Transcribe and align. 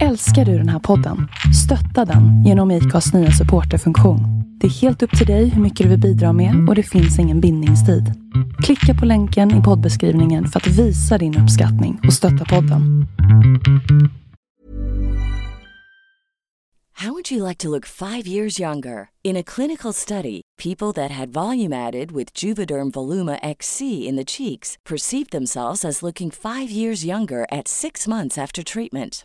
Älskar 0.00 0.44
du 0.44 0.58
den 0.58 0.68
här 0.68 0.78
podden? 0.78 1.28
Stötta 1.64 2.12
den 2.12 2.44
genom 2.44 2.70
IKAs 2.70 3.14
nya 3.14 3.30
supporterfunktion. 3.30 4.20
Det 4.60 4.66
är 4.66 4.70
helt 4.70 5.02
upp 5.02 5.18
till 5.18 5.26
dig 5.26 5.48
hur 5.48 5.62
mycket 5.62 5.84
du 5.84 5.90
vill 5.90 6.00
bidra 6.00 6.32
med 6.32 6.68
och 6.68 6.74
det 6.74 6.82
finns 6.82 7.18
ingen 7.18 7.40
bindningstid. 7.40 8.04
Klicka 8.62 9.00
på 9.00 9.06
länken 9.06 9.60
i 9.60 9.62
poddbeskrivningen 9.62 10.48
för 10.48 10.60
att 10.60 10.66
visa 10.66 11.18
din 11.18 11.38
uppskattning 11.38 12.00
och 12.06 12.12
stötta 12.12 12.44
podden. 12.44 13.06
How 16.92 17.12
would 17.12 17.32
you 17.32 17.48
like 17.48 17.58
to 17.58 17.70
look 17.70 17.86
five 17.86 18.26
years 18.26 18.60
younger? 18.60 19.08
In 19.24 19.36
a 19.36 19.42
clinical 19.42 19.92
study, 19.92 20.40
people 20.62 20.92
that 20.92 21.10
had 21.10 21.32
volume 21.32 21.88
added 21.88 22.12
with 22.12 22.44
Juvederm 22.44 22.90
Voluma 22.90 23.38
XC 23.60 23.80
in 24.08 24.16
the 24.16 24.24
cheeks 24.24 24.76
perceived 24.84 25.30
themselves 25.30 25.84
as 25.84 26.02
looking 26.02 26.30
five 26.30 26.70
years 26.70 27.04
younger 27.04 27.44
at 27.50 27.68
six 27.68 28.08
months 28.08 28.38
after 28.38 28.62
treatment. 28.62 29.24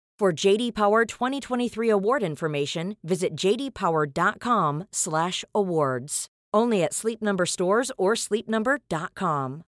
For 0.21 0.29
JD 0.31 0.75
Power 0.75 1.03
2023 1.03 1.89
award 1.89 2.21
information, 2.21 2.95
visit 3.01 3.33
jdpower.com/awards. 3.33 6.27
Only 6.53 6.83
at 6.83 6.93
Sleep 6.93 7.23
Number 7.23 7.45
stores 7.47 7.91
or 7.97 8.13
sleepnumber.com. 8.13 9.63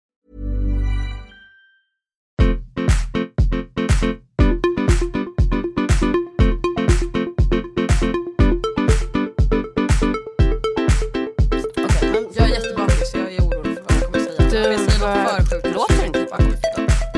Okej, 11.76 12.10
men 12.12 12.26
jag 12.34 12.44
är 12.44 12.48
jättebakis 12.54 13.10
så 13.10 13.18
jag 13.18 13.32
är 13.32 13.40
orolig 13.40 13.74
för 13.74 13.82
vad 13.82 13.92
jag 13.92 14.02
kommer 14.02 14.20
säga. 14.20 14.50
Du, 14.50 14.66
Om 14.66 14.72
jag 14.72 14.80
säger 14.80 15.06
något 15.06 15.48
för 15.48 15.62
sjukt 15.62 15.74
låter 15.74 16.06
inte 16.06 16.26
bara. 16.30 16.42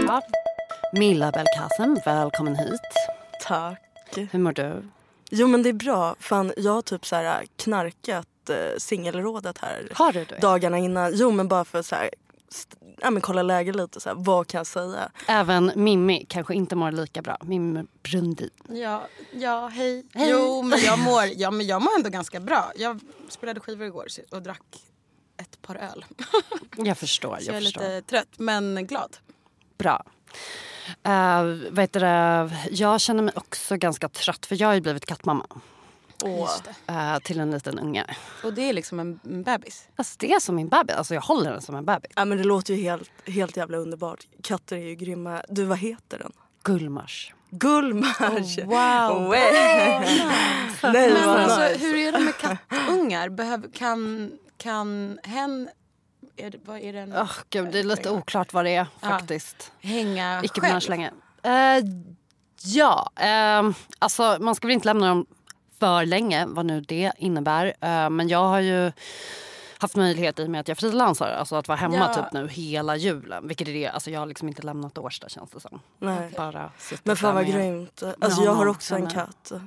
Ja. 0.06 0.20
Milla 0.92 1.30
Belkacem, 1.30 1.98
välkommen 2.04 2.56
hit. 2.56 2.80
Tack. 3.42 3.78
Hur 4.30 4.38
mår 4.38 4.52
du? 4.52 4.82
Jo 5.30 5.46
men 5.46 5.62
det 5.62 5.68
är 5.68 5.72
bra. 5.72 6.16
Fan, 6.20 6.52
jag 6.56 6.72
har 6.72 6.82
typ 6.82 7.06
så 7.06 7.16
här 7.16 7.44
knarkat 7.56 8.26
eh, 8.50 8.56
singelrådet 8.78 9.58
här 9.58 9.88
Har 9.94 10.12
du 10.12 10.24
det? 10.24 10.38
dagarna 10.40 10.78
innan. 10.78 11.12
Jo 11.14 11.30
men 11.30 11.48
bara 11.48 11.64
för 11.64 11.82
så 11.82 11.94
här, 11.94 12.10
st- 12.50 12.76
ja, 13.00 13.10
men 13.10 13.22
kolla 13.22 13.42
läget 13.42 13.76
lite. 13.76 14.00
Så 14.00 14.08
här, 14.08 14.16
vad 14.18 14.46
kan 14.46 14.58
jag 14.58 14.66
säga? 14.66 15.10
Även 15.28 15.72
Mimmi 15.76 16.26
kanske 16.28 16.54
inte 16.54 16.76
mår 16.76 16.90
lika 16.92 17.22
bra. 17.22 17.36
Mimmi 17.42 17.84
Brundin. 18.02 18.50
Ja, 18.68 19.02
ja 19.32 19.66
hej. 19.68 20.06
Hej. 20.14 20.30
Jo, 20.30 20.62
men 20.62 20.78
jag, 20.80 20.98
mår, 20.98 21.22
ja, 21.36 21.50
men 21.50 21.66
jag 21.66 21.82
mår 21.82 21.94
ändå 21.96 22.10
ganska 22.10 22.40
bra. 22.40 22.72
Jag 22.76 23.00
spelade 23.28 23.60
skivor 23.60 23.86
igår 23.86 24.06
och 24.30 24.42
drack 24.42 24.62
ett 25.36 25.62
par 25.62 25.76
öl. 25.76 26.04
Jag 26.76 26.98
förstår. 26.98 27.36
Så 27.40 27.42
Jag, 27.50 27.54
jag 27.54 27.56
är 27.62 27.64
förstår. 27.64 27.80
lite 27.82 28.02
trött 28.02 28.28
men 28.38 28.86
glad. 28.86 29.16
Bra. 29.78 30.04
Uh, 31.08 31.70
vet 31.70 31.92
du, 31.92 32.00
det, 32.00 32.50
jag 32.70 33.00
känner 33.00 33.22
mig 33.22 33.32
också 33.36 33.76
ganska 33.76 34.08
trött 34.08 34.46
för 34.46 34.60
jag 34.60 34.68
har 34.68 34.74
ju 34.74 34.80
blivit 34.80 35.06
kattmamma 35.06 35.46
Åh. 36.24 36.50
eh, 36.86 37.18
till 37.18 37.40
en 37.40 37.50
liten 37.50 37.78
unge. 37.78 38.04
Och 38.44 38.54
det 38.54 38.68
är 38.68 38.72
liksom 38.72 39.00
en, 39.00 39.20
en 39.24 39.42
bebis. 39.42 39.88
Alltså, 39.96 40.16
det 40.18 40.32
är 40.32 40.40
som 40.40 40.56
min 40.56 40.68
bebis. 40.68 40.96
Alltså, 40.96 41.14
jag 41.14 41.20
håller 41.20 41.50
den 41.52 41.62
som 41.62 41.74
en 41.74 41.84
bebis. 41.84 42.10
Ja, 42.14 42.24
men 42.24 42.38
det 42.38 42.44
låter 42.44 42.74
ju 42.74 42.82
helt, 42.82 43.10
helt 43.26 43.56
jävla 43.56 43.76
underbart. 43.76 44.26
Katter 44.42 44.76
är 44.76 44.80
ju 44.80 44.94
grymma. 44.94 45.42
Du 45.48 45.64
vad 45.64 45.78
heter 45.78 46.18
den? 46.18 46.32
Gullmars. 46.62 47.34
Gullmars! 47.50 48.58
wow. 48.58 49.28
Way. 49.28 49.52
Nej 49.52 50.32
Men 50.82 51.26
vad 51.26 51.36
alltså, 51.36 51.60
nice. 51.60 51.78
hur 51.78 51.96
är 51.96 52.12
det 52.12 52.18
med 52.18 52.36
kattungar? 52.36 53.28
Behöver, 53.28 53.68
kan, 53.68 54.32
kan 54.56 55.18
hen... 55.22 55.68
Är 56.36 56.50
det, 56.50 56.58
vad 56.64 56.78
är 56.78 56.92
den? 56.92 57.12
Oh, 57.12 57.32
gud, 57.50 57.72
det 57.72 57.78
är 57.78 57.84
lite 57.84 58.10
oklart 58.10 58.52
vad 58.52 58.64
det 58.64 58.74
är 58.74 58.86
faktiskt. 59.00 59.72
Hänga 59.80 60.40
Icke 60.44 60.60
själv? 60.60 60.88
länge. 60.88 61.10
Uh, 61.46 61.88
ja, 62.64 63.10
ehm, 63.16 63.74
alltså 63.98 64.36
man 64.40 64.54
ska 64.54 64.66
väl 64.66 64.74
inte 64.74 64.88
lämna 64.88 65.08
dem 65.08 65.26
för 65.80 66.06
länge, 66.06 66.46
vad 66.46 66.66
nu 66.66 66.80
det 66.80 67.12
innebär. 67.18 67.66
Eh, 67.80 68.10
men 68.10 68.28
jag 68.28 68.44
har 68.44 68.60
ju 68.60 68.92
haft 69.82 69.96
möjlighet 69.96 70.38
i 70.38 70.44
och 70.46 70.50
med 70.50 70.60
att 70.60 70.68
jag 70.68 70.78
frilansar, 70.78 71.26
alltså 71.30 71.56
att 71.56 71.68
vara 71.68 71.76
hemma 71.78 71.96
Ja. 71.96 72.14
typ 72.14 72.32
nu 72.32 72.48
hela 72.48 72.96
julen. 72.96 73.48
Vilket 73.48 73.68
är 73.68 73.72
det, 73.72 73.88
alltså 73.88 74.10
jag 74.10 74.20
har 74.20 74.26
liksom 74.26 74.48
inte 74.48 74.62
lämnat 74.62 74.98
Årsta 74.98 75.28
känns 75.28 75.50
det 75.50 75.60
som. 75.60 75.80
Nej. 75.98 76.30
Bara 76.36 76.70
Men 77.04 77.16
fan 77.16 77.34
vad 77.34 77.46
grymt. 77.46 78.02
Alltså 78.20 78.42
jag 78.42 78.54
har 78.54 78.66
också 78.66 78.94
en 78.94 79.10
katt. 79.10 79.52
Ja, 79.52 79.58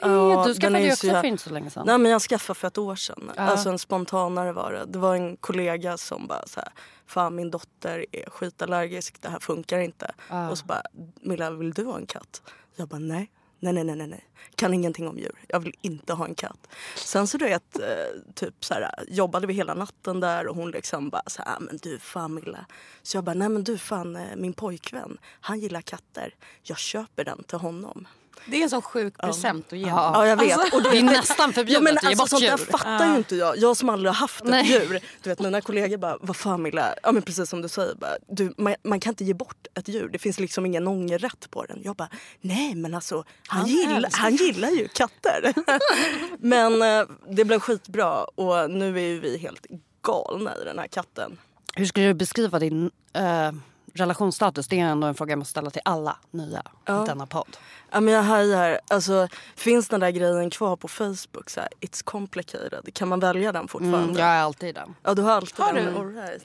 Ja, 0.00 0.44
du 0.46 0.54
skaffade 0.54 0.80
ju 0.80 0.92
också 0.92 1.06
så 1.06 1.12
jä- 1.12 1.20
för 1.20 1.26
inte 1.28 1.42
så 1.42 1.50
länge 1.50 1.70
sedan. 1.70 1.86
Nej 1.86 1.98
men 1.98 2.12
jag 2.12 2.22
skaffade 2.22 2.58
för 2.58 2.68
ett 2.68 2.78
år 2.78 2.96
sedan. 2.96 3.30
Ja. 3.36 3.42
Alltså 3.42 3.68
en 3.68 3.78
spontanare 3.78 4.52
var 4.52 4.72
det. 4.72 4.84
Det 4.84 4.98
var 4.98 5.14
en 5.16 5.36
kollega 5.36 5.96
som 5.96 6.26
bara 6.26 6.46
så 6.46 6.60
här, 6.60 6.68
fan 7.06 7.34
min 7.34 7.50
dotter 7.50 8.06
är 8.12 8.30
skitallergisk, 8.30 9.22
det 9.22 9.28
här 9.28 9.38
funkar 9.40 9.78
inte. 9.78 10.14
Ja. 10.30 10.50
Och 10.50 10.58
så 10.58 10.66
bara, 10.66 10.82
Milla 11.20 11.50
vill 11.50 11.72
du 11.72 11.84
ha 11.84 11.96
en 11.98 12.06
katt? 12.06 12.42
Jag 12.76 12.88
bara 12.88 12.98
nej. 12.98 13.30
Nej, 13.60 13.72
nej, 13.72 13.84
nej, 13.84 13.96
nej, 13.96 14.06
nej. 14.06 14.24
Kan 14.54 14.74
ingenting 14.74 15.08
om 15.08 15.18
djur. 15.18 15.34
Jag 15.48 15.60
vill 15.60 15.74
inte 15.80 16.12
ha 16.12 16.26
en 16.26 16.34
katt. 16.34 16.68
Sen 16.96 17.26
så 17.26 17.38
du 17.38 17.44
vet, 17.44 17.78
eh, 17.78 18.32
typ 18.34 18.64
så 18.64 18.74
här, 18.74 18.90
jobbade 19.08 19.46
vi 19.46 19.54
hela 19.54 19.74
natten 19.74 20.20
där 20.20 20.46
och 20.46 20.56
hon 20.56 20.70
liksom 20.70 21.08
bara 21.10 21.22
så 21.26 21.42
här, 21.42 21.56
ah, 21.56 21.60
men 21.60 21.76
du 21.76 21.98
fan 21.98 22.34
Milla. 22.34 22.66
Så 23.02 23.16
jag 23.16 23.24
bara, 23.24 23.34
nej 23.34 23.48
men 23.48 23.64
du 23.64 23.78
fan 23.78 24.16
eh, 24.16 24.36
min 24.36 24.52
pojkvän, 24.52 25.18
han 25.40 25.60
gillar 25.60 25.80
katter. 25.80 26.34
Jag 26.62 26.78
köper 26.78 27.24
den 27.24 27.44
till 27.44 27.58
honom. 27.58 28.08
Det 28.46 28.56
är 28.56 28.62
en 28.62 28.70
sån 28.70 28.82
sjuk 28.82 29.18
present 29.18 29.72
att 29.72 29.78
ge 29.78 29.86
Ja. 29.86 30.10
Ja 30.14 30.26
jag 30.26 30.36
vet. 30.36 30.58
Alltså, 30.58 30.76
och 30.76 30.82
du 30.82 30.90
det 30.90 30.98
är 30.98 31.02
nästan 31.02 31.52
förbjudet 31.52 31.74
Ja, 31.74 31.80
men 31.80 31.96
att 31.96 32.02
ge 32.02 32.08
alltså, 32.08 32.22
bort 32.22 32.28
sånt 32.28 32.42
där 32.42 32.58
djur. 32.58 32.64
fattar 32.78 33.10
ju 33.12 33.16
inte 33.16 33.36
jag. 33.36 33.58
Jag 33.58 33.76
som 33.76 33.88
aldrig 33.88 34.08
har 34.08 34.14
haft 34.14 34.40
ett 34.44 34.50
Nej. 34.50 34.70
djur. 34.70 35.00
Du 35.22 35.30
vet 35.30 35.40
mina 35.40 35.60
kollegor 35.60 35.96
bara, 35.96 36.16
vad 36.20 36.36
fan 36.36 36.62
Milla, 36.62 36.94
ja 37.02 37.12
men 37.12 37.22
precis 37.22 37.50
som 37.50 37.62
du 37.62 37.68
säger, 37.68 37.94
bara, 37.94 38.16
du, 38.28 38.54
man, 38.58 38.74
man 38.82 39.00
kan 39.00 39.10
inte 39.10 39.24
ge 39.24 39.34
bort 39.34 39.66
ett 39.74 39.88
djur. 39.88 40.08
Det 40.12 40.18
finns 40.18 40.40
liksom 40.40 40.66
ingen 40.66 40.86
ångerrätt 40.88 41.50
på 41.50 41.64
den. 41.64 41.80
Jag 41.84 41.96
bara, 41.96 42.08
nej 42.40 42.74
men 42.74 42.94
alltså 42.94 43.24
han, 43.46 43.60
Han 43.60 43.68
gillar, 43.68 44.10
han 44.12 44.36
gillar 44.36 44.70
ju 44.70 44.88
katter. 44.88 45.54
men 46.38 46.82
eh, 46.82 47.06
det 47.28 47.44
blev 47.44 47.60
skitbra 47.60 48.24
och 48.24 48.70
nu 48.70 48.96
är 48.98 49.02
ju 49.02 49.20
vi 49.20 49.38
helt 49.38 49.66
galna 50.02 50.56
i 50.62 50.64
den 50.64 50.78
här 50.78 50.86
katten. 50.86 51.38
Hur 51.74 51.86
skulle 51.86 52.06
du 52.06 52.14
beskriva 52.14 52.58
din 52.58 52.90
eh, 53.12 53.52
relationsstatus? 53.96 54.68
Det 54.68 54.80
är 54.80 54.84
ändå 54.84 55.06
en 55.06 55.14
fråga 55.14 55.32
jag 55.32 55.38
måste 55.38 55.50
ställa 55.50 55.70
till 55.70 55.82
alla 55.84 56.16
nya 56.30 56.62
i 56.88 57.06
denna 57.06 57.26
podd. 57.26 57.56
Ja 57.90 58.00
men 58.00 58.14
jag 58.14 58.22
hajar. 58.22 58.80
Alltså 58.90 59.28
finns 59.56 59.88
den 59.88 60.00
där 60.00 60.10
grejen 60.10 60.50
kvar 60.50 60.76
på 60.76 60.88
Facebook? 60.88 61.50
Så 61.50 61.60
här, 61.60 61.68
It's 61.80 62.04
complicated. 62.04 62.94
Kan 62.94 63.08
man 63.08 63.20
välja 63.20 63.52
den 63.52 63.68
fortfarande? 63.68 63.98
Mm, 63.98 64.16
jag 64.16 64.28
är 64.28 64.42
alltid 64.42 64.74
den. 64.74 64.94
Ja 65.02 65.14
du 65.14 65.22
har 65.22 65.32
alltid 65.32 65.64
Har 65.64 65.72
den. 65.72 65.94
du? 65.94 65.98
All 66.00 66.14
right. 66.14 66.44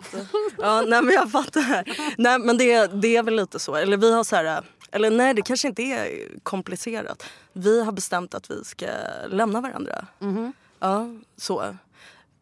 ja 0.58 0.82
nej 0.82 1.02
men 1.02 1.14
jag 1.14 1.32
fattar. 1.32 1.84
Nej 2.18 2.40
men 2.40 2.58
det, 2.58 2.88
det 2.88 3.16
är 3.18 3.24
väl 3.24 3.36
lite 3.36 3.60
så. 3.60 3.76
Eller 3.76 3.98
vi 3.98 4.14
har 4.14 4.24
så 4.24 4.36
här. 4.36 4.64
Eller 4.92 5.12
nej 5.12 5.34
det 5.34 5.42
kanske 5.42 5.68
inte 5.68 5.82
är 5.84 6.28
komplicerat. 6.44 7.24
Vi 7.54 7.84
har 7.84 7.92
bestämt 7.92 8.34
att 8.36 8.52
vi 8.52 8.64
ska 8.64 8.88
lämna 9.28 9.62
varandra. 9.62 10.06
Ja 10.80 11.06
så. 11.38 11.76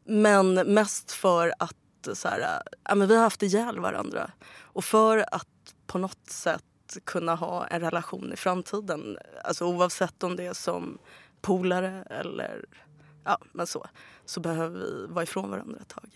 Men 0.05 0.53
mest 0.53 1.11
för 1.11 1.53
att 1.59 1.75
så 2.13 2.27
här, 2.27 2.61
ja, 2.83 2.95
men 2.95 3.07
vi 3.07 3.15
har 3.15 3.23
haft 3.23 3.43
ihjäl 3.43 3.79
varandra. 3.79 4.31
Och 4.57 4.85
för 4.85 5.25
att 5.35 5.75
på 5.87 5.97
något 5.97 6.29
sätt 6.29 6.63
kunna 7.03 7.35
ha 7.35 7.67
en 7.67 7.81
relation 7.81 8.33
i 8.33 8.35
framtiden. 8.35 9.17
Alltså 9.43 9.65
oavsett 9.65 10.23
om 10.23 10.35
det 10.35 10.45
är 10.45 10.53
som 10.53 10.97
polare 11.41 12.03
eller 12.09 12.65
ja, 13.23 13.37
men 13.51 13.67
så. 13.67 13.85
Så 14.25 14.39
behöver 14.39 14.79
vi 14.79 15.13
vara 15.13 15.23
ifrån 15.23 15.49
varandra 15.49 15.77
ett 15.81 15.87
tag. 15.87 16.09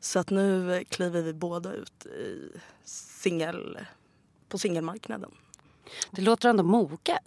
Så 0.00 0.18
att 0.18 0.30
nu 0.30 0.84
kliver 0.88 1.22
vi 1.22 1.34
båda 1.34 1.72
ut 1.72 2.06
i 2.06 2.50
singel, 2.84 3.78
på 4.48 4.58
singelmarknaden. 4.58 5.30
Det 6.10 6.22
låter 6.22 6.48
ändå 6.48 6.62
moget. 6.62 7.22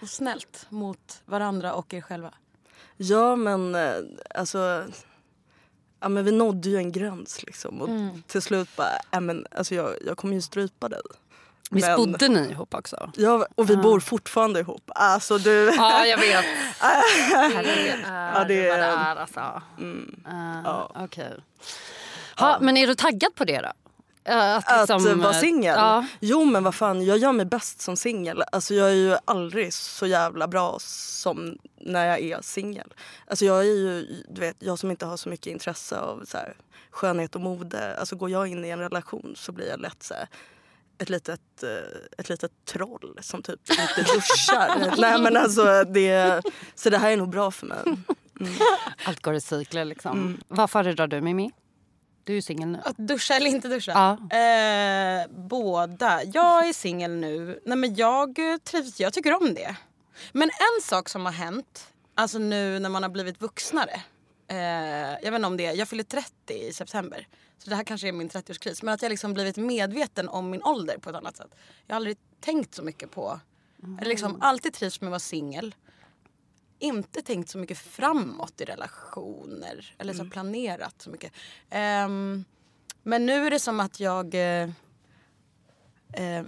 Och 0.00 0.08
snällt 0.08 0.66
mot 0.68 1.22
varandra 1.24 1.74
och 1.74 1.94
er 1.94 2.00
själva. 2.00 2.34
Ja 2.96 3.36
men 3.36 3.74
eh, 3.74 3.94
alltså 4.34 4.84
Ja 6.00 6.08
men 6.08 6.24
vi 6.24 6.32
nådde 6.32 6.68
ju 6.68 6.76
en 6.76 6.92
gräns 6.92 7.42
liksom 7.42 7.80
och 7.82 7.88
Mm. 7.88 8.22
till 8.26 8.42
slut 8.42 8.76
bara, 8.76 8.88
ja, 9.10 9.20
men, 9.20 9.46
alltså 9.56 9.74
jag, 9.74 9.94
jag 10.06 10.16
kommer 10.16 10.34
ju 10.34 10.40
strypa 10.42 10.88
dig. 10.88 11.00
Visst 11.70 11.86
Men- 11.88 11.96
bodde 11.96 12.28
ni 12.28 12.50
ihop 12.50 12.74
också? 12.74 13.10
Ja, 13.16 13.46
och 13.54 13.70
vi 13.70 13.76
bor 13.76 14.00
fortfarande 14.00 14.60
ihop. 14.60 14.90
Alltså 14.94 15.38
du. 15.38 15.72
Ja, 15.76 16.06
jag 16.06 16.18
vet. 16.18 16.44
Herregud, 16.80 18.04
Ja, 18.06 18.10
det 18.10 18.32
vad 18.34 18.48
det 18.48 18.68
är- 18.68 18.78
är 18.78 19.16
alltså. 19.16 19.62
Mm. 19.78 20.14
Uh, 20.28 20.60
Ja. 20.64 20.92
Okej. 20.94 21.32
Ha, 22.36 22.58
Men 22.60 22.76
är 22.76 22.86
du 22.86 22.94
taggad 22.94 23.34
på 23.34 23.44
det 23.44 23.60
då? 23.60 23.72
Eh, 24.28 24.56
Att 24.56 24.88
liksom, 24.90 25.20
vara 25.20 25.34
eh, 25.34 25.40
singel? 25.40 25.74
Ja. 25.76 26.06
Jo 26.20 26.44
men 26.44 26.64
vad 26.64 26.74
fan, 26.74 27.04
jag 27.04 27.18
gör 27.18 27.32
mig 27.32 27.46
bäst 27.46 27.80
som 27.80 27.96
singel. 27.96 28.42
Alltså 28.52 28.74
jag 28.74 28.88
är 28.90 28.94
ju 28.94 29.16
aldrig 29.24 29.72
så 29.74 30.06
jävla 30.06 30.48
bra 30.48 30.76
som 30.80 31.58
när 31.80 32.06
jag 32.06 32.20
är 32.20 32.42
singel. 32.42 32.94
Alltså 33.26 33.44
jag 33.44 33.58
är 33.60 33.62
ju, 33.64 34.22
du 34.28 34.40
vet, 34.40 34.56
jag 34.58 34.78
som 34.78 34.90
inte 34.90 35.06
har 35.06 35.16
så 35.16 35.28
mycket 35.28 35.46
intresse 35.46 35.98
av 35.98 36.24
så 36.24 36.36
här, 36.36 36.56
skönhet 36.90 37.34
och 37.34 37.40
mode. 37.40 37.96
Alltså 37.98 38.16
går 38.16 38.30
jag 38.30 38.46
in 38.46 38.64
i 38.64 38.68
en 38.68 38.78
relation 38.78 39.34
så 39.36 39.52
blir 39.52 39.68
jag 39.68 39.80
lätt 39.80 40.02
så 40.02 40.14
här, 40.14 40.28
ett 40.98 41.10
litet, 41.10 41.62
eh, 41.62 42.18
ett 42.18 42.28
litet 42.28 42.52
troll 42.64 43.18
som 43.22 43.42
typ 43.42 43.60
inte 43.70 44.12
duschar. 44.14 44.94
Nej 45.00 45.20
men 45.22 45.36
alltså 45.36 45.84
det, 45.84 46.42
så 46.74 46.90
det 46.90 46.98
här 46.98 47.10
är 47.10 47.16
nog 47.16 47.28
bra 47.28 47.50
för 47.50 47.66
mig. 47.66 47.78
Allt 49.04 49.22
går 49.22 49.34
i 49.34 49.40
cykler 49.40 49.84
liksom. 49.84 50.12
Mm. 50.12 50.40
Vad 50.48 50.70
föredrar 50.70 51.06
du 51.06 51.20
Mimmi? 51.20 51.50
Du 52.28 52.32
är 52.32 52.36
ju 52.36 52.42
singel 52.42 52.68
nu. 52.68 52.80
Att 52.84 52.96
duscha 52.96 53.34
eller 53.34 53.46
inte 53.46 53.68
duscha? 53.68 53.92
Ja. 54.30 54.36
Eh, 54.38 55.26
båda. 55.30 56.24
Jag 56.24 56.68
är 56.68 56.72
singel 56.72 57.10
nu. 57.10 57.60
Nej, 57.64 57.78
men 57.78 57.94
jag 57.94 58.38
eh, 58.38 58.56
trivs, 58.56 59.00
jag 59.00 59.12
tycker 59.12 59.42
om 59.42 59.54
det. 59.54 59.76
Men 60.32 60.42
en 60.48 60.82
sak 60.82 61.08
som 61.08 61.24
har 61.24 61.32
hänt, 61.32 61.92
alltså 62.14 62.38
nu 62.38 62.78
när 62.78 62.88
man 62.88 63.02
har 63.02 63.10
blivit 63.10 63.40
vuxnare. 63.40 64.00
Eh, 64.48 64.56
jag 65.22 65.30
vet 65.30 65.34
inte 65.34 65.46
om 65.46 65.56
det, 65.56 65.62
jag 65.62 65.88
fyller 65.88 66.02
30 66.02 66.54
i 66.54 66.72
september. 66.72 67.28
Så 67.58 67.70
det 67.70 67.76
här 67.76 67.84
kanske 67.84 68.08
är 68.08 68.12
min 68.12 68.28
30-årskris. 68.30 68.84
Men 68.84 68.94
att 68.94 69.02
jag 69.02 69.10
liksom 69.10 69.34
blivit 69.34 69.56
medveten 69.56 70.28
om 70.28 70.50
min 70.50 70.62
ålder 70.62 70.98
på 70.98 71.10
ett 71.10 71.16
annat 71.16 71.36
sätt. 71.36 71.54
Jag 71.86 71.94
har 71.94 71.96
aldrig 71.96 72.16
tänkt 72.40 72.74
så 72.74 72.82
mycket 72.82 73.10
på, 73.10 73.40
eller 74.00 74.08
liksom 74.08 74.38
alltid 74.40 74.72
trivs 74.72 75.00
med 75.00 75.08
att 75.08 75.10
vara 75.10 75.20
singel. 75.20 75.74
Inte 76.78 77.22
tänkt 77.22 77.50
så 77.50 77.58
mycket 77.58 77.78
framåt 77.78 78.60
i 78.60 78.64
relationer. 78.64 79.94
Eller 79.98 80.14
så 80.14 80.24
planerat 80.24 80.94
så 80.98 81.10
mycket. 81.10 81.32
Ehm, 81.70 82.44
men 83.02 83.26
nu 83.26 83.46
är 83.46 83.50
det 83.50 83.60
som 83.60 83.80
att 83.80 84.00
jag 84.00 84.34
eh, 84.34 84.62
eh, 86.12 86.44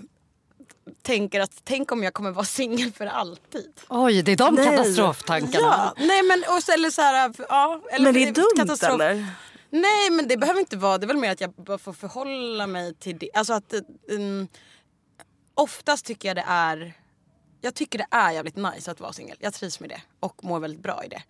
tänker 1.02 1.40
att 1.40 1.60
tänk 1.64 1.92
om 1.92 2.02
jag 2.02 2.14
kommer 2.14 2.30
vara 2.30 2.44
singel 2.58 2.92
för 2.92 3.06
alltid. 3.06 3.80
Oj, 3.88 4.22
det 4.22 4.32
är 4.32 4.36
de 4.36 4.54
Nej. 4.54 4.64
katastroftankarna. 4.76 5.66
Ja, 5.66 5.94
nej 5.96 6.22
men 6.22 6.44
och 6.56 6.62
så, 6.62 6.72
eller 6.72 6.90
så 6.90 7.02
här, 7.02 7.34
ja, 7.48 7.80
eller 7.90 8.04
Men 8.04 8.14
det 8.14 8.28
är 8.28 8.32
dumt 8.32 8.56
katastrof. 8.56 8.92
eller? 9.00 9.26
Nej 9.70 10.10
men 10.10 10.28
det 10.28 10.36
behöver 10.36 10.60
inte 10.60 10.76
vara, 10.76 10.98
det 10.98 11.04
är 11.04 11.08
väl 11.08 11.16
mer 11.16 11.30
att 11.32 11.40
jag 11.40 11.52
bara 11.52 11.78
får 11.78 11.92
förhålla 11.92 12.66
mig 12.66 12.94
till 12.94 13.18
det. 13.18 13.30
Alltså 13.34 13.52
att 13.52 13.74
um, 14.08 14.48
oftast 15.54 16.06
tycker 16.06 16.28
jag 16.28 16.36
det 16.36 16.44
är, 16.46 16.94
jag 17.60 17.74
tycker 17.74 17.98
det 17.98 18.06
är 18.10 18.32
jävligt 18.32 18.56
nice 18.56 18.90
att 18.90 19.00
vara 19.00 19.12
singel. 19.12 19.36
Jag 19.40 19.54
trivs 19.54 19.80
med 19.80 19.90
det 19.90 20.02
och 20.20 20.44
mår 20.44 20.60
väldigt 20.60 20.82
bra 20.82 21.04
i 21.04 21.08
det. 21.08 21.22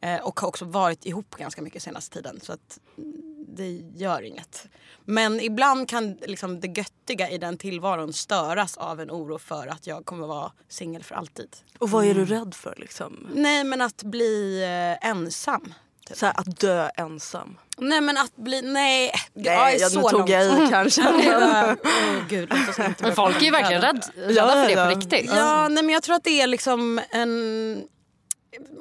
Eh, 0.00 0.20
och 0.20 0.40
har 0.40 0.48
också 0.48 0.64
varit 0.64 1.06
ihop 1.06 1.36
ganska 1.36 1.62
mycket 1.62 1.82
senaste 1.82 2.14
tiden 2.14 2.40
så 2.42 2.52
att 2.52 2.78
mm, 2.98 3.44
det 3.48 3.70
gör 3.94 4.22
inget. 4.22 4.66
Men 5.04 5.40
ibland 5.40 5.88
kan 5.88 6.14
liksom 6.14 6.60
det 6.60 6.68
göttiga 6.78 7.30
i 7.30 7.38
den 7.38 7.58
tillvaron 7.58 8.12
störas 8.12 8.76
av 8.76 9.00
en 9.00 9.10
oro 9.10 9.38
för 9.38 9.66
att 9.66 9.86
jag 9.86 10.04
kommer 10.04 10.26
vara 10.26 10.52
singel 10.68 11.02
för 11.02 11.14
alltid. 11.14 11.56
Och 11.78 11.90
vad 11.90 12.04
är 12.04 12.14
du 12.14 12.24
rädd 12.24 12.54
för 12.54 12.74
liksom? 12.76 13.28
Nej 13.34 13.64
men 13.64 13.80
att 13.80 14.02
bli 14.02 14.62
eh, 14.62 15.08
ensam. 15.10 15.74
Typ. 16.08 16.16
Så 16.16 16.26
här, 16.26 16.34
att 16.40 16.60
dö 16.60 16.88
ensam. 16.96 17.58
Nej 17.78 18.00
men 18.00 18.16
att 18.16 18.36
bli, 18.36 18.62
nej. 18.62 19.12
Nej, 19.34 19.44
jag 19.44 19.72
är 19.72 19.80
ja, 19.80 19.88
så 19.88 19.96
nu 19.96 20.02
tog 20.02 20.12
långt. 20.12 20.30
jag 20.30 20.66
i 20.66 20.70
kanske. 20.70 21.02
men- 21.02 21.78
Åh 21.84 22.28
gud, 22.28 22.52
Men 23.00 23.14
folk 23.14 23.36
är 23.36 23.44
ju 23.44 23.50
verkligen 23.50 23.82
rädd, 23.82 24.04
rädda 24.16 24.32
Ja, 24.32 24.48
för 24.48 24.66
det 24.66 24.72
ja. 24.72 24.84
på 24.84 24.90
riktigt. 25.00 25.30
Ja, 25.34 25.68
nej 25.68 25.82
men 25.84 25.92
jag 25.92 26.02
tror 26.02 26.16
att 26.16 26.24
det 26.24 26.40
är 26.40 26.46
liksom 26.46 27.00
en... 27.10 27.82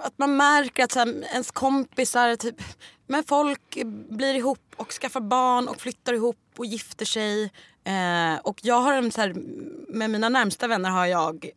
Att 0.01 0.17
man 0.17 0.37
märker 0.37 0.83
att 0.83 0.91
så 0.91 0.99
här, 0.99 1.23
ens 1.31 1.51
kompisar, 1.51 2.35
typ, 2.35 2.55
men 3.07 3.23
folk 3.23 3.77
blir 4.09 4.33
ihop 4.35 4.59
och 4.75 4.91
skaffar 4.91 5.19
barn 5.21 5.67
och 5.67 5.81
flyttar 5.81 6.13
ihop 6.13 6.37
och 6.57 6.65
gifter 6.65 7.05
sig. 7.05 7.43
Eh, 7.85 8.39
och 8.43 8.59
jag 8.61 8.79
har 8.79 8.93
en 8.93 9.11
så 9.11 9.21
här, 9.21 9.33
med 9.87 10.09
mina 10.09 10.29
närmsta 10.29 10.67
vänner 10.67 10.89
har 10.89 11.05
jag 11.05 11.45
ja, 11.45 11.51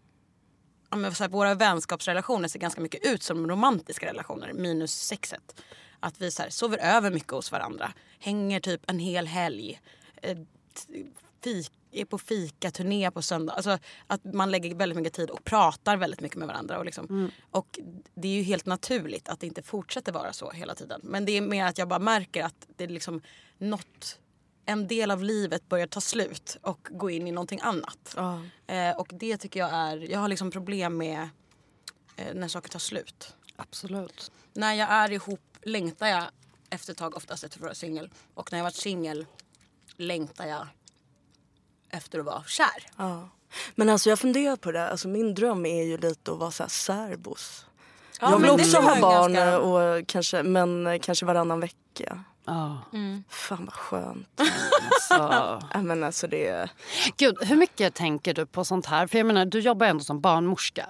men 0.97 1.15
så 1.15 1.25
här, 1.25 1.31
våra 1.31 1.55
vänskapsrelationer 1.55 2.49
ser 2.49 2.59
ganska 2.59 2.81
mycket 2.81 3.07
ut 3.07 3.23
som 3.23 3.51
romantiska 3.51 4.07
relationer 4.07 4.53
minus 4.53 4.93
sexet. 4.93 5.63
Att 6.01 6.21
vi 6.21 6.31
så 6.31 6.43
här, 6.43 6.51
sover 6.51 6.79
över 6.79 7.11
mycket 7.11 7.31
hos 7.33 7.53
varandra, 7.53 7.93
hänger 8.19 8.61
typ 8.61 8.91
en 8.91 8.99
hel 8.99 9.27
helg, 9.27 9.81
eh, 10.23 10.39
fik, 11.45 11.73
är 11.93 12.05
på 12.05 12.19
fikaturné 12.19 13.11
på 13.11 13.23
söndag. 13.23 13.53
Alltså 13.53 13.79
att 14.07 14.25
man 14.25 14.51
lägger 14.51 14.75
väldigt 14.75 14.97
mycket 14.99 15.13
tid 15.13 15.31
och 15.31 15.45
pratar 15.45 15.97
väldigt 15.97 16.21
mycket 16.21 16.39
med 16.39 16.49
varandra. 16.49 16.79
Och, 16.79 16.85
liksom, 16.85 17.31
och 17.51 17.79
det 18.15 18.29
är 18.29 18.33
ju 18.33 18.43
helt 18.43 18.67
naturligt 18.67 19.29
att 19.29 19.41
det 19.41 19.47
inte 19.47 19.63
fortsätter 19.63 20.13
vara 20.13 20.33
så 20.33 20.51
hela 20.51 20.75
tiden. 20.75 21.01
Men 21.05 21.25
det 21.25 21.33
är 21.33 21.41
mer 21.41 21.65
att 21.65 21.79
jag 21.79 21.89
bara 21.89 21.99
märker 21.99 22.45
att 22.45 22.67
det 22.77 22.85
är 22.85 22.89
liksom 22.89 23.21
något, 23.59 24.19
en 24.69 24.87
del 24.89 25.11
av 25.11 25.23
livet 25.25 25.69
börjar 25.69 25.87
ta 25.87 26.01
slut 26.01 26.57
och 26.63 26.89
gå 26.91 27.11
in 27.11 27.27
i 27.29 27.33
någonting 27.33 27.61
annat. 27.63 28.15
Ja. 28.17 28.41
Eh, 28.67 28.97
och 28.97 29.09
det 29.13 29.37
tycker 29.37 29.61
jag 29.61 29.71
är, 29.73 30.11
jag 30.11 30.19
har 30.19 30.29
liksom 30.29 30.51
problem 30.51 30.97
med 30.97 31.29
eh, 32.17 32.35
när 32.35 32.49
saker 32.49 32.69
tar 32.69 32.79
slut. 32.79 33.35
Absolut. 33.57 34.31
När 34.53 34.75
jag 34.75 34.91
är 34.91 35.13
ihop 35.13 35.41
längtar 35.63 36.07
jag 36.07 36.25
efter 36.71 36.93
ett 36.93 36.99
tag 36.99 37.17
oftast 37.17 37.45
efter 37.45 37.59
att 37.59 37.63
vara 37.63 37.75
singel. 37.75 38.11
Och 38.35 38.53
när 38.53 38.59
jag 38.59 38.65
varit 38.65 38.75
singel 38.75 39.27
längtar 39.97 40.47
jag 40.47 40.67
efter 41.91 42.19
att 42.19 42.25
vara 42.25 42.45
kär. 42.47 42.87
Ja. 42.97 43.29
Men 43.75 43.89
alltså 43.89 44.09
jag 44.09 44.19
funderar 44.19 44.57
på 44.57 44.73
det. 44.73 44.89
Alltså 44.89 45.09
min 45.09 45.35
dröm 45.35 45.67
är 45.67 45.83
ju 45.83 45.99
lite 45.99 46.33
att 46.33 46.39
vara 46.39 46.51
så 46.51 46.63
här 46.63 46.71
särbos. 46.71 47.67
Ja, 48.21 48.31
jag 48.31 48.39
vill 48.39 48.51
också 48.51 48.79
ha 48.79 49.01
barn 49.01 49.33
ganska- 49.33 49.59
och 49.61 50.07
kanske, 50.09 50.43
men 50.43 51.01
kanske 51.01 51.27
varannan 51.27 51.61
vecka. 51.61 52.25
Ja. 52.49 52.79
Fan 53.29 53.65
vad 53.65 53.75
skönt. 53.75 54.29
Så. 55.09 55.15
ja, 55.75 55.81
men 55.83 56.05
alltså 56.05 56.27
det... 56.27 56.71
Gud, 57.17 57.37
hur 57.41 57.57
mycket 57.57 57.95
tänker 57.95 58.35
du 58.35 58.47
på 58.47 58.65
sånt 58.65 58.87
här? 58.87 59.07
För 59.07 59.19
jag 59.19 59.27
menar, 59.27 59.45
du 59.45 59.61
jobbar 59.61 59.87
ändå 59.87 60.05
som 60.05 60.21
barnmorska. 60.21 60.87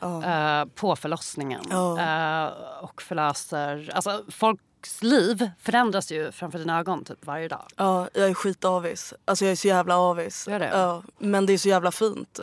eh, 0.00 0.64
på 0.74 0.96
förlossningen. 0.96 1.60
Ja. 1.70 2.00
Eh, 2.00 2.52
och 2.84 3.02
förlöser... 3.02 3.90
Alltså, 3.94 4.24
folks 4.28 5.02
liv 5.02 5.50
förändras 5.60 6.12
ju 6.12 6.32
framför 6.32 6.58
dina 6.58 6.78
ögon 6.78 7.04
typ 7.04 7.26
varje 7.26 7.48
dag. 7.48 7.66
Ja, 7.76 8.08
jag 8.14 8.28
är 8.30 8.34
skitavis. 8.34 9.14
Alltså 9.24 9.44
jag 9.44 9.52
är 9.52 9.56
så 9.56 9.68
jävla 9.68 9.96
avis. 9.98 10.48
Är 10.48 10.58
det? 10.58 10.68
Ja, 10.72 11.02
men 11.18 11.46
det 11.46 11.52
är 11.52 11.58
så 11.58 11.68
jävla 11.68 11.92
fint. 11.92 12.40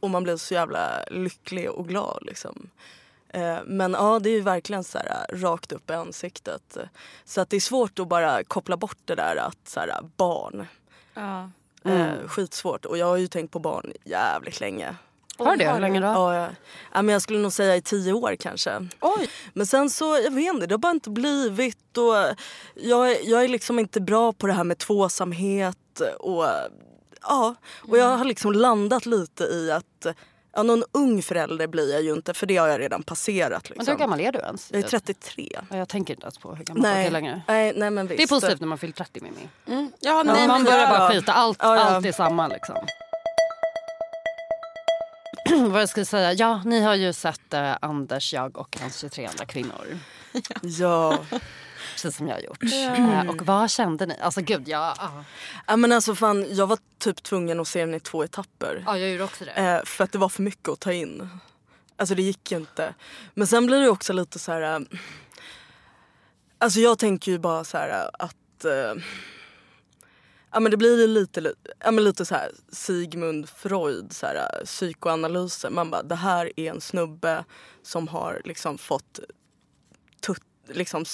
Och 0.00 0.10
man 0.10 0.22
blir 0.22 0.36
så 0.36 0.54
jävla 0.54 1.04
lycklig 1.10 1.70
och 1.70 1.88
glad 1.88 2.18
liksom. 2.22 2.70
Eh, 3.28 3.58
Men 3.66 3.92
ja, 3.92 4.18
det 4.18 4.30
är 4.30 4.34
ju 4.34 4.40
verkligen 4.40 4.84
så 4.84 4.98
här, 4.98 5.26
rakt 5.32 5.72
upp 5.72 5.90
i 5.90 5.92
ansiktet. 5.92 6.76
Så 7.24 7.40
att 7.40 7.50
det 7.50 7.56
är 7.56 7.60
svårt 7.60 7.98
att 7.98 8.08
bara 8.08 8.44
koppla 8.44 8.76
bort 8.76 8.98
det 9.04 9.14
där 9.14 9.36
att 9.36 9.58
så 9.68 9.80
här, 9.80 9.92
barn. 10.16 10.66
Ja. 11.14 11.50
Eh, 11.84 12.28
skitsvårt. 12.28 12.84
Och 12.84 12.98
jag 12.98 13.06
har 13.06 13.16
ju 13.16 13.26
tänkt 13.28 13.50
på 13.52 13.58
barn 13.58 13.92
jävligt 14.04 14.60
länge. 14.60 14.96
Har 15.38 15.50
du 15.56 15.64
det? 15.64 15.72
Hur 15.72 15.80
länge 15.80 16.00
då? 16.00 16.06
Ja, 16.06 16.48
ja. 16.92 17.02
men 17.02 17.08
jag 17.12 17.22
skulle 17.22 17.38
nog 17.38 17.52
säga 17.52 17.76
i 17.76 17.82
tio 17.82 18.12
år 18.12 18.36
kanske. 18.40 18.88
Oj! 19.00 19.30
Men 19.52 19.66
sen 19.66 19.90
så, 19.90 20.04
jag 20.24 20.30
vet 20.30 20.54
inte, 20.54 20.66
det 20.66 20.72
har 20.74 20.78
bara 20.78 20.92
inte 20.92 21.10
blivit. 21.10 21.98
Och 21.98 22.14
jag, 22.74 23.10
är- 23.12 23.30
jag 23.30 23.44
är 23.44 23.48
liksom 23.48 23.78
inte 23.78 24.00
bra 24.00 24.32
på 24.32 24.46
det 24.46 24.52
här 24.52 24.64
med 24.64 24.78
tvåsamhet. 24.78 26.00
Och, 26.18 26.44
ja, 27.22 27.54
och 27.88 27.98
jag 27.98 28.16
har 28.16 28.24
liksom 28.24 28.52
landat 28.52 29.06
lite 29.06 29.44
i 29.44 29.70
att 29.70 30.06
ja, 30.58 30.62
någon 30.62 30.84
ung 30.92 31.22
förälder 31.22 31.66
blir 31.66 31.92
jag 31.92 32.02
ju 32.02 32.12
inte 32.12 32.34
för 32.34 32.46
det 32.46 32.56
har 32.56 32.68
jag 32.68 32.80
redan 32.80 33.02
passerat. 33.02 33.62
Men 33.70 33.78
Liksom. 33.78 33.92
hur 33.92 33.98
gammal 33.98 34.20
är 34.20 34.32
du 34.32 34.38
ens? 34.38 34.68
Jag 34.72 34.78
är 34.84 34.88
33. 34.88 35.48
Ja, 35.70 35.76
Jag 35.76 35.88
tänker 35.88 36.14
inte 36.14 36.24
ens 36.24 36.38
på 36.38 36.54
hur 36.54 36.64
gammal 36.64 36.82
folk 36.82 36.94
är 36.96 37.00
Nej, 37.02 37.10
längre. 37.10 37.42
nej, 37.48 37.72
nej 37.76 37.90
men 37.90 38.06
visst. 38.06 38.16
Det 38.18 38.22
är 38.22 38.28
positivt 38.28 38.60
när 38.60 38.66
man 38.68 38.78
fyllt 38.78 38.96
30 38.96 39.20
Mimmi. 39.20 39.48
Mm. 39.66 39.92
Ja, 40.00 40.22
Nej, 40.22 40.34
nej, 40.34 40.48
man 40.48 40.56
men 40.56 40.64
börjar 40.64 40.78
jag, 40.80 40.90
bara 40.90 41.10
skita. 41.10 41.32
Allt, 41.32 41.58
Ja, 41.60 41.76
ja. 41.76 41.82
allt 41.82 42.06
är 42.06 42.12
samma 42.12 42.48
liksom. 42.48 42.76
Vad 45.72 45.82
jag 45.82 45.88
skulle 45.88 46.06
säga? 46.06 46.32
Ja, 46.32 46.62
ni 46.64 46.80
har 46.82 46.94
ju 46.94 47.12
sett 47.12 47.54
eh, 47.54 47.76
Anders, 47.80 48.34
jag 48.34 48.58
och 48.58 48.76
hans 48.80 48.98
23 48.98 49.26
andra 49.26 49.44
kvinnor. 49.46 49.98
Ja. 50.62 51.18
precis 52.02 52.16
som 52.16 52.28
jag 52.28 52.34
har 52.34 52.40
gjort. 52.42 52.62
Eh, 52.62 53.28
Och 53.30 53.42
vad 53.46 53.70
kände 53.70 54.06
ni? 54.06 54.16
Alltså 54.20 54.40
gud, 54.40 54.68
jag, 54.68 54.94
ja. 54.98 55.24
Ja, 55.66 55.76
men 55.76 55.92
alltså 55.92 56.14
fan, 56.14 56.46
jag 56.54 56.66
var 56.66 56.78
typ 56.98 57.22
tvungen 57.22 57.60
att 57.60 57.68
se 57.68 57.80
den 57.80 57.94
i 57.94 58.00
två 58.00 58.24
etapper. 58.24 58.82
ja, 58.86 58.98
jag 58.98 59.10
gjorde 59.10 59.24
också 59.24 59.44
det. 59.44 59.50
Eh, 59.50 59.84
för 59.84 60.04
att 60.04 60.12
det 60.12 60.18
var 60.18 60.28
för 60.28 60.42
mycket 60.42 60.68
att 60.68 60.80
ta 60.80 60.92
in. 60.92 61.28
Alltså 61.96 62.14
det 62.14 62.22
gick 62.22 62.50
ju 62.52 62.56
inte. 62.58 62.94
Men 63.34 63.46
sen 63.46 63.66
blir 63.66 63.80
det 63.80 63.88
också 63.88 64.12
lite 64.12 64.38
så 64.38 64.52
här... 64.52 64.62
eh, 64.74 64.80
Alltså 66.58 66.80
jag 66.80 66.98
tänker 66.98 67.32
ju 67.32 67.38
bara 67.38 67.64
så 67.64 67.78
här 67.78 68.10
att... 68.18 68.34
Ja 70.52 70.60
men 70.60 70.70
det 70.70 70.76
blir 70.76 71.08
lite, 71.08 71.40
li- 71.40 71.54
ja, 71.84 71.90
men 71.90 72.04
lite 72.04 72.24
så 72.24 72.34
här 72.34 72.50
Sigmund 72.72 73.48
Freud, 73.48 74.12
så 74.12 74.26
här, 74.26 74.64
psykoanalyser. 74.64 75.70
Man 75.70 75.90
bara, 75.90 76.02
det 76.02 76.14
här 76.14 76.52
är 76.56 76.70
en 76.70 76.80
snubbe 76.80 77.44
som 77.82 78.08
har 78.08 78.42
liksom 78.44 78.78
fått 78.78 79.20
liksom 80.68 81.04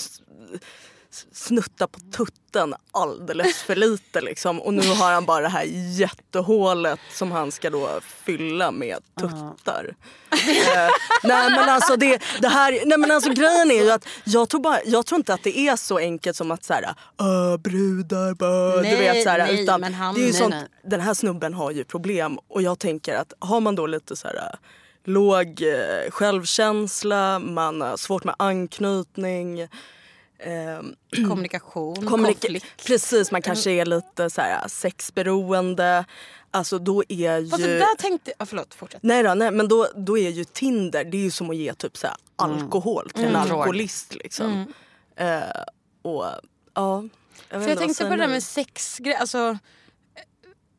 snutta 1.32 1.86
på 1.86 2.00
tutten 2.00 2.74
alldeles 2.92 3.62
för 3.62 3.76
lite 3.76 4.20
liksom. 4.20 4.60
Och 4.60 4.74
nu 4.74 4.82
har 4.82 5.12
han 5.12 5.24
bara 5.24 5.40
det 5.40 5.48
här 5.48 5.64
jättehålet 5.98 7.00
som 7.12 7.32
han 7.32 7.52
ska 7.52 7.70
då 7.70 7.88
fylla 8.02 8.70
med 8.70 8.98
tuttar. 9.20 9.94
Eh, 10.32 10.90
nej 11.22 11.50
men 11.50 11.68
alltså 11.68 11.96
det, 11.96 12.22
det 12.40 12.48
här, 12.48 12.82
nej 12.86 12.98
men 12.98 13.10
alltså 13.10 13.30
grejen 13.30 13.70
är 13.70 13.82
ju 13.84 13.90
att 13.90 14.06
jag 14.24 14.48
tror, 14.48 14.60
bara, 14.60 14.78
jag 14.84 15.06
tror 15.06 15.18
inte 15.18 15.34
att 15.34 15.42
det 15.42 15.58
är 15.58 15.76
så 15.76 15.98
enkelt 15.98 16.36
som 16.36 16.50
att 16.50 16.64
såhär, 16.64 16.82
uh, 17.22 17.56
brudar, 17.56 18.34
bö, 18.34 18.76
du 18.76 18.96
vet 18.96 19.22
såhär. 19.24 19.38
nej, 19.38 19.62
utan 19.62 19.94
han- 19.94 20.14
det 20.14 20.20
är 20.20 20.26
ju 20.26 20.30
nej, 20.30 20.40
sånt, 20.40 20.54
nej. 20.54 20.66
den 20.84 21.00
här 21.00 21.14
snubben 21.14 21.54
har 21.54 21.70
ju 21.70 21.84
problem 21.84 22.38
och 22.48 22.62
jag 22.62 22.78
tänker 22.78 23.14
att 23.16 23.32
har 23.38 23.60
man 23.60 23.74
då 23.74 23.86
lite 23.86 24.16
så 24.16 24.28
här 24.28 24.36
äh, 24.36 24.58
låg 25.04 25.62
eh, 25.62 26.10
självkänsla, 26.10 27.38
man 27.38 27.80
har 27.80 27.96
svårt 27.96 28.24
med 28.24 28.34
anknytning. 28.38 29.60
ehm, 30.38 30.94
Kommunikation, 31.28 31.94
kommunika- 32.08 32.40
konflikt. 32.40 32.66
Precis, 32.86 33.30
man 33.30 33.42
kanske 33.42 33.70
är 33.70 33.84
lite 33.86 34.30
så 34.30 34.40
här 34.40 34.68
sexberoende. 34.68 36.04
Alltså 36.50 36.78
då 36.78 37.02
är 37.08 37.38
ju... 37.38 37.46
Det 37.46 37.78
där 37.78 37.96
tänkte... 37.96 38.32
Ja, 38.38 38.46
förlåt, 38.46 38.74
fortsätt. 38.74 39.02
Nej 39.02 39.22
då, 39.22 39.34
nej 39.34 39.50
men 39.50 39.68
då, 39.68 39.86
då 39.96 40.18
är 40.18 40.30
ju 40.30 40.44
Tinder 40.44 41.04
det 41.04 41.16
är 41.16 41.20
ju 41.22 41.30
som 41.30 41.50
att 41.50 41.56
ge 41.56 41.74
typ 41.74 41.96
så 41.96 42.06
här 42.06 42.16
alkohol 42.36 43.10
till 43.10 43.24
en 43.24 43.28
Mm. 43.36 43.40
alkoholist 43.40 44.14
liksom. 44.14 44.72
Eh, 45.16 45.40
och 46.02 46.24
ja. 46.74 47.04
Jag, 47.50 47.68
jag 47.70 47.78
tänkte 47.78 48.04
på 48.04 48.10
det 48.10 48.16
där 48.16 48.28
med 48.28 48.42
sexgrejer. 48.42 49.18
Alltså, 49.18 49.58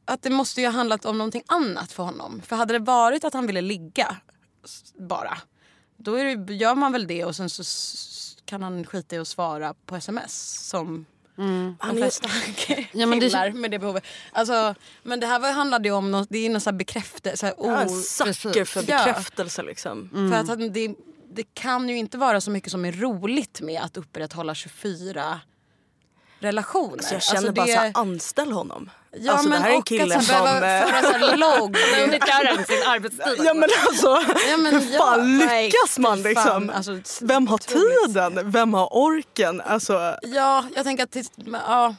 att 0.05 0.21
det 0.21 0.29
måste 0.29 0.61
ju 0.61 0.67
ha 0.67 0.73
handlat 0.73 1.05
om 1.05 1.17
någonting 1.17 1.43
annat 1.47 1.91
för 1.91 2.03
honom. 2.03 2.41
För 2.45 2.55
hade 2.55 2.73
det 2.73 2.79
varit 2.79 3.23
att 3.23 3.33
han 3.33 3.47
ville 3.47 3.61
ligga 3.61 4.15
bara. 4.99 5.37
Då 5.97 6.15
det, 6.15 6.53
gör 6.53 6.75
man 6.75 6.91
väl 6.91 7.07
det 7.07 7.25
och 7.25 7.35
sen 7.35 7.49
så 7.49 7.63
kan 8.45 8.63
han 8.63 8.85
skita 8.85 9.15
i 9.15 9.19
att 9.19 9.27
svara 9.27 9.73
på 9.85 9.95
sms. 9.95 10.67
Som 10.69 11.05
Han 11.35 11.77
de 11.95 11.95
flesta 11.97 12.29
Ja, 12.91 13.05
men 13.07 13.19
det- 13.19 13.25
killar 13.29 13.51
med 13.51 13.71
det 13.71 13.79
behovet. 13.79 14.03
Alltså, 14.31 14.75
men 15.03 15.19
det 15.19 15.27
här 15.27 15.39
var, 15.39 15.51
handlade 15.51 15.87
ju 15.89 15.95
om 15.95 16.11
något, 16.11 16.27
det 16.31 16.37
är 16.37 16.49
någon 16.49 16.61
sån 16.61 16.73
här 16.73 16.77
bekräftelse. 16.77 17.37
Så 17.37 17.45
här, 17.45 17.55
Ja, 17.57 17.81
en 17.81 17.87
oh, 17.87 18.01
sucker 18.01 18.65
för 18.65 18.83
Ja. 18.87 19.05
bekräftelse 19.05 19.63
liksom. 19.63 20.09
För 20.31 20.39
att 20.39 20.47
han, 20.47 20.73
det, 20.73 20.95
det 21.33 21.43
kan 21.53 21.89
ju 21.89 21.97
inte 21.97 22.17
vara 22.17 22.41
så 22.41 22.51
mycket 22.51 22.71
som 22.71 22.85
är 22.85 22.91
roligt 22.91 23.61
med 23.61 23.81
att 23.81 23.97
upprätthålla 23.97 24.55
24 24.55 25.39
relationer. 26.39 27.03
Så 27.03 27.13
jag 27.15 27.23
känner 27.23 27.37
Alltså, 27.37 27.53
bara 27.53 27.65
det- 27.65 27.73
så 27.73 27.79
här, 27.79 27.91
anställ 27.95 28.51
honom. 28.51 28.89
Ja, 29.19 29.31
alltså 29.31 29.49
men 29.49 29.61
det 29.61 29.63
här 29.63 29.71
är 29.71 29.75
en 29.75 29.83
kille 29.83 30.15
att 30.15 30.23
som... 30.23 30.43
behöva 30.43 30.79
eh, 30.79 30.87
föra 30.87 31.19
så 31.19 31.35
logg. 31.35 31.77
sin 32.67 32.83
arbetstid. 32.87 33.45
Ja 33.45 33.53
men 33.53 33.69
alltså, 33.87 34.07
Ja, 34.49 34.57
men 34.57 34.73
hur 34.73 34.93
ja, 34.93 34.99
fan 34.99 35.37
nej, 35.37 35.65
lyckas 35.65 35.99
man 35.99 36.21
liksom? 36.21 36.43
fan, 36.43 36.69
alltså, 36.69 36.99
Vem 37.25 37.47
har 37.47 37.57
tiden? 37.57 38.51
Vem 38.51 38.73
har 38.73 38.89
orken? 38.91 39.61
Alltså, 39.61 40.17
Ja, 40.21 40.65
jag 40.75 40.83
tänker 40.83 41.03
att 41.03 41.17
ja, 41.67 41.95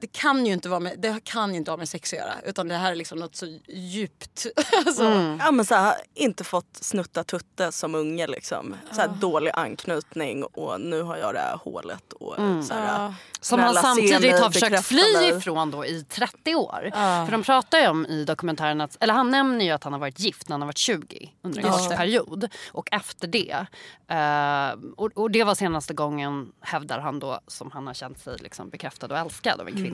det 0.00 0.06
kan 0.06 0.46
ju 0.46 0.52
inte 0.52 0.68
vara 0.68 0.80
med, 0.80 0.98
det 0.98 1.24
kan 1.24 1.50
ju 1.50 1.56
inte 1.56 1.70
ha 1.70 1.76
med 1.76 1.88
sex 1.88 2.12
att 2.12 2.18
göra. 2.18 2.34
Utan 2.44 2.68
det 2.68 2.74
här 2.74 2.92
är 2.92 2.96
liksom 2.96 3.18
något 3.18 3.36
så 3.36 3.58
djupt. 3.68 4.46
alltså, 4.86 5.04
ja, 5.40 5.50
men 5.50 5.64
så 5.64 5.74
här, 5.74 5.94
inte 6.14 6.44
fått 6.44 6.76
snutta 6.80 7.24
tutte 7.24 7.72
som 7.72 7.94
unge 7.94 8.26
liksom. 8.26 8.76
Så 8.92 9.00
här, 9.00 9.08
Dålig 9.08 9.50
anknytning 9.54 10.44
och 10.44 10.80
nu 10.80 11.02
har 11.02 11.16
jag 11.16 11.34
det 11.34 11.40
här 11.40 11.56
hålet. 11.56 12.12
Och, 12.12 12.34
så 12.64 12.74
här, 12.74 13.04
Ja. 13.04 13.14
Som 13.40 13.60
han 13.60 13.74
samtidigt 13.74 14.40
har 14.40 14.50
försökt 14.50 14.84
fly 14.86 15.12
mig. 15.12 15.28
ifrån 15.28 15.70
då 15.70 15.86
i 15.86 16.04
30 16.04 16.54
år. 16.54 16.90
För 17.24 17.32
de 17.32 17.42
pratar 17.42 17.78
ju 17.78 17.88
om 17.88 18.06
i 18.06 18.24
dokumentären 18.24 18.80
att, 18.80 18.96
eller 19.00 19.14
han 19.14 19.30
nämner 19.30 19.64
ju 19.64 19.70
att 19.70 19.84
han 19.84 19.92
har 19.92 20.00
varit 20.00 20.20
gift 20.20 20.48
när 20.48 20.54
han 20.54 20.60
har 20.62 20.66
varit 20.66 20.78
20 20.78 21.32
under 21.42 21.62
en 21.62 21.72
kort 21.72 21.96
period. 21.96 22.48
Och 22.72 22.88
efter 22.92 23.26
det, 23.28 23.66
eh, 24.08 24.78
och, 24.96 25.10
och 25.14 25.30
det 25.30 25.44
var 25.44 25.54
senaste 25.54 25.94
gången 25.94 26.52
hävdar 26.60 26.98
han 26.98 27.18
då 27.18 27.40
som 27.46 27.70
han 27.70 27.86
har 27.86 27.94
känt 27.94 28.18
sig 28.18 28.36
liksom 28.38 28.70
bekräftad 28.70 29.06
och 29.06 29.18
älskad 29.18 29.60
av 29.60 29.68
en 29.68 29.74
kvinna. 29.74 29.87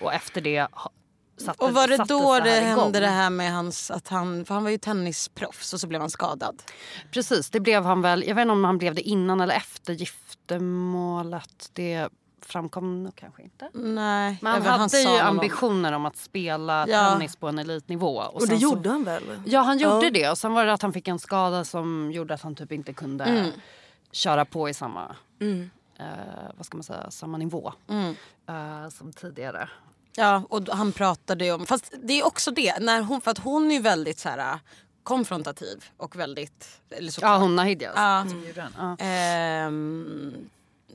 Och 0.00 0.12
efter 0.14 0.40
det 0.40 0.68
satte, 1.38 1.64
Och 1.64 1.72
var 1.72 1.88
det 1.88 1.96
då 2.08 2.38
det 2.44 2.56
igång. 2.58 2.82
hände 2.82 3.00
det 3.00 3.06
här 3.06 3.30
med 3.30 3.52
hans, 3.52 3.90
att 3.90 4.08
han, 4.08 4.44
för 4.44 4.54
han 4.54 4.62
var 4.64 4.70
ju 4.70 4.78
tennisproffs 4.78 5.72
och 5.72 5.80
så 5.80 5.86
blev 5.86 6.00
han 6.00 6.10
skadad. 6.10 6.62
Precis, 7.12 7.50
det 7.50 7.60
blev 7.60 7.84
han 7.84 8.02
väl. 8.02 8.24
Jag 8.26 8.34
vet 8.34 8.42
inte 8.42 8.52
om 8.52 8.64
han 8.64 8.78
blev 8.78 8.94
det 8.94 9.02
innan 9.02 9.40
eller 9.40 9.54
efter 9.54 9.92
giftermålet. 9.92 11.70
Det 11.72 12.08
framkom 12.46 13.02
nog 13.02 13.14
kanske 13.16 13.42
inte. 13.42 13.70
Nej. 13.74 14.38
Men 14.42 14.52
han 14.52 14.62
hade 14.80 14.88
sa 14.88 15.14
ju 15.14 15.20
ambitioner 15.20 15.92
om 15.92 16.06
att 16.06 16.16
spela 16.16 16.88
Ja. 16.88 17.10
tennis 17.12 17.36
på 17.36 17.48
en 17.48 17.58
elitnivå. 17.58 18.16
Och, 18.16 18.34
Och 18.34 18.40
det 18.40 18.46
sen 18.46 18.60
så- 18.60 18.62
gjorde 18.62 18.90
han 18.90 19.04
väl? 19.04 19.22
Ja 19.46 19.60
han 19.60 19.78
gjorde 19.78 20.04
Ja. 20.06 20.10
det 20.10 20.30
och 20.30 20.38
sen 20.38 20.52
var 20.52 20.66
det 20.66 20.72
att 20.72 20.82
han 20.82 20.92
fick 20.92 21.08
en 21.08 21.18
skada 21.18 21.64
som 21.64 22.10
gjorde 22.12 22.34
att 22.34 22.42
han 22.42 22.54
typ 22.54 22.72
inte 22.72 22.92
kunde 22.92 23.24
Mm. 23.24 23.50
köra 24.12 24.44
på 24.44 24.68
i 24.68 24.74
samma, 24.74 25.16
Mm. 25.40 25.70
Eh, 26.00 26.50
vad 26.56 26.66
ska 26.66 26.76
man 26.76 26.84
säga, 26.84 27.10
samma 27.10 27.38
nivå 27.38 27.72
Mm. 27.88 28.14
eh, 28.48 28.88
som 28.90 29.12
tidigare. 29.12 29.68
Ja, 30.16 30.42
och 30.48 30.68
han 30.68 30.92
pratade 30.92 31.44
ju 31.44 31.52
om... 31.52 31.66
Fast 31.66 31.92
det 32.02 32.20
är 32.20 32.26
också 32.26 32.50
det, 32.50 32.78
när 32.80 33.02
hon, 33.02 33.20
för 33.20 33.30
att 33.30 33.38
hon 33.38 33.70
är 33.70 33.74
ju 33.74 33.80
väldigt 33.80 34.18
så 34.18 34.28
här 34.28 34.58
konfrontativ 35.02 35.84
och 35.96 36.16
väldigt... 36.16 36.80
Eller 36.90 37.12
så 37.12 37.20
Ja 37.20 37.38
hon 37.38 37.56
Nahidja 37.56 37.92
Ja. 37.96 38.26
Ja. 38.78 38.96
Ehm, 39.04 40.50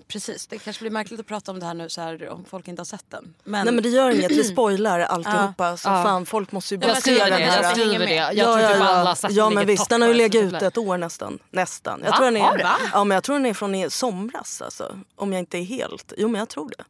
precis, 0.07 0.47
det 0.47 0.57
kanske 0.59 0.83
blir 0.83 0.91
märkligt 0.91 1.19
att 1.19 1.25
prata 1.27 1.51
om 1.51 1.59
det 1.59 1.65
här 1.65 1.73
nu 1.73 1.89
så 1.89 2.01
här, 2.01 2.29
om 2.29 2.45
folk 2.45 2.67
inte 2.67 2.79
har 2.79 2.85
sett 2.85 3.05
den. 3.09 3.33
Men, 3.43 3.65
Nej 3.65 3.73
men 3.73 3.83
det 3.83 3.89
gör 3.89 4.09
inget, 4.11 4.31
vi 4.31 4.43
spoilar 4.43 4.99
alltihopa. 4.99 5.77
Så 5.77 5.89
Ja. 5.89 6.03
fan 6.03 6.25
folk 6.25 6.51
måste 6.51 6.73
ju 6.73 6.77
bara 6.77 6.87
Jag 6.87 6.95
se 6.95 7.01
skriver 7.01 7.29
den 7.31 7.39
det, 7.39 7.45
här. 7.45 7.63
jag 7.63 7.71
skriver 7.71 7.99
det. 7.99 8.05
med. 8.05 8.35
Jag 8.35 8.45
tror 8.59 8.73
typ 8.73 8.81
alla 8.81 9.03
har 9.09 9.15
sett 9.15 9.31
ja 9.31 9.49
men 9.49 9.67
visst 9.67 9.89
den 9.89 10.01
har 10.01 10.09
ju 10.09 10.13
legat 10.15 10.43
ute 10.43 10.67
ett 10.67 10.77
år 10.77 10.97
nästan. 10.97 11.39
nästan. 11.51 12.01
Jag 12.03 12.11
Va? 12.11 12.17
tror 12.17 12.25
den 12.25 12.37
är, 12.37 12.65
ja 12.93 13.03
men 13.03 13.15
jag 13.15 13.23
tror 13.23 13.35
den 13.35 13.45
är 13.45 13.53
från 13.53 13.75
i 13.75 13.89
somras 13.89 14.61
alltså. 14.61 14.99
Om 15.15 15.33
jag 15.33 15.39
inte 15.39 15.57
är 15.57 15.63
helt, 15.63 16.13
jo 16.17 16.27
men 16.27 16.39
jag 16.39 16.49
tror 16.49 16.69
det. 16.77 16.83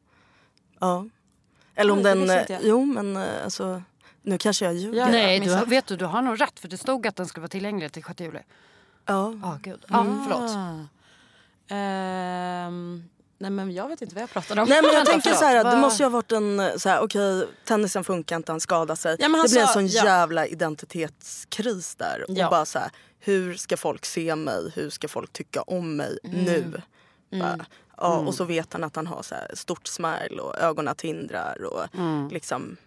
Ja. 0.80 1.06
Eller 1.76 1.94
om 1.94 2.04
det 2.04 2.14
den, 2.46 2.58
jo 2.64 2.86
men 2.86 3.18
eh, 3.18 3.44
alltså 3.44 3.82
nu 4.22 4.38
kanske 4.38 4.66
jag 4.66 4.74
ljuger. 4.76 5.00
Ja, 5.00 5.08
Nej 5.08 5.40
du, 5.40 5.54
har- 5.54 5.66
vet 5.66 5.86
du, 5.88 5.96
du 5.96 6.06
har 6.06 6.22
nog 6.22 6.42
rätt 6.42 6.60
för 6.60 6.68
det 6.68 6.78
stod 6.78 7.08
att 7.08 7.16
den 7.16 7.26
skulle 7.28 7.42
vara 7.42 7.50
tillgänglig 7.50 7.92
till 7.92 8.04
6 8.04 8.20
juli. 8.20 8.40
Ja. 9.06 9.34
Ja 9.44 9.58
gud. 9.62 9.80
Ja, 9.88 10.06
förlåt. 10.30 10.52
Ehm, 11.70 13.04
nej 13.38 13.52
men 13.52 13.72
jag 13.74 13.88
vet 13.88 14.02
inte 14.02 14.16
vad 14.16 14.22
jag 14.22 14.30
pratade 14.30 14.62
om. 14.62 14.70
Nej 14.70 14.82
men 14.82 14.92
jag 14.94 15.06
tänker 15.06 15.22
förlåt, 15.22 15.40
så 15.40 15.46
här, 15.46 15.64
det 15.72 15.78
måste 15.78 16.04
ju 16.04 16.06
ha 16.06 16.12
varit 16.12 16.32
en 16.32 16.80
så 16.80 16.90
här, 16.90 17.00
okej 17.02 17.48
tennisen 17.66 18.04
funkar 18.04 18.36
inte, 18.36 18.52
han 18.52 18.60
skadar 18.62 18.96
sig. 18.96 19.16
Ja, 19.20 19.26
han 19.26 19.32
det 19.44 19.50
blir 19.52 19.62
en 19.62 19.68
sån 19.68 19.88
ja. 19.88 20.06
jävla 20.06 20.48
identitetskris 20.48 21.96
där. 21.96 22.26
Ja. 22.28 22.46
Och 22.46 22.52
bara 22.52 22.66
så 22.66 22.80
här, 22.80 22.90
hur 23.20 23.56
ska 23.56 23.78
folk 23.78 24.06
se 24.06 24.36
mig? 24.36 24.72
Hur 24.76 24.90
ska 24.90 25.08
folk 25.08 25.34
tycka 25.34 25.62
om 25.62 25.96
mig 25.96 26.18
Mm. 26.24 26.44
nu? 26.46 26.82
Bara, 27.40 27.66
ja, 27.98 28.18
Och 28.18 28.36
så 28.36 28.44
vet 28.44 28.74
han 28.74 28.84
att 28.84 28.96
han 28.96 29.08
har 29.08 29.22
så 29.24 29.36
här 29.36 29.52
stort 29.54 29.88
smile 29.88 30.42
och 30.42 30.60
ögonen 30.60 30.96
tindrar. 30.96 31.64
Och 31.64 31.96
Mm. 31.96 32.28
liksom, 32.30 32.78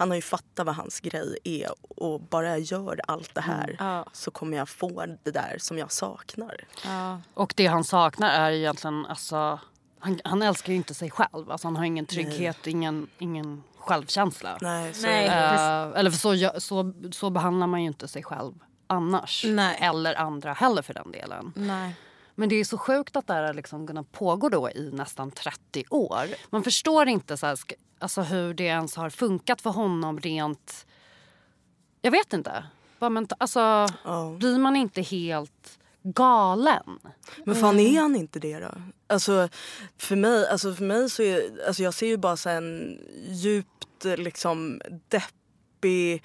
han 0.00 0.08
har 0.10 0.16
ju 0.16 0.22
fattat 0.22 0.66
vad 0.66 0.74
hans 0.74 1.00
grej 1.00 1.38
är 1.44 1.68
och 1.96 2.20
bara 2.20 2.48
jag 2.48 2.60
gör 2.60 3.00
allt 3.08 3.34
det 3.34 3.40
här 3.40 3.64
Mm. 3.64 3.76
Ja. 3.94 4.04
så 4.12 4.30
kommer 4.30 4.56
jag 4.56 4.68
få 4.68 5.06
det 5.22 5.30
där 5.30 5.56
som 5.58 5.78
jag 5.78 5.92
saknar. 5.92 6.56
Ja. 6.84 7.20
Och 7.34 7.52
det 7.56 7.66
han 7.66 7.84
saknar 7.84 8.30
är 8.30 8.50
egentligen, 8.50 9.06
alltså, 9.06 9.60
han, 9.98 10.20
han 10.24 10.42
älskar 10.42 10.72
ju 10.72 10.76
inte 10.76 10.94
sig 10.94 11.10
själv. 11.10 11.50
Alltså, 11.50 11.66
han 11.66 11.76
har 11.76 11.84
ingen 11.84 12.06
trygghet, 12.06 12.66
ingen, 12.66 13.08
ingen 13.18 13.62
självkänsla. 13.78 14.58
Nej, 14.60 14.94
så 14.94 15.06
Nej. 15.06 15.26
Eh, 15.26 15.98
eller 15.98 16.10
för 16.10 16.18
så, 16.18 16.60
så, 16.60 16.92
så 17.12 17.30
behandlar 17.30 17.66
man 17.66 17.80
ju 17.82 17.86
inte 17.86 18.08
sig 18.08 18.22
själv 18.22 18.52
annars. 18.86 19.44
Nej. 19.48 19.78
Eller 19.80 20.14
andra 20.14 20.52
heller 20.52 20.82
för 20.82 20.94
den 20.94 21.12
delen. 21.12 21.52
Nej. 21.56 21.94
Men 22.40 22.48
det 22.48 22.56
är 22.56 22.64
så 22.64 22.78
sjukt 22.78 23.16
att 23.16 23.26
det 23.26 23.32
här 23.32 23.42
har 23.42 23.54
liksom 23.54 23.86
kunnat 23.86 24.12
pågå 24.12 24.48
då 24.48 24.70
i 24.70 24.90
nästan 24.92 25.30
30 25.30 25.84
år. 25.90 26.26
Man 26.50 26.64
förstår 26.64 27.08
inte 27.08 27.36
så 27.36 27.46
här, 27.46 27.58
alltså 27.98 28.22
hur 28.22 28.54
det 28.54 28.64
ens 28.64 28.96
har 28.96 29.10
funkat 29.10 29.60
för 29.60 29.70
honom 29.70 30.20
rent... 30.20 30.86
Jag 32.02 32.10
vet 32.10 32.32
inte. 32.32 32.64
Menta- 32.98 33.36
alltså, 33.38 33.86
Ja. 34.04 34.36
Blir 34.38 34.58
man 34.58 34.76
inte 34.76 35.02
helt 35.02 35.78
galen? 36.02 36.98
Men 37.44 37.54
fan 37.54 37.80
är 37.80 38.00
han 38.00 38.16
inte 38.16 38.38
det 38.38 38.58
då? 38.60 38.70
Alltså 39.06 39.48
för 39.98 40.16
mig, 40.16 40.48
alltså 40.48 40.74
för 40.74 40.84
mig 40.84 41.10
så 41.10 41.22
är, 41.22 41.66
alltså 41.66 41.82
jag 41.82 41.94
ser 41.94 42.06
ju 42.06 42.16
bara 42.16 42.36
så 42.36 42.48
en 42.48 42.98
djupt 43.28 44.04
liksom 44.04 44.80
deppig 45.08 46.24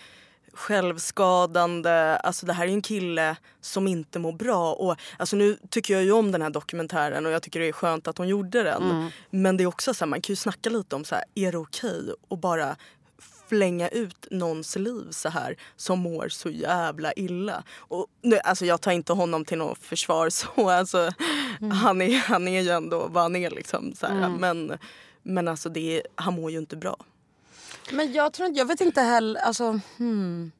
självskadande. 0.56 2.18
Alltså 2.18 2.46
det 2.46 2.54
här 2.54 2.68
är 2.68 2.72
en 2.72 2.82
kille 2.82 3.36
som 3.62 3.88
inte 3.88 4.20
mår 4.20 4.34
bra. 4.34 4.74
Och, 4.74 4.96
alltså 5.18 5.36
nu 5.36 5.58
tycker 5.70 5.94
jag 5.94 6.04
ju 6.04 6.12
om 6.12 6.32
den 6.32 6.42
här 6.42 6.50
dokumentären 6.50 7.26
och 7.26 7.32
jag 7.32 7.44
tycker 7.44 7.60
det 7.60 7.68
är 7.68 7.72
skönt 7.72 8.08
att 8.08 8.18
hon 8.18 8.28
gjorde 8.28 8.64
den. 8.64 9.12
Men 9.30 9.58
det 9.58 9.64
är 9.64 9.68
också 9.68 9.94
så 9.94 10.06
här, 10.06 10.10
man 10.10 10.22
kan 10.22 10.34
ju 10.34 10.36
snacka 10.36 10.70
lite 10.70 10.96
om 10.96 11.06
så 11.06 11.16
här, 11.16 11.24
är 11.36 11.52
det 11.52 11.58
okej 11.58 12.14
att 12.30 12.40
bara 12.40 12.76
flänga 13.50 13.88
ut 13.88 14.28
någons 14.32 14.76
liv 14.76 15.08
så 15.12 15.30
här 15.30 15.56
som 15.76 16.00
mår 16.00 16.30
så 16.30 16.50
jävla 16.50 17.14
illa. 17.14 17.64
Och, 17.78 18.08
nu, 18.22 18.40
alltså 18.40 18.66
jag 18.66 18.82
tar 18.82 18.92
inte 18.92 19.14
honom 19.14 19.46
till 19.46 19.58
något 19.58 19.84
försvar 19.84 20.30
så. 20.30 20.70
Alltså, 20.70 21.12
han, 21.84 22.02
är, 22.02 22.18
han 22.18 22.48
är 22.48 22.62
ju 22.62 22.70
ändå 22.70 23.08
vad 23.08 23.24
han 23.24 23.36
är 23.36 23.50
liksom. 23.50 23.94
Så 23.96 24.08
här. 24.08 24.30
Men, 24.30 24.78
men 25.24 25.48
alltså 25.48 25.70
det 25.70 26.02
han 26.16 26.34
mår 26.34 26.52
ju 26.52 26.58
inte 26.58 26.76
bra. 26.76 26.98
Men 27.92 28.14
jag 28.14 28.34
tror 28.34 28.48
inte, 28.48 28.60
jag 28.60 28.66
vet 28.66 28.82
inte 28.82 29.02
heller, 29.02 29.40
alltså 29.40 29.80
hmm. 29.98 30.52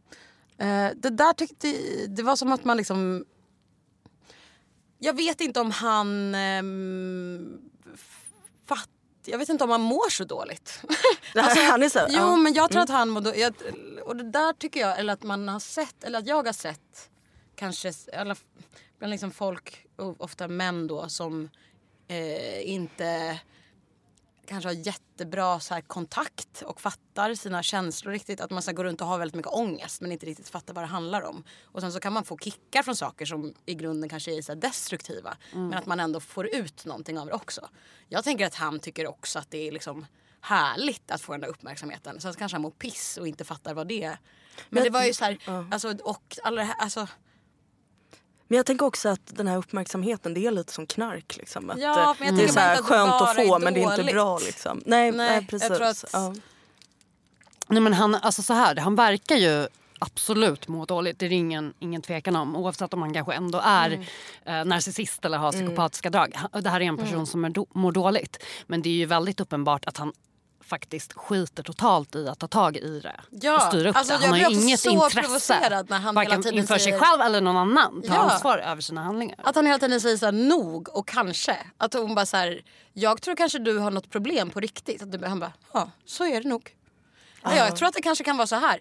eh, 0.58 0.90
Det 0.96 1.10
där 1.10 1.34
tyckte, 1.34 1.68
det 2.08 2.24
var 2.24 2.36
som 2.36 2.52
att 2.52 2.64
man 2.64 2.78
liksom 2.78 3.26
Jag 5.00 5.14
vet 5.14 5.42
inte 5.42 5.60
om 5.60 5.72
han 5.72 6.36
ehm, 6.36 7.62
fatt, 8.66 8.90
jag 9.26 9.38
vet 9.38 9.50
inte 9.50 9.64
om 9.64 9.70
han 9.70 9.82
mår 9.82 10.10
så 10.10 10.24
dåligt. 10.24 10.82
Här, 11.36 11.72
han 11.72 11.84
är 11.84 11.90
så 11.90 12.00
Jo 12.10 12.16
ja. 12.16 12.36
men 12.36 12.54
jag 12.54 12.72
tror 12.72 12.82
att 12.82 12.90
han 12.90 13.10
mår 13.10 13.22
dåligt. 13.22 13.62
Och 14.06 14.16
det 14.16 14.24
där 14.24 14.54
tycker 14.54 14.80
jag, 14.80 15.00
eller 15.00 15.14
att 15.14 15.24
man 15.24 15.48
har 15.48 15.60
sett, 15.60 16.04
eller 16.04 16.20
att 16.20 16.28
jag 16.28 16.46
har 16.46 16.54
sett 16.54 17.10
kanske, 17.56 17.94
eller 18.14 18.38
bland 19.00 19.12
liksom 19.12 19.32
folk, 19.32 19.86
ofta 20.18 20.48
män 20.48 20.88
då 20.88 21.10
som 21.10 21.50
eh, 22.08 22.70
inte 22.70 23.40
kanske 24.46 24.70
har 24.70 24.74
jättebra 24.74 25.60
så 25.60 25.74
här, 25.74 25.82
kontakt 25.82 26.62
och 26.62 26.82
fattar 26.82 27.36
sina 27.36 27.64
känslor 27.64 28.12
riktigt. 28.12 28.42
Att 28.42 28.52
man 28.52 28.62
ska 28.62 28.72
gå 28.72 28.84
runt 28.84 29.02
och 29.02 29.08
ha 29.08 29.18
väldigt 29.18 29.36
mycket 29.36 29.52
ångest 29.52 30.02
men 30.02 30.12
inte 30.12 30.26
riktigt 30.26 30.50
fattar 30.50 30.74
vad 30.74 30.84
det 30.84 30.88
handlar 30.88 31.22
om. 31.22 31.44
Och 31.64 31.82
sen 31.82 31.92
så 31.92 32.00
kan 32.00 32.14
man 32.14 32.24
få 32.26 32.38
kickar 32.38 32.84
från 32.84 32.96
saker 32.96 33.26
som 33.26 33.54
i 33.66 33.76
grunden 33.76 34.10
kanske 34.10 34.38
är 34.38 34.42
så 34.42 34.52
här, 34.52 34.60
destruktiva. 34.60 35.38
Men 35.54 35.74
att 35.74 35.86
man 35.86 36.00
ändå 36.00 36.20
får 36.20 36.48
ut 36.48 36.86
någonting 36.86 37.20
av 37.20 37.26
det 37.28 37.34
också. 37.34 37.70
Jag 38.08 38.24
tänker 38.24 38.46
att 38.46 38.56
han 38.56 38.80
tycker 38.80 39.08
också 39.08 39.40
att 39.40 39.52
det 39.52 39.68
är 39.68 39.72
liksom 39.72 40.06
härligt 40.42 41.12
att 41.12 41.22
få 41.22 41.32
den 41.32 41.42
där 41.42 41.48
uppmärksamheten. 41.48 42.22
Sen 42.22 42.34
kanske 42.34 42.56
han 42.56 42.62
mår 42.62 42.72
piss 42.72 43.18
och 43.18 43.28
inte 43.28 43.44
fattar 43.44 43.74
vad 43.74 43.88
det 43.88 44.04
är. 44.04 44.20
Men 44.70 44.84
det 44.84 44.90
var 44.90 45.04
ju 45.04 45.14
så 45.14 45.26
här, 45.26 45.38
alltså, 45.72 45.98
och 46.04 46.38
alla 46.44 46.62
det 46.62 46.68
här, 46.68 46.76
alltså 46.76 47.08
Men 48.48 48.58
jag 48.58 48.66
tänker 48.66 48.86
också 48.86 49.10
att 49.10 49.20
den 49.26 49.48
här 49.48 49.58
uppmärksamheten 49.58 50.34
det 50.34 50.46
är 50.48 50.52
lite 50.52 50.74
som 50.74 50.86
knark. 50.86 51.38
Liksom. 51.38 51.70
Att, 51.70 51.80
Ja, 51.80 52.10
eh, 52.12 52.16
men 52.20 52.28
jag 52.28 52.38
det 52.38 52.44
är 52.44 52.48
så 52.48 52.60
här 52.60 52.78
skönt 52.78 53.12
att 53.14 53.38
är 53.38 53.46
få 53.48 53.60
men 53.60 53.74
det 53.74 53.84
är 53.84 54.00
inte 54.00 54.14
bra. 54.14 54.40
Liksom. 54.40 54.82
Nej, 54.86 55.12
Nej, 55.12 55.18
nej, 55.18 55.36
jag 55.36 55.48
precis. 55.50 55.68
tror 55.68 55.82
att- 55.84 56.06
ja. 56.14 56.34
Nej, 57.68 57.82
men 57.82 57.94
han, 57.94 58.16
alltså 58.16 58.42
så 58.42 58.54
här, 58.54 58.76
han 58.76 58.96
verkar 58.96 59.36
ju 59.36 59.68
absolut 60.00 60.68
må 60.68 60.86
dåligt. 60.86 61.20
Det 61.20 61.26
är 61.26 61.32
ingen, 61.32 61.74
ingen 61.80 62.02
tvekan 62.02 62.36
om. 62.36 62.56
Oavsett 62.56 62.94
om 62.94 63.02
han 63.02 63.14
kanske 63.14 63.34
ändå 63.34 63.62
är 63.64 63.88
Mm. 63.92 64.06
eh, 64.46 64.66
narcissist 64.66 65.26
eller 65.26 65.38
har 65.38 65.52
psykopatiska 65.52 66.10
drag. 66.10 66.32
Han- 66.36 66.64
Det 66.64 66.70
här 66.70 66.82
är 66.82 66.86
en 66.86 66.98
person 66.98 67.28
som 67.28 67.46
är 67.46 67.50
do, 67.50 67.66
mår 67.74 67.92
dåligt. 67.92 68.44
Men 68.68 68.82
det 68.82 68.90
är 68.90 68.94
ju 68.94 69.06
väldigt 69.06 69.40
uppenbart 69.40 69.86
att 69.86 69.98
han 69.98 70.14
faktiskt 70.66 71.14
skiter 71.14 71.64
totalt 71.64 72.16
i 72.16 72.28
att 72.28 72.40
ta 72.40 72.48
tag 72.48 72.78
i 72.78 73.00
det 73.00 73.22
Ja, 73.30 73.56
och 73.56 73.62
styra 73.62 73.90
upp 73.90 73.96
alltså 73.96 74.14
det. 74.14 74.20
jag 74.24 74.30
Han 74.32 74.42
har 74.42 74.50
ju 74.52 74.56
inget 74.62 74.80
så 74.80 74.90
intresse, 74.90 75.60
när 75.60 75.84
han 75.92 76.02
hela 76.02 76.12
varken 76.12 76.42
tiden 76.44 76.60
inför 76.60 76.74
sig 76.78 76.84
säger- 76.84 77.00
själv 77.00 77.22
eller 77.22 77.42
någon 77.42 77.58
annan, 77.58 78.02
ta 78.02 78.14
Ja. 78.14 78.20
ansvar 78.20 78.58
över 78.58 78.82
sina 78.82 79.04
handlingar. 79.04 79.40
Att 79.44 79.56
han 79.56 79.66
hela 79.66 79.80
tiden 79.80 80.02
säger 80.02 80.18
så 80.18 80.26
här, 80.26 80.32
nog 80.32 80.90
och 80.98 81.08
kanske. 81.08 81.58
Att 81.78 81.94
hon 81.94 82.16
bara 82.16 82.26
så 82.26 82.38
här, 82.38 82.62
jag 82.94 83.22
tror 83.22 83.36
kanske 83.36 83.60
du 83.60 83.78
har 83.78 83.92
något 83.92 84.10
problem 84.10 84.50
på 84.50 84.60
riktigt. 84.60 85.02
Att 85.02 85.12
du, 85.12 85.26
han 85.26 85.40
bara, 85.40 85.54
ja 85.74 85.90
så 86.06 86.26
är 86.26 86.42
det 86.42 86.50
nog. 86.50 86.72
Ja, 87.44 87.56
jag 87.56 87.76
tror 87.76 87.88
att 87.88 87.94
det 87.94 88.02
kanske 88.02 88.24
kan 88.24 88.38
vara 88.38 88.48
så 88.48 88.56
här. 88.56 88.80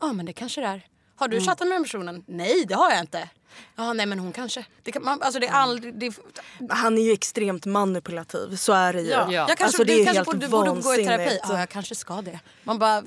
Ja 0.00 0.12
men 0.12 0.26
det 0.26 0.32
kanske 0.32 0.60
det 0.60 0.66
är. 0.66 0.86
Har 1.16 1.26
Mm. 1.26 1.38
du 1.38 1.44
chattat 1.46 1.68
med 1.68 1.76
den 1.76 1.82
personen? 1.84 2.24
Nej 2.26 2.64
det 2.68 2.74
har 2.74 2.90
jag 2.90 3.00
inte. 3.00 3.28
Ja 3.76 3.92
nej 3.92 4.06
men 4.06 4.18
hon 4.18 4.32
kanske. 4.32 4.64
Det 4.82 4.92
kan, 4.92 5.04
man, 5.04 5.22
alltså 5.22 5.40
det 5.40 5.46
är 5.46 5.52
aldrig... 5.52 5.94
Det, 5.94 6.12
Han 6.70 6.98
är 6.98 7.02
ju 7.02 7.12
extremt 7.12 7.66
manipulativ, 7.66 8.56
så 8.56 8.72
är 8.72 8.92
det 8.92 9.00
ju. 9.00 9.08
ja. 9.10 9.32
Jag 9.32 9.46
kanske, 9.48 9.64
Alltså, 9.64 9.84
det 9.84 9.92
du 9.94 10.00
är 10.00 10.04
kanske 10.04 10.18
helt 10.18 10.48
borde, 10.48 10.48
borde 10.48 10.80
gå 10.82 10.94
i 10.94 11.04
terapi. 11.04 11.38
Ja 11.42 11.58
jag 11.58 11.68
kanske 11.68 11.94
ska 11.94 12.22
det. 12.22 12.40
Man 12.64 12.78
bara, 12.78 13.02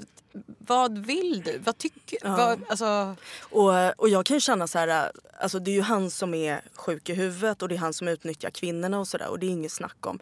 vad 0.58 0.98
vill 0.98 1.42
du? 1.46 1.58
Vad 1.58 1.78
tycker 1.78 2.18
vad, 2.38 2.60
alltså, 2.70 3.16
Och, 3.42 4.00
och 4.00 4.10
jag 4.10 4.26
kan 4.26 4.36
ju 4.38 4.42
känna 4.42 4.68
så 4.68 4.80
här, 4.80 5.12
alltså 5.40 5.60
det 5.60 5.72
är 5.72 5.76
ju 5.76 5.82
han 5.82 6.12
som 6.12 6.34
är 6.34 6.62
sjuk 6.76 7.10
i 7.10 7.14
huvudet 7.14 7.62
och 7.62 7.70
det 7.70 7.76
är 7.76 7.80
han 7.80 7.94
som 7.94 8.08
utnyttjar 8.08 8.50
kvinnorna 8.50 9.00
och 9.00 9.08
sådär 9.08 9.28
och 9.28 9.40
det 9.40 9.46
är 9.46 9.50
inget 9.50 9.72
snack 9.72 10.06
om. 10.08 10.20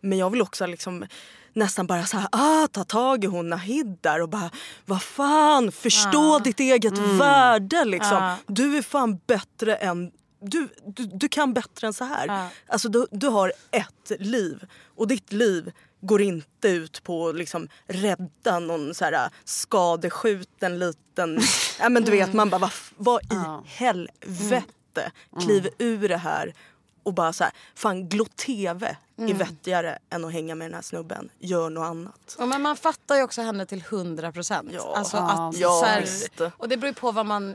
Men 0.00 0.18
jag 0.18 0.30
vill 0.30 0.42
också 0.42 0.66
liksom 0.66 1.04
nästan 1.52 1.86
bara 1.86 2.06
så 2.06 2.16
här, 2.16 2.28
ah, 2.32 2.66
ta 2.66 2.84
tag 2.84 3.24
i 3.24 3.26
hon 3.26 3.48
Nahid 3.48 3.98
där 4.00 4.22
och 4.22 4.28
bara 4.28 4.50
vad 4.86 5.02
fan 5.02 5.72
förstå 5.72 6.38
ditt 6.38 6.60
eget 6.60 6.98
värde 6.98 7.84
liksom. 7.84 8.16
Ja. 8.16 8.36
Du 8.46 8.78
är 8.78 8.82
fan 8.82 9.18
bättre 9.26 9.76
än 9.76 10.10
du, 10.42 10.68
du, 10.86 11.06
du 11.06 11.28
kan 11.28 11.54
bättre 11.54 11.86
än 11.86 11.92
så 11.92 12.04
här. 12.04 12.48
Alltså 12.68 12.88
du, 12.88 13.06
du 13.10 13.28
har 13.28 13.52
ett 13.70 14.12
liv 14.20 14.66
och 14.96 15.08
ditt 15.08 15.32
liv 15.32 15.72
går 16.02 16.22
inte 16.22 16.68
ut 16.68 17.02
på 17.02 17.28
att 17.28 17.36
liksom 17.36 17.68
rädda 17.86 18.58
någon 18.58 18.94
så 18.94 19.04
här 19.04 19.30
skadeskjuten 19.44 20.78
liten... 20.78 21.40
ja, 21.80 21.88
men 21.88 22.04
du 22.04 22.10
vet, 22.10 22.32
man 22.32 22.50
bara 22.50 22.58
vad, 22.58 22.70
vad 22.96 23.22
i 23.22 23.26
Ja. 23.30 23.64
helvete 23.66 25.12
kliv 25.40 25.68
ur 25.78 26.08
det 26.08 26.16
här 26.16 26.54
och 27.02 27.14
bara 27.14 27.32
så 27.32 27.44
här, 27.44 27.52
fan 27.74 28.08
glå 28.08 28.24
tv 28.24 28.96
är 29.28 29.34
vettigare 29.34 29.98
än 30.10 30.24
att 30.24 30.32
hänga 30.32 30.54
med 30.54 30.66
den 30.66 30.74
här 30.74 30.82
snubben. 30.82 31.30
Gör 31.38 31.70
något 31.70 31.84
annat. 31.84 32.36
Ja, 32.38 32.46
men 32.46 32.62
man 32.62 32.76
fattar 32.76 33.16
ju 33.16 33.22
också 33.22 33.42
henne 33.42 33.66
till 33.66 33.84
100 33.90 34.32
procent. 34.32 34.68
Ja. 34.72 34.94
Alltså 34.96 35.16
Ja, 35.16 35.48
att, 35.48 35.56
ja, 35.56 35.68
så 35.68 35.84
här, 35.84 36.52
och 36.56 36.68
det 36.68 36.76
beror 36.76 36.88
ju 36.88 36.94
på 36.94 37.12
vad 37.12 37.26
man... 37.26 37.54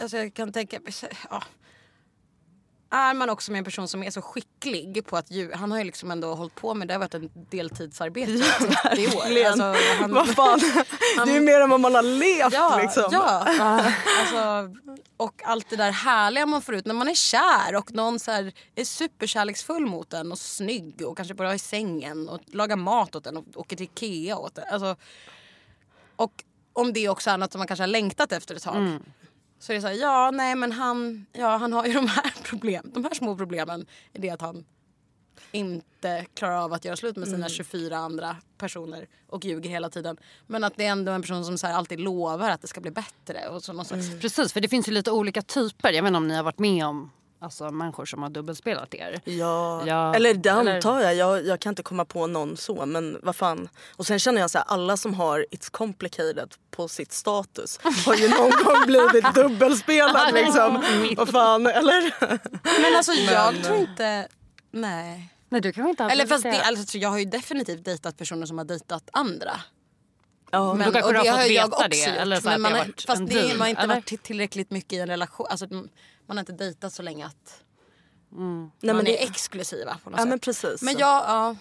Alltså 0.00 0.16
jag 0.16 0.34
kan 0.34 0.52
tänka... 0.52 0.80
Ja. 1.30 1.42
Är 2.90 3.14
man 3.14 3.30
också 3.30 3.52
med 3.52 3.58
en 3.58 3.64
person 3.64 3.88
som 3.88 4.02
är 4.02 4.10
så 4.10 4.22
skicklig 4.22 5.06
på 5.06 5.16
att 5.16 5.30
ljuga. 5.30 5.56
Han 5.56 5.70
har 5.70 5.78
ju 5.78 5.84
liksom 5.84 6.10
ändå 6.10 6.34
hållit 6.34 6.54
på 6.54 6.74
med 6.74 6.88
det. 6.88 6.94
har 6.94 6.98
varit 6.98 7.14
en 7.14 7.30
deltidsarbete 7.50 8.32
i 8.32 8.42
30 8.96 9.16
år. 9.16 9.46
Alltså, 9.46 9.74
han, 10.00 10.14
Vad 10.14 10.28
fan, 10.28 10.60
det 11.24 11.30
är 11.30 11.34
ju 11.34 11.40
mer 11.40 11.60
än 11.60 11.70
vad 11.70 11.80
man 11.80 11.94
har 11.94 12.02
levt 12.02 12.52
Ja, 12.52 12.78
liksom. 12.82 13.04
ja. 13.12 13.46
Alltså, 14.20 14.76
och 15.16 15.42
allt 15.44 15.70
det 15.70 15.76
där 15.76 15.90
härliga 15.90 16.46
man 16.46 16.62
får 16.62 16.74
ut 16.74 16.86
när 16.86 16.94
man 16.94 17.08
är 17.08 17.14
kär 17.14 17.74
och 17.76 17.92
någon 17.92 18.18
så 18.18 18.30
här 18.30 18.52
är 18.74 18.84
superkärleksfull 18.84 19.86
mot 19.86 20.12
en 20.12 20.32
och 20.32 20.38
snygg 20.38 21.02
och 21.06 21.16
kanske 21.16 21.34
bra 21.34 21.54
i 21.54 21.58
sängen 21.58 22.28
och 22.28 22.40
lagar 22.46 22.76
mat 22.76 23.16
åt 23.16 23.26
en 23.26 23.36
och 23.36 23.44
åker 23.54 23.76
till 23.76 23.86
Ikea 23.94 24.36
åt 24.38 24.58
en. 24.58 24.64
Alltså, 24.72 24.96
och 26.16 26.44
om 26.72 26.92
det 26.92 27.08
också 27.08 27.30
är 27.30 27.38
något 27.38 27.52
som 27.52 27.58
man 27.58 27.66
kanske 27.68 27.82
har 27.82 27.88
längtat 27.88 28.32
efter 28.32 28.54
ett 28.54 28.62
tag. 28.62 28.76
Så 29.58 29.72
är 29.72 29.76
det 29.76 29.80
så 29.82 29.88
här, 29.88 29.94
ja 29.94 30.30
nej 30.30 30.54
men 30.54 30.72
han, 30.72 31.26
ja, 31.32 31.56
han 31.56 31.72
har 31.72 31.86
ju 31.86 31.92
de 32.00 32.06
här 32.06 32.32
problemen. 32.44 32.90
De 32.94 33.04
här 33.04 33.14
små 33.14 33.36
problemen 33.36 33.86
är 34.12 34.20
det 34.20 34.30
att 34.30 34.40
han 34.40 34.64
inte 35.52 36.26
klarar 36.34 36.56
av 36.64 36.72
att 36.72 36.84
göra 36.84 36.96
slut 36.96 37.16
med 37.16 37.28
sina 37.28 37.48
24 37.48 37.96
andra 37.96 38.36
personer 38.58 39.06
och 39.26 39.44
ljuger 39.44 39.70
hela 39.70 39.90
tiden. 39.90 40.16
Men 40.46 40.64
att 40.64 40.76
det 40.76 40.84
är 40.84 40.90
ändå 40.90 41.12
en 41.12 41.22
person 41.22 41.44
som 41.44 41.58
så 41.58 41.66
alltid 41.66 42.00
lovar 42.00 42.50
att 42.50 42.60
det 42.62 42.68
ska 42.68 42.80
bli 42.80 42.90
bättre. 42.90 43.48
Och 43.48 43.64
så 43.64 43.84
slags, 43.84 44.20
Precis, 44.20 44.52
för 44.52 44.60
det 44.60 44.68
finns 44.68 44.88
ju 44.88 44.92
lite 44.92 45.10
olika 45.10 45.42
typer. 45.42 45.92
Jag 45.92 46.02
vet 46.02 46.08
inte 46.08 46.16
om 46.16 46.28
ni 46.28 46.34
har 46.34 46.42
varit 46.42 46.58
med 46.58 46.86
om 46.86 47.10
alltså, 47.40 47.70
människor 47.70 48.04
som 48.06 48.22
har 48.22 48.30
dubbelspelat 48.30 48.94
er. 48.94 49.20
Ja, 49.24 49.82
Ja, 49.86 50.14
eller 50.14 50.34
det 50.34 50.50
eller- 50.50 50.76
antar 50.76 51.00
jag. 51.00 51.14
jag. 51.14 51.46
Jag 51.46 51.60
kan 51.60 51.70
inte 51.70 51.82
komma 51.82 52.04
på 52.04 52.26
någon 52.26 52.56
så 52.56 52.86
men 52.86 53.18
vad 53.22 53.36
fan. 53.36 53.68
Och 53.96 54.06
sen 54.06 54.18
känner 54.18 54.40
jag 54.40 54.50
så 54.50 54.58
här, 54.58 54.64
alla 54.68 54.96
som 54.96 55.14
har 55.14 55.46
It's 55.50 55.70
complicated 55.70 56.54
på 56.70 56.88
sitt 56.88 57.12
status 57.12 57.80
har 58.06 58.14
ju 58.14 58.28
någon 58.28 58.50
gång 58.64 58.86
blivit 58.86 59.34
dubbelspelad 59.34 60.34
liksom. 60.34 60.84
Vad 61.16 61.28
fan, 61.28 61.66
eller? 61.66 62.14
men 62.82 62.96
alltså 62.96 63.12
jag 63.12 63.64
tror 63.64 63.76
inte... 63.78 64.28
Nej. 64.70 65.34
Nej, 65.50 65.60
du 65.60 65.72
kan 65.72 65.88
inte 65.88 66.04
Eller 66.04 66.26
fast 66.26 66.42
det, 66.42 66.62
alltså, 66.62 66.98
jag 66.98 67.08
har 67.08 67.18
ju 67.18 67.24
definitivt 67.24 67.84
dejtat 67.84 68.16
personer 68.16 68.46
som 68.46 68.58
har 68.58 68.64
dejtat 68.64 69.08
andra. 69.12 69.60
Ja, 70.50 70.58
Då 70.58 70.82
kanske 70.82 71.02
och 71.02 71.12
du 71.12 71.18
har 71.18 71.24
fått 71.42 71.50
veta 71.50 71.66
också 71.66 71.88
det, 71.88 71.96
gjort, 71.96 72.08
eller 72.16 72.40
så 72.40 72.48
men 72.48 72.60
man 72.62 72.72
det 72.72 72.78
har 72.78 72.84
varit 72.86 73.02
fast 73.02 73.26
det, 73.26 73.34
deal, 73.34 73.48
man 73.48 73.60
har 73.60 73.66
inte 73.68 73.82
eller? 73.82 73.94
varit 73.94 74.06
till- 74.06 74.18
tillräckligt 74.18 74.70
mycket 74.70 74.92
i 74.92 74.98
en 74.98 75.06
relation. 75.06 75.46
Alltså, 75.50 75.66
man 75.70 75.88
har 76.36 76.38
inte 76.38 76.52
dejtat 76.52 76.92
så 76.92 77.02
länge 77.02 77.26
att 77.26 77.62
Nej, 78.30 78.38
man 78.40 78.70
men 78.80 78.98
är 78.98 79.02
det, 79.04 79.22
exklusiva 79.22 79.96
på 80.04 80.10
något 80.10 80.18
ja 80.18 80.22
sätt. 80.24 80.28
men 80.28 80.38
precis. 80.38 80.82
Men 80.82 80.98
jag, 80.98 81.08
ja. 81.24 81.56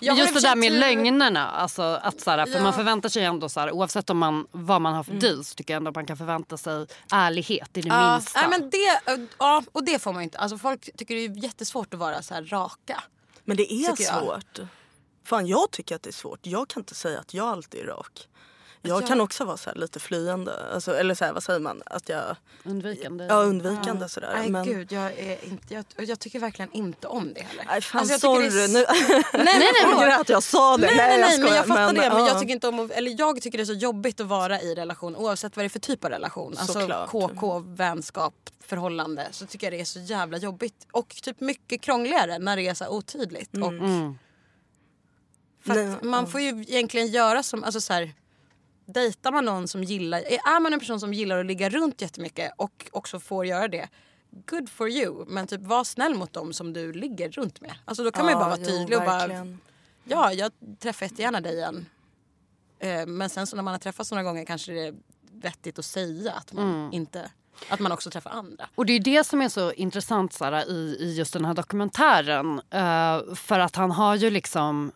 Jag 0.00 0.14
Men 0.14 0.20
just 0.22 0.34
det 0.34 0.40
där 0.40 0.56
med 0.56 0.70
tur- 0.72 0.78
lögnerna. 0.78 1.48
Alltså, 1.50 1.82
att, 1.82 2.20
så 2.20 2.30
här, 2.30 2.46
för 2.46 2.52
Ja. 2.54 2.62
Man 2.62 2.72
förväntar 2.72 3.08
sig 3.08 3.24
ändå, 3.24 3.48
så 3.48 3.60
här, 3.60 3.70
oavsett 3.72 4.10
om 4.10 4.18
man, 4.18 4.46
vad 4.50 4.80
man 4.80 4.94
har 4.94 5.02
för 5.02 5.12
deals, 5.14 5.54
tycker 5.54 5.74
jag 5.74 5.78
ändå 5.78 5.88
att 5.88 5.94
man 5.94 6.06
kan 6.06 6.16
förvänta 6.16 6.56
sig 6.56 6.86
ärlighet 7.12 7.76
i 7.76 7.80
det 7.82 7.88
Ja, 7.88 8.12
minsta. 8.14 8.40
nej, 8.40 8.48
men 8.60 8.70
det, 8.70 9.26
ja, 9.38 9.62
och 9.72 9.84
det 9.84 9.98
får 10.02 10.12
man 10.12 10.22
ju 10.22 10.24
inte. 10.24 10.38
Alltså, 10.38 10.58
folk 10.58 10.90
tycker 10.96 11.14
det 11.14 11.20
är 11.24 11.42
jättesvårt 11.44 11.94
att 11.94 12.00
vara 12.00 12.22
så 12.22 12.34
här 12.34 12.42
raka. 12.44 13.02
Men 13.44 13.56
det 13.56 13.72
är 13.72 13.96
tycker 13.96 14.12
jag. 14.12 14.42
Fan 15.26 15.46
jag 15.46 15.70
tycker 15.70 15.96
att 15.96 16.02
det 16.02 16.10
är 16.10 16.12
svårt. 16.12 16.38
Jag 16.42 16.68
kan 16.68 16.80
inte 16.80 16.94
säga 16.94 17.18
att 17.20 17.34
jag 17.34 17.46
alltid 17.48 17.80
är 17.80 17.84
rak. 17.84 18.28
Jag 18.82 19.02
Ja. 19.02 19.06
kan 19.06 19.20
också 19.20 19.44
vara 19.44 19.56
så 19.56 19.70
här 19.70 19.76
lite 19.76 20.00
flyende. 20.00 20.66
Alltså, 20.74 20.96
eller 20.96 21.14
så 21.14 21.24
här, 21.24 21.32
vad 21.32 21.42
säger 21.42 21.60
man? 21.60 21.82
Att 21.86 22.08
jag, 22.08 22.36
Undvikande. 22.64 23.24
ja, 23.24 23.34
undvikande 23.34 24.08
sådär. 24.08 24.32
Nej 24.36 24.50
men, 24.50 24.64
gud, 24.64 24.92
jag, 24.92 25.04
är 25.18 25.44
inte, 25.44 25.74
jag, 25.74 25.84
jag 25.96 26.20
tycker 26.20 26.38
verkligen 26.40 26.72
inte 26.72 27.06
om 27.06 27.32
det 27.34 27.40
heller. 27.40 27.64
Nej 27.66 27.80
fan 27.80 28.00
Alltså, 28.00 28.12
jag 28.12 28.20
tycker 28.40 28.50
sorry. 28.50 28.50
det 28.50 28.64
är 28.64 28.68
Nu, 28.68 28.84
Nej, 29.44 29.44
nej, 29.58 29.72
jag 29.82 29.98
förlåt. 29.98 30.20
att 30.20 30.28
jag 30.28 30.42
sa 30.42 30.76
det. 30.76 30.86
Nej, 30.86 30.96
nej, 30.96 31.20
nej, 31.20 31.30
jag 31.32 31.40
men 31.44 31.54
jag 31.54 31.66
fattar 31.66 31.86
det. 31.92 32.10
Men 32.10 32.18
ja. 32.18 32.28
jag 32.28 32.40
tycker, 32.40 32.52
inte 32.54 32.68
om, 32.68 32.80
att- 32.80 32.90
eller 32.90 33.14
jag 33.18 33.42
tycker 33.42 33.58
det 33.58 33.62
är 33.62 33.66
så 33.66 33.72
jobbigt 33.72 34.20
att 34.20 34.26
vara 34.26 34.60
i 34.60 34.74
relation 34.74 35.16
oavsett 35.16 35.56
vad 35.56 35.62
det 35.64 35.66
är 35.66 35.68
för 35.68 35.78
typ 35.78 36.04
av 36.04 36.10
relation. 36.10 36.54
Alltså 36.58 36.80
Såklart. 36.80 37.10
KK, 37.10 37.58
vänskap, 37.58 38.34
förhållande. 38.66 39.26
Så 39.30 39.46
tycker 39.46 39.66
jag 39.66 39.72
det 39.72 39.80
är 39.80 39.84
så 39.84 40.00
jävla 40.00 40.38
jobbigt. 40.38 40.86
Och 40.92 41.08
typ 41.22 41.40
mycket 41.40 41.80
krångligare 41.82 42.38
när 42.38 42.56
det 42.56 42.68
är 42.68 42.74
så 42.74 42.88
otydligt. 42.88 43.50
Och 43.56 43.68
Mm. 43.68 44.18
Nej, 45.74 45.96
man 46.02 46.26
får 46.26 46.40
ju 46.40 46.48
egentligen 46.48 47.06
göra 47.06 47.42
som, 47.42 47.64
alltså 47.64 47.80
så 47.80 47.92
här, 47.92 48.12
dejtar 48.86 49.32
man 49.32 49.44
någon 49.44 49.68
som 49.68 49.84
gillar, 49.84 50.18
är 50.18 50.60
man 50.60 50.72
en 50.72 50.78
person 50.80 51.00
som 51.00 51.14
gillar 51.14 51.38
att 51.38 51.46
ligga 51.46 51.68
runt 51.68 52.02
jättemycket 52.02 52.52
och 52.56 52.88
också 52.92 53.20
får 53.20 53.46
göra 53.46 53.68
det. 53.68 53.88
Good 54.30 54.68
for 54.68 54.88
you. 54.88 55.24
Men 55.28 55.46
typ 55.46 55.60
var 55.60 55.84
snäll 55.84 56.14
mot 56.14 56.32
dem 56.32 56.52
som 56.52 56.72
du 56.72 56.92
ligger 56.92 57.30
runt 57.30 57.60
med. 57.60 57.74
Alltså 57.84 58.04
då 58.04 58.10
kan 58.10 58.24
man 58.24 58.32
ju 58.32 58.38
bara 58.38 58.48
vara 58.48 58.58
jo, 58.58 58.66
tydlig 58.66 58.98
och 58.98 59.04
bara. 59.04 59.56
Ja, 60.04 60.32
jag 60.32 60.52
träffar 60.78 61.06
jättegärna 61.06 61.40
dig 61.40 61.54
igen. 61.54 61.86
Eh, 62.78 63.06
Men 63.06 63.30
sen 63.30 63.46
så 63.46 63.56
när 63.56 63.62
man 63.62 63.74
har 63.74 63.78
träffats 63.78 64.10
några 64.10 64.22
gånger 64.22 64.44
kanske 64.44 64.72
det 64.72 64.86
är 64.86 64.94
vettigt 65.32 65.78
att 65.78 65.84
säga 65.84 66.32
att 66.32 66.52
man 66.52 66.92
inte 66.92 67.30
att 67.68 67.80
man 67.80 67.92
också 67.92 68.10
träffar 68.10 68.30
andra. 68.30 68.68
Och 68.74 68.86
det 68.86 68.92
är 68.92 69.00
det 69.00 69.24
som 69.24 69.42
är 69.42 69.48
så 69.48 69.72
intressant 69.72 70.32
Sara, 70.32 70.64
i, 70.64 70.96
i 71.00 71.14
just 71.16 71.32
den 71.32 71.44
här 71.44 71.54
dokumentären. 71.54 72.60
Eh, 72.70 73.34
för 73.34 73.58
att 73.58 73.76
han 73.76 73.90
har 73.90 74.14
ju 74.14 74.30
liksom... 74.30 74.92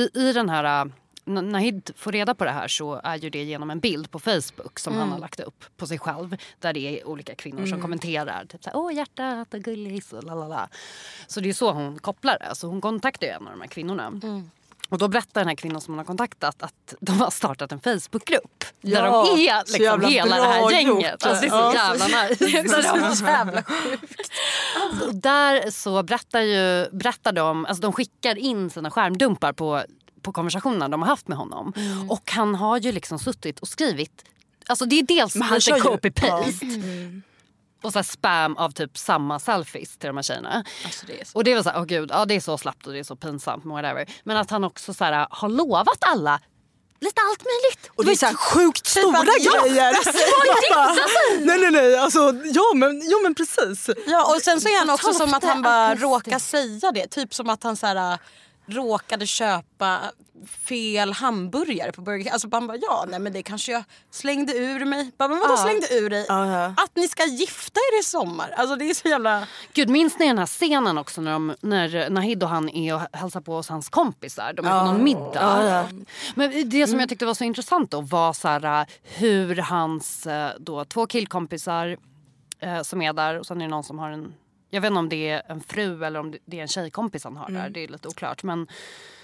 I, 0.00 0.10
i 0.14 0.32
den 0.32 0.48
här... 0.48 0.90
N- 1.26 1.48
Nahid 1.48 1.90
får 1.96 2.12
reda 2.12 2.34
på 2.34 2.44
det 2.44 2.50
här 2.50 2.68
så 2.68 3.00
är 3.04 3.16
ju 3.16 3.30
det 3.30 3.42
genom 3.44 3.70
en 3.70 3.80
bild 3.80 4.10
på 4.10 4.18
Facebook 4.18 4.78
som 4.78 4.94
han 4.94 5.08
har 5.12 5.18
lagt 5.18 5.40
upp 5.40 5.64
på 5.76 5.86
sig 5.86 5.98
själv. 5.98 6.36
Där 6.58 6.72
det 6.72 6.80
är 7.00 7.08
olika 7.08 7.34
kvinnor 7.34 7.66
som 7.66 7.80
kommenterar. 7.82 8.44
Typ 8.44 8.64
såhär, 8.64 8.76
åh 8.76 8.94
hjärtat 8.94 9.54
och 9.54 9.60
gullis 9.60 10.12
och 10.12 10.24
lalala. 10.24 10.68
Så 11.26 11.40
det 11.40 11.48
är 11.48 11.52
så 11.52 11.72
hon 11.72 11.98
kopplar 11.98 12.38
det. 12.38 12.54
Så 12.54 12.66
hon 12.66 12.80
kontaktar 12.80 13.26
ju 13.26 13.32
en 13.32 13.46
av 13.46 13.52
de 13.52 13.60
här 13.60 13.68
kvinnorna. 13.68 14.12
Och 14.88 14.98
då 14.98 15.08
berättar 15.08 15.40
den 15.40 15.48
här 15.48 15.54
kvinnan 15.54 15.80
som 15.80 15.94
hon 15.94 15.98
har 15.98 16.04
kontaktat 16.04 16.62
att 16.62 16.94
de 17.00 17.20
har 17.20 17.30
startat 17.30 17.72
en 17.72 17.80
Facebookgrupp. 17.80 18.64
där 18.80 19.04
Ja, 19.04 19.26
de 19.34 19.48
är 19.48 19.64
så 19.66 19.72
liksom 19.72 20.10
hela 20.10 20.36
det 20.36 20.42
här 20.42 20.70
gänget. 20.70 21.26
Alltså, 21.26 21.40
det 21.40 21.46
är 21.46 21.70
så 21.70 21.74
jävla 21.74 22.04
nice. 22.28 22.44
Det 22.44 22.68
var 22.68 23.14
så 23.14 23.24
jävla 23.24 23.62
sjukt. 23.62 24.30
Och 25.06 25.14
där 25.14 25.70
så 25.70 26.02
berättar, 26.02 26.40
ju, 26.40 26.90
berättar 26.90 27.32
de, 27.32 27.66
alltså 27.66 27.82
de 27.82 27.92
skickar 27.92 28.38
in 28.38 28.70
sina 28.70 28.90
skärmdumpar 28.90 29.52
på, 29.52 29.82
på 30.22 30.32
konversationerna 30.32 30.88
de 30.88 31.02
har 31.02 31.08
haft 31.08 31.28
med 31.28 31.38
honom. 31.38 31.72
Mm. 31.76 32.10
Och 32.10 32.30
han 32.30 32.54
har 32.54 32.78
ju 32.78 32.92
liksom 32.92 33.18
suttit 33.18 33.60
och 33.60 33.68
skrivit, 33.68 34.24
alltså 34.66 34.84
det 34.84 34.98
är 34.98 35.02
dels 35.02 35.34
Men 35.34 35.48
han 35.48 35.54
lite 35.56 35.72
copy-paste. 35.72 37.22
Och 37.82 37.92
så 37.92 37.98
här 37.98 38.04
spam 38.04 38.56
av 38.56 38.70
typ 38.70 38.98
samma 38.98 39.38
selfies 39.38 39.98
till 39.98 40.06
de 40.06 40.16
här 40.16 40.22
tjejerna. 40.22 40.64
Alltså 40.84 41.06
det 41.06 41.20
är 41.20 41.24
så. 41.24 41.38
Och 41.38 41.44
det 41.44 41.54
var 41.54 41.62
så 41.62 41.70
här, 41.70 41.78
åh 41.78 41.84
gud, 41.84 42.10
ja, 42.12 42.24
det 42.24 42.34
är 42.34 42.40
så 42.40 42.58
slappt 42.58 42.86
och 42.86 42.92
det 42.92 42.98
är 42.98 43.04
så 43.04 43.16
pinsamt. 43.16 43.64
men 43.64 43.72
Whatever. 43.72 44.06
Men 44.24 44.36
att 44.36 44.50
han 44.50 44.64
också 44.64 44.94
så 44.94 45.04
här, 45.04 45.26
har 45.30 45.48
lovat 45.48 45.98
alla 46.00 46.40
lite 47.00 47.20
allt 47.30 47.44
möjligt. 47.44 47.90
Och 47.96 48.04
det 48.04 48.12
är 48.12 48.16
så 48.16 48.26
här 48.26 48.34
sjukt 48.34 48.86
stora 48.86 49.24
ja, 49.40 49.62
grejer. 49.62 49.96
Nej 51.46 51.58
nej 51.58 51.70
nej, 51.70 51.98
alltså, 51.98 52.18
ja, 52.44 52.72
men, 52.74 53.10
ja 53.10 53.18
men 53.22 53.34
precis. 53.34 53.90
Ja 54.06 54.34
och 54.34 54.42
sen 54.42 54.60
så 54.60 54.68
är 54.68 54.78
han 54.78 54.90
också 54.90 55.12
som 55.12 55.34
att 55.34 55.44
han 55.44 55.62
bara 55.62 55.94
råkar 55.94 56.38
säga 56.38 56.92
det. 56.92 57.06
Typ 57.06 57.34
som 57.34 57.48
att 57.48 57.62
han 57.62 57.76
så 57.76 57.86
här, 57.86 58.18
råkade 58.68 59.26
köpa 59.26 59.98
fel 60.68 61.12
hamburgare 61.12 61.92
på 61.92 62.00
Burger 62.02 62.24
King. 62.24 62.32
Alltså 62.32 62.48
man 62.48 62.66
bara 62.66 62.76
ja 62.76 63.04
nej 63.08 63.20
men 63.20 63.32
det 63.32 63.42
kanske 63.42 63.72
jag 63.72 63.84
slängde 64.10 64.52
ur 64.52 64.84
mig. 64.84 65.10
Bara, 65.18 65.28
men 65.28 65.38
vadå 65.38 65.52
Ja. 65.52 65.56
slängde 65.56 65.86
ur 65.94 66.10
dig? 66.10 66.26
Ja. 66.28 66.64
Att 66.66 66.90
ni 66.94 67.08
ska 67.08 67.24
gifta 67.24 67.80
er 67.92 68.00
i 68.00 68.02
sommar. 68.02 68.50
Alltså 68.56 68.76
det 68.76 68.90
är 68.90 68.94
så 68.94 69.08
jävla... 69.08 69.46
Gud, 69.72 69.88
minns 69.88 70.18
ni 70.18 70.26
den 70.26 70.38
här 70.38 70.46
scenen 70.46 70.98
också 70.98 71.20
när, 71.20 71.32
de, 71.32 71.54
när 71.60 72.10
Nahid 72.10 72.42
och 72.42 72.48
han 72.48 72.68
är 72.68 72.94
och 72.94 73.00
hälsar 73.12 73.40
på 73.40 73.54
hos 73.56 73.68
hans 73.68 73.88
kompisar? 73.88 74.52
De 74.52 74.66
är 74.66 74.80
på 74.80 74.86
någon 74.86 75.04
middag. 75.04 75.64
Ja. 75.64 75.84
Men 76.34 76.68
det 76.70 76.86
som 76.86 77.00
jag 77.00 77.08
tyckte 77.08 77.26
var 77.26 77.34
så 77.34 77.44
intressant 77.44 77.90
då 77.90 78.00
var 78.00 78.32
så 78.32 78.48
här, 78.48 78.86
hur 79.02 79.56
hans 79.56 80.26
eh, 80.26 80.50
då, 80.58 80.84
två 80.84 81.06
killkompisar 81.06 81.96
eh, 82.60 82.82
som 82.82 83.02
är 83.02 83.12
där 83.12 83.38
och 83.38 83.46
sen 83.46 83.60
är 83.60 83.64
det 83.64 83.70
någon 83.70 83.84
som 83.84 83.98
har 83.98 84.10
en 84.10 84.34
jag 84.70 84.80
vet 84.80 84.88
inte 84.88 84.98
om 84.98 85.08
det 85.08 85.28
är 85.28 85.42
en 85.48 85.60
fru 85.60 86.04
eller 86.04 86.20
om 86.20 86.34
det- 86.44 86.58
är 86.58 86.62
en 86.62 86.68
tjejkompis 86.68 87.24
han 87.24 87.36
har 87.36 87.50
där. 87.50 87.70
Det 87.70 87.84
är 87.84 87.88
lite 87.88 88.08
oklart. 88.08 88.42
Men 88.42 88.66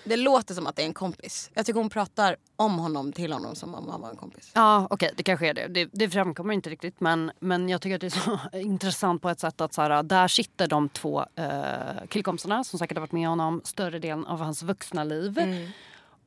Det 0.04 0.16
låter 0.16 0.54
som 0.54 0.66
att 0.66 0.76
det 0.76 0.82
är 0.82 0.86
en 0.86 0.94
kompis. 0.94 1.50
Jag 1.54 1.66
tycker 1.66 1.80
hon 1.80 1.90
pratar 1.90 2.36
om 2.56 2.78
honom 2.78 3.12
till 3.12 3.32
honom 3.32 3.54
som 3.54 3.74
om 3.74 3.88
han 3.88 4.00
var 4.00 4.10
en 4.10 4.16
kompis. 4.16 4.50
Ja, 4.54 4.86
okej, 4.90 5.10
det 5.16 5.22
kanske 5.22 5.48
är 5.48 5.54
det. 5.54 5.66
det. 5.68 5.88
Det 5.92 6.10
framkommer 6.10 6.54
inte 6.54 6.70
riktigt. 6.70 7.00
Men, 7.00 7.30
men 7.40 7.68
jag 7.68 7.80
tycker 7.80 7.94
att 7.94 8.00
det 8.00 8.06
är 8.06 8.10
så 8.10 8.38
intressant 8.58 9.22
på 9.22 9.28
ett 9.30 9.40
sätt 9.40 9.60
att 9.60 9.74
så 9.74 9.82
här, 9.82 10.02
där 10.02 10.28
sitter 10.28 10.66
de 10.68 10.88
två 10.88 11.24
eh, 11.34 12.06
killkompisarna 12.08 12.64
som 12.64 12.78
säkert 12.78 12.96
har 12.96 13.00
varit 13.00 13.12
med 13.12 13.28
honom 13.28 13.60
större 13.64 13.98
delen 13.98 14.26
av 14.26 14.38
hans 14.38 14.62
vuxna 14.62 15.04
liv. 15.04 15.38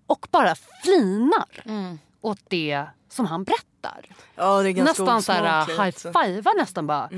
Och 0.08 0.28
bara 0.32 0.56
flinar 0.84 1.64
åt 2.22 2.40
det 2.48 2.86
som 3.10 3.26
han 3.26 3.44
berättar. 3.44 4.06
Ja, 4.36 4.62
nästan 4.62 5.22
så 5.22 5.32
här 5.32 5.66
high-fivar 5.66 6.58
nästan 6.60 6.88
bara. 6.88 7.10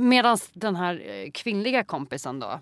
Medan 0.00 0.38
den 0.52 0.76
här 0.76 1.02
eh, 1.06 1.30
kvinnliga 1.30 1.84
kompisen 1.84 2.40
då 2.40 2.60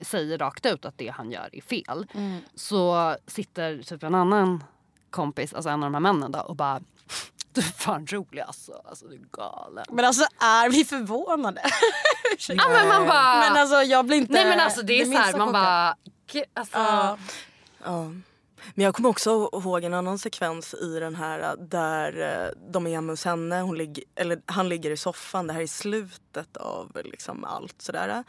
säger 0.00 0.38
rakt 0.38 0.66
ut 0.66 0.84
att 0.84 0.98
det 0.98 1.08
han 1.08 1.30
gör 1.30 1.48
är 1.52 1.60
fel. 1.60 2.06
Så 2.54 3.16
sitter 3.26 3.82
typ 3.82 4.02
en 4.02 4.14
annan 4.14 4.64
kompis, 5.10 5.54
alltså 5.54 5.70
en 5.70 5.82
av 5.82 5.86
de 5.92 5.94
här 5.94 6.00
männen 6.00 6.32
då 6.32 6.38
och 6.40 6.56
bara 6.56 6.80
du 7.52 7.60
är 7.60 7.64
fan 7.64 8.06
rolig 8.06 8.40
alltså. 8.40 8.82
alltså 8.88 9.06
du 9.06 9.14
är 9.14 9.20
galen. 9.32 9.84
Men 9.92 10.04
alltså 10.04 10.24
är 10.40 10.70
vi 10.70 10.84
förvånade? 10.84 11.62
Ja 12.48 12.68
men 12.68 12.88
man 12.88 13.06
bara... 13.06 13.40
Men 13.40 13.56
alltså 13.56 13.76
jag 13.82 14.06
blir 14.06 14.16
inte... 14.16 14.32
nej 14.32 14.44
men 14.44 14.60
alltså 14.60 14.82
det 14.82 15.00
är 15.02 15.04
så 15.04 15.12
här, 15.12 15.36
man 15.38 15.52
bara... 15.52 15.96
Alltså, 16.54 16.78
Ja. 16.78 17.18
Ja. 17.84 18.10
Men 18.74 18.84
jag 18.84 18.94
kommer 18.94 19.08
också 19.08 19.50
ihåg 19.52 19.84
en 19.84 19.94
annan 19.94 20.18
sekvens 20.18 20.74
i 20.74 21.00
den 21.00 21.14
här 21.14 21.56
där 21.56 22.20
eh, 22.20 22.70
de 22.72 22.86
är 22.86 22.90
hemma 22.90 23.12
hos 23.12 23.24
henne. 23.24 23.60
Hon 23.60 23.78
ligger, 23.78 24.04
eller 24.14 24.42
han 24.46 24.68
ligger 24.68 24.90
i 24.90 24.96
soffan. 24.96 25.46
Det 25.46 25.52
här 25.52 25.60
är 25.60 25.66
slutet 25.66 26.56
av 26.56 27.00
liksom 27.04 27.44
allt 27.44 27.82
sådär. 27.82 28.24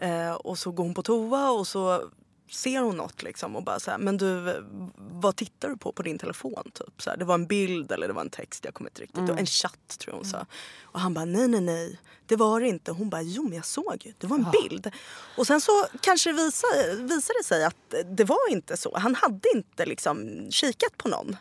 Eh, 0.00 0.32
och 0.32 0.58
så 0.58 0.70
går 0.70 0.84
hon 0.84 0.94
på 0.94 1.02
toa 1.02 1.50
och 1.50 1.66
så 1.66 2.10
ser 2.50 2.80
hon 2.80 2.96
något 2.96 3.22
liksom 3.22 3.56
och 3.56 3.62
bara 3.62 3.80
så 3.80 3.90
här, 3.90 3.98
men 3.98 4.16
du 4.16 4.64
vad 4.96 5.36
tittar 5.36 5.68
du 5.68 5.76
på 5.76 5.92
på 5.92 6.02
din 6.02 6.18
telefon? 6.18 6.70
Typ 6.74 7.02
så 7.02 7.10
här, 7.10 7.16
det 7.16 7.24
var 7.24 7.34
en 7.34 7.46
bild 7.46 7.92
eller 7.92 8.08
det 8.08 8.14
var 8.14 8.22
en 8.22 8.30
text, 8.30 8.64
jag 8.64 8.74
kommer 8.74 8.90
inte 8.90 9.02
riktigt 9.02 9.28
ihåg. 9.28 9.38
En 9.38 9.46
chatt 9.46 9.98
tror 9.98 10.14
jag 10.14 10.18
hon 10.18 10.30
sa. 10.30 10.46
Och 10.82 11.00
han 11.00 11.14
bara 11.14 11.24
nej 11.24 11.48
nej 11.48 11.60
nej 11.60 11.98
det 12.26 12.36
var 12.36 12.60
det 12.60 12.68
inte. 12.68 12.92
Hon 12.92 13.10
bara 13.10 13.22
jo 13.22 13.42
men 13.42 13.52
jag 13.52 13.66
såg 13.66 14.02
ju, 14.04 14.12
det 14.18 14.26
var 14.26 14.36
en 14.36 14.46
bild. 14.62 14.90
Och 15.36 15.46
sen 15.46 15.60
så 15.60 15.86
kanske 16.00 16.32
visade, 16.32 16.94
visade 16.94 17.38
det 17.40 17.44
sig 17.44 17.64
att 17.64 17.94
det 18.16 18.24
var 18.24 18.50
inte 18.50 18.76
så. 18.76 18.98
Han 18.98 19.14
hade 19.14 19.48
inte 19.54 19.86
liksom 19.86 20.46
kikat 20.50 20.96
på 20.96 21.08
någon. 21.08 21.36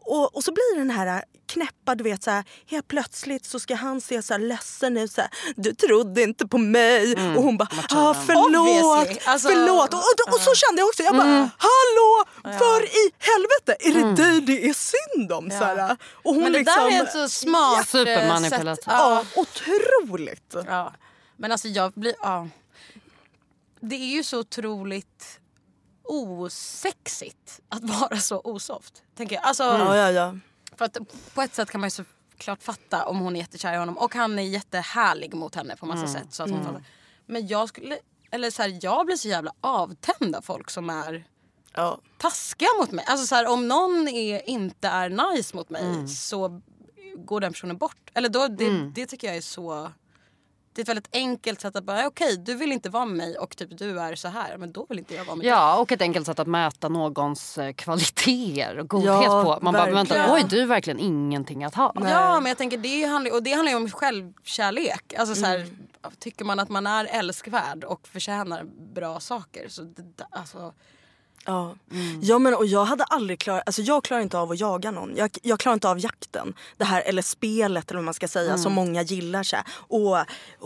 Och, 0.00 0.36
och 0.36 0.44
så 0.44 0.52
blir 0.52 0.78
den 0.78 0.90
här 0.90 1.24
knäppa, 1.46 1.94
du 1.94 2.04
vet 2.04 2.22
så 2.22 2.30
här, 2.30 2.44
helt 2.66 2.88
plötsligt 2.88 3.46
så 3.46 3.60
ska 3.60 3.74
han 3.74 4.00
se 4.00 4.22
så 4.22 4.34
här 4.34 4.40
ledsen 4.40 4.96
ut 4.96 5.12
så 5.12 5.20
här, 5.20 5.30
du 5.56 5.74
trodde 5.74 6.22
inte 6.22 6.46
på 6.46 6.58
mig 6.58 7.12
och 7.36 7.42
hon 7.42 7.56
bara, 7.56 7.68
ah, 7.90 8.14
förlåt. 8.26 9.18
Alltså- 9.24 9.48
förlåt. 9.48 9.94
Och, 9.94 9.98
och, 9.98 10.34
och 10.34 10.40
så 10.40 10.54
kände 10.54 10.80
jag 10.80 10.88
också, 10.88 11.02
jag 11.02 11.16
bara, 11.16 11.50
hallå, 11.58 12.24
för 12.42 12.82
i 12.84 13.12
helvete, 13.18 13.76
är 13.80 13.92
det 13.92 14.22
dig 14.22 14.40
det 14.40 14.68
är 14.68 14.74
synd 14.74 15.32
om? 15.32 15.50
Så 15.50 15.64
här. 15.64 15.96
Och 16.12 16.34
hon 16.34 16.42
Men 16.42 16.52
det 16.52 16.58
liksom, 16.58 16.84
där 16.84 17.00
är 17.00 17.02
ett 17.04 17.12
så 17.12 17.28
smart 17.28 17.88
Supermanipulativt. 17.88 18.84
ja, 18.86 19.24
otroligt. 19.36 20.54
Ja. 20.66 20.92
Men 21.36 21.52
alltså 21.52 21.68
jag 21.68 21.92
blir... 21.92 22.14
Ja. 22.22 22.48
Det 23.80 23.96
är 23.96 24.16
ju 24.16 24.24
så 24.24 24.38
otroligt 24.38 25.39
osexigt 26.10 27.60
att 27.68 27.82
vara 27.84 28.16
så 28.16 28.40
osoft. 28.44 29.02
Tänker 29.16 29.36
jag. 29.36 29.44
Alltså, 29.44 29.62
Ja, 29.62 29.96
ja, 29.96 30.10
ja. 30.10 30.36
För 30.76 30.84
att 30.84 30.98
på 31.34 31.42
ett 31.42 31.54
sätt 31.54 31.70
kan 31.70 31.80
man 31.80 31.90
ju 31.90 31.90
såklart 31.90 32.62
fatta 32.62 33.06
om 33.06 33.18
hon 33.18 33.36
är 33.36 33.40
jättekär 33.40 33.74
i 33.74 33.76
honom 33.76 33.98
och 33.98 34.14
han 34.14 34.38
är 34.38 34.42
jättehärlig 34.42 35.34
mot 35.34 35.54
henne 35.54 35.76
på 35.76 35.86
massa 35.86 36.06
sätt. 36.06 36.26
Så 36.30 36.42
att 36.42 36.50
hon 36.50 36.64
fattar. 36.64 36.84
Men 37.26 37.46
jag 37.46 37.68
skulle... 37.68 37.98
Eller 38.30 38.50
så 38.50 38.62
här, 38.62 38.78
jag 38.82 39.06
blir 39.06 39.16
så 39.16 39.28
jävla 39.28 39.52
avtänd 39.60 40.36
av 40.36 40.42
folk 40.42 40.70
som 40.70 40.90
är 40.90 41.24
ja. 41.72 42.00
taskiga 42.18 42.68
mot 42.80 42.90
mig. 42.90 43.04
Alltså 43.08 43.26
så 43.26 43.34
här, 43.34 43.46
om 43.46 43.68
någon 43.68 44.08
är, 44.08 44.48
inte 44.48 44.88
är 44.88 45.34
nice 45.34 45.56
mot 45.56 45.70
mig 45.70 46.08
så 46.08 46.60
går 47.16 47.40
den 47.40 47.52
personen 47.52 47.76
bort. 47.76 48.10
Eller 48.14 48.28
då, 48.28 48.48
det, 48.48 48.90
det 48.94 49.06
tycker 49.06 49.26
jag 49.26 49.36
är 49.36 49.40
så... 49.40 49.92
Det 50.72 50.80
är 50.80 50.82
ett 50.82 50.88
väldigt 50.88 51.08
enkelt 51.12 51.60
sätt 51.60 51.76
att 51.76 51.84
bara, 51.84 52.06
okej 52.06 52.36
du 52.36 52.54
vill 52.54 52.72
inte 52.72 52.88
vara 52.90 53.04
med 53.04 53.16
mig 53.16 53.38
och 53.38 53.56
typ 53.56 53.78
du 53.78 54.00
är 54.00 54.14
så 54.14 54.28
här 54.28 54.56
men 54.56 54.72
då 54.72 54.86
vill 54.88 54.98
inte 54.98 55.14
jag 55.14 55.24
vara 55.24 55.36
med 55.36 55.44
dig. 55.44 55.50
Ja, 55.50 55.78
och 55.80 55.92
ett 55.92 56.02
enkelt 56.02 56.26
sätt 56.26 56.38
att 56.38 56.46
mäta 56.46 56.88
någons 56.88 57.58
eh, 57.58 57.72
kvaliteter 57.72 58.78
och 58.78 58.88
godhet 58.88 59.24
Ja, 59.24 59.42
på. 59.44 59.64
Man 59.64 59.72
bara, 59.72 59.84
verkligen. 59.84 59.94
vänta, 60.06 60.34
oj 60.34 60.44
du 60.48 60.60
är 60.62 60.66
verkligen 60.66 60.98
ingenting 60.98 61.64
att 61.64 61.74
ha. 61.74 61.92
Ja 61.94 62.40
men 62.40 62.48
jag 62.48 62.58
tänker 62.58 62.78
det 62.78 63.04
handlar, 63.04 63.32
och 63.34 63.42
det 63.42 63.52
handlar 63.52 63.70
ju 63.72 63.76
om 63.76 63.90
självkärlek. 63.90 65.14
Alltså 65.18 65.34
så 65.34 65.46
här, 65.46 65.66
Tycker 66.18 66.44
man 66.44 66.60
att 66.60 66.68
man 66.68 66.86
är 66.86 67.04
älskvärd 67.04 67.84
och 67.84 68.08
förtjänar 68.08 68.64
bra 68.94 69.20
saker 69.20 69.68
så 69.68 69.82
det, 69.82 70.24
alltså, 70.30 70.72
Ja. 71.44 71.74
ja 72.22 72.38
men 72.38 72.54
och 72.54 72.66
jag 72.66 72.84
hade 72.84 73.04
aldrig 73.04 73.38
klarat, 73.38 73.62
alltså 73.66 73.82
jag 73.82 74.04
klarar 74.04 74.22
inte 74.22 74.38
av 74.38 74.50
att 74.50 74.60
jaga 74.60 74.90
någon. 74.90 75.16
Jag, 75.16 75.30
jag 75.42 75.58
klarar 75.58 75.74
inte 75.74 75.88
av 75.88 75.98
jakten. 75.98 76.54
Det 76.76 76.84
här, 76.84 77.02
eller 77.02 77.22
spelet 77.22 77.90
eller 77.90 77.98
vad 77.98 78.04
man 78.04 78.14
ska 78.14 78.28
säga 78.28 78.58
som 78.58 78.72
många 78.72 79.02
gillar. 79.02 79.42
Så 79.42 79.56
här. 79.56 79.64
Och 79.72 80.16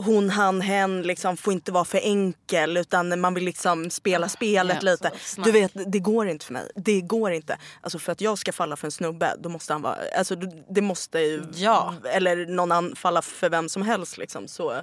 hon, 0.04 0.30
han, 0.30 0.60
hen 0.60 1.02
liksom 1.02 1.36
får 1.36 1.52
inte 1.52 1.72
vara 1.72 1.84
för 1.84 1.98
enkel 1.98 2.76
utan 2.76 3.20
man 3.20 3.34
vill 3.34 3.44
liksom 3.44 3.90
spela 3.90 4.28
spelet 4.28 4.76
ja, 4.82 4.90
lite. 4.90 5.10
Du 5.36 5.52
vet 5.52 5.72
det 5.86 5.98
går 5.98 6.28
inte 6.28 6.46
för 6.46 6.52
mig. 6.52 6.70
Det 6.74 7.00
går 7.00 7.32
inte. 7.32 7.58
Alltså 7.80 7.98
för 7.98 8.12
att 8.12 8.20
jag 8.20 8.38
ska 8.38 8.52
falla 8.52 8.76
för 8.76 8.86
en 8.86 8.92
snubbe 8.92 9.34
då 9.38 9.48
måste 9.48 9.72
han 9.72 9.82
vara, 9.82 9.96
alltså 10.18 10.36
det 10.70 10.80
måste 10.80 11.18
ju, 11.18 11.42
Ja. 11.54 11.94
eller 12.04 12.46
någon 12.46 12.72
annan 12.72 12.96
falla 12.96 13.22
för 13.22 13.50
vem 13.50 13.68
som 13.68 13.82
helst 13.82 14.18
liksom. 14.18 14.48
Så 14.48 14.82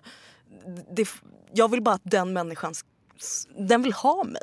det, 0.91 1.09
jag 1.53 1.71
vill 1.71 1.81
bara 1.81 1.95
att 1.95 2.01
den 2.03 2.33
människan 2.33 2.75
den 3.57 3.81
vill 3.81 3.93
ha 3.93 4.23
mig. 4.23 4.41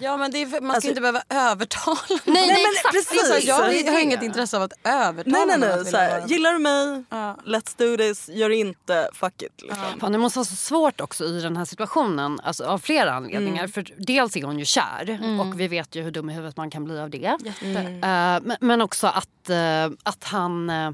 Ja 0.00 0.16
men 0.16 0.30
det 0.30 0.38
är, 0.42 0.46
för- 0.46 0.60
man 0.60 0.70
ska 0.70 0.74
Alltså- 0.76 0.88
inte 0.88 1.00
behöva 1.00 1.22
övertala 1.28 1.98
någon. 2.08 2.18
Nej, 2.24 2.46
nej, 2.46 2.62
men 2.62 2.92
precis. 2.92 3.30
Här, 3.30 3.40
jag 3.48 3.70
Det 3.70 3.80
är 3.88 3.92
har 3.92 4.00
inget 4.00 4.22
intresse 4.22 4.56
av 4.56 4.62
att 4.62 4.72
övertala 4.84 5.44
Nej 5.44 5.58
nej 5.58 5.68
nej, 5.76 5.84
så 5.84 5.96
här, 5.96 6.26
gillar 6.28 6.52
du 6.52 6.58
mig? 6.58 7.04
Ja. 7.10 7.36
Let's 7.46 7.74
do 7.78 7.96
this, 7.96 8.28
gör 8.28 8.50
inte, 8.50 9.08
fuck 9.12 9.42
it. 9.42 9.62
Liksom. 9.62 10.00
Fan, 10.00 10.12
det 10.12 10.18
måste 10.18 10.38
vara 10.38 10.44
så 10.46 10.56
svårt 10.56 11.00
också 11.00 11.24
i 11.24 11.40
den 11.40 11.56
här 11.56 11.64
situationen 11.64 12.40
alltså, 12.42 12.64
av 12.64 12.78
flera 12.78 13.12
anledningar. 13.12 13.66
För 13.66 13.84
dels 13.98 14.36
är 14.36 14.42
hon 14.42 14.58
ju 14.58 14.64
kär 14.64 15.18
och 15.40 15.60
vi 15.60 15.68
vet 15.68 15.94
ju 15.94 16.02
hur 16.02 16.10
dum 16.10 16.30
i 16.30 16.32
huvudet 16.32 16.56
man 16.56 16.70
kan 16.70 16.84
bli 16.84 16.98
av 17.00 17.10
det. 17.10 17.24
Eh, 17.26 18.40
men, 18.42 18.56
men 18.60 18.80
också 18.80 19.06
att, 19.06 19.50
eh, 19.50 19.84
att 20.02 20.24
han... 20.24 20.70
eh, 20.70 20.90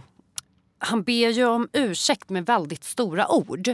han 0.85 1.03
ber 1.03 1.29
ju 1.31 1.45
om 1.47 1.69
ursäkt 1.73 2.29
med 2.31 2.47
väldigt 2.47 2.85
stora 2.85 3.29
ord. 3.33 3.69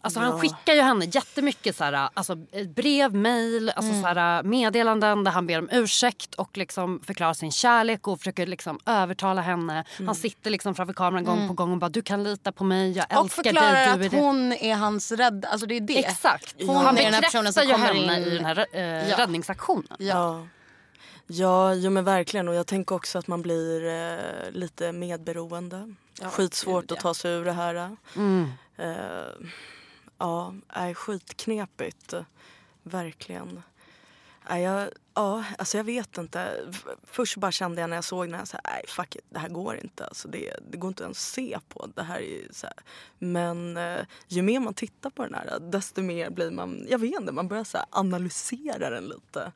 Alltså 0.00 0.20
Han 0.20 0.40
skickar 0.40 0.74
ju 0.74 0.80
henne 0.82 1.04
jättemycket 1.04 1.76
så 1.76 1.84
här, 1.84 2.08
alltså, 2.14 2.34
brev, 2.74 3.14
mejl, 3.14 3.72
alltså, 3.76 3.92
så 3.92 4.06
här, 4.06 4.42
meddelanden 4.42 5.24
där 5.24 5.30
han 5.32 5.46
ber 5.46 5.58
om 5.58 5.68
ursäkt 5.72 6.34
och 6.34 6.56
liksom 6.56 7.00
förklarar 7.06 7.34
sin 7.34 7.52
kärlek 7.52 8.08
och 8.08 8.18
försöker 8.18 8.46
liksom 8.46 8.78
övertala 8.86 9.40
henne. 9.40 9.84
Han 10.06 10.14
sitter 10.14 10.50
liksom 10.50 10.74
framför 10.74 10.94
kameran 10.94 11.24
gång 11.24 11.48
på 11.48 11.54
gång 11.54 11.72
och 11.72 11.78
bara 11.78 11.88
du 11.90 12.02
kan 12.02 12.24
lita 12.24 12.52
på 12.52 12.64
mig, 12.64 12.92
jag 12.92 13.06
Och 13.18 13.24
älskar 13.24 13.42
förklarar 13.42 13.72
dig. 13.72 13.84
Du 13.86 13.90
är 14.02 14.06
att 14.06 14.10
det. 14.10 14.20
hon 14.20 14.52
är 14.52 14.74
hans 14.74 15.12
rädd, 15.12 15.44
alltså 15.50 15.66
det 15.66 15.76
är 15.76 15.80
det. 15.80 15.98
Exakt. 15.98 16.54
Hon 16.66 16.76
han 16.76 16.98
är 16.98 17.04
den 17.04 17.14
här 17.14 17.22
personen 17.22 17.44
bekräftar 17.44 17.62
som 17.62 17.68
ju 17.68 17.74
kommer 17.74 18.10
henne 18.10 18.20
in. 18.26 18.28
i 18.32 18.34
den 18.36 18.44
här 18.44 18.66
eh, 18.72 19.08
Ja. 19.08 19.18
räddningsaktionen. 19.18 19.96
Ja. 19.98 20.46
Ja, 21.30 21.74
jo, 21.74 21.90
men 21.90 22.04
verkligen. 22.04 22.48
Och 22.48 22.54
jag 22.54 22.66
tänker 22.66 22.94
också 22.94 23.18
att 23.18 23.26
man 23.26 23.42
blir 23.42 23.86
eh, 23.88 24.18
lite 24.52 24.92
medberoende. 24.92 25.94
Ja, 26.20 26.30
Skitsvårt 26.30 26.82
gud, 26.82 26.90
ja. 26.90 26.96
att 26.96 27.02
ta 27.02 27.14
sig 27.14 27.32
ur 27.32 27.44
det 27.44 27.52
här. 27.52 27.96
Mm. 28.16 28.50
Eh, 28.76 29.48
ja, 30.18 30.54
är 30.68 30.94
skitknepigt. 30.94 32.14
Verkligen. 32.82 33.62
Jag, 34.56 34.88
ja, 35.14 35.44
alltså 35.58 35.76
jag 35.76 35.84
vet 35.84 36.18
inte. 36.18 36.50
Först 37.04 37.36
bara 37.36 37.52
kände 37.52 37.80
jag 37.80 37.90
när 37.90 37.96
jag 37.96 38.04
såg 38.04 38.26
den 38.26 38.34
här, 38.34 38.44
så 38.44 38.56
här 38.64 38.72
nej 38.74 38.84
fuck 38.88 39.16
it, 39.16 39.24
det 39.30 39.38
här 39.38 39.48
går 39.48 39.76
inte. 39.82 40.06
Alltså 40.06 40.28
det, 40.28 40.54
det 40.70 40.76
går 40.78 40.88
inte 40.88 41.02
ens 41.02 41.18
att 41.18 41.34
se 41.34 41.58
på. 41.68 41.88
Det 41.94 42.02
här 42.02 42.16
är 42.16 42.20
ju 42.20 42.48
så 42.52 42.66
här. 42.66 42.76
Men 43.18 43.76
eh, 43.76 43.98
ju 44.28 44.42
mer 44.42 44.60
man 44.60 44.74
tittar 44.74 45.10
på 45.10 45.22
den 45.24 45.34
här 45.34 45.58
desto 45.60 46.02
mer 46.02 46.30
blir 46.30 46.50
man, 46.50 46.86
jag 46.88 46.98
vet 46.98 47.20
inte, 47.20 47.32
man 47.32 47.48
börjar 47.48 47.64
så 47.64 47.78
här 47.78 47.86
analysera 47.90 48.90
den 48.90 49.04
lite. 49.04 49.22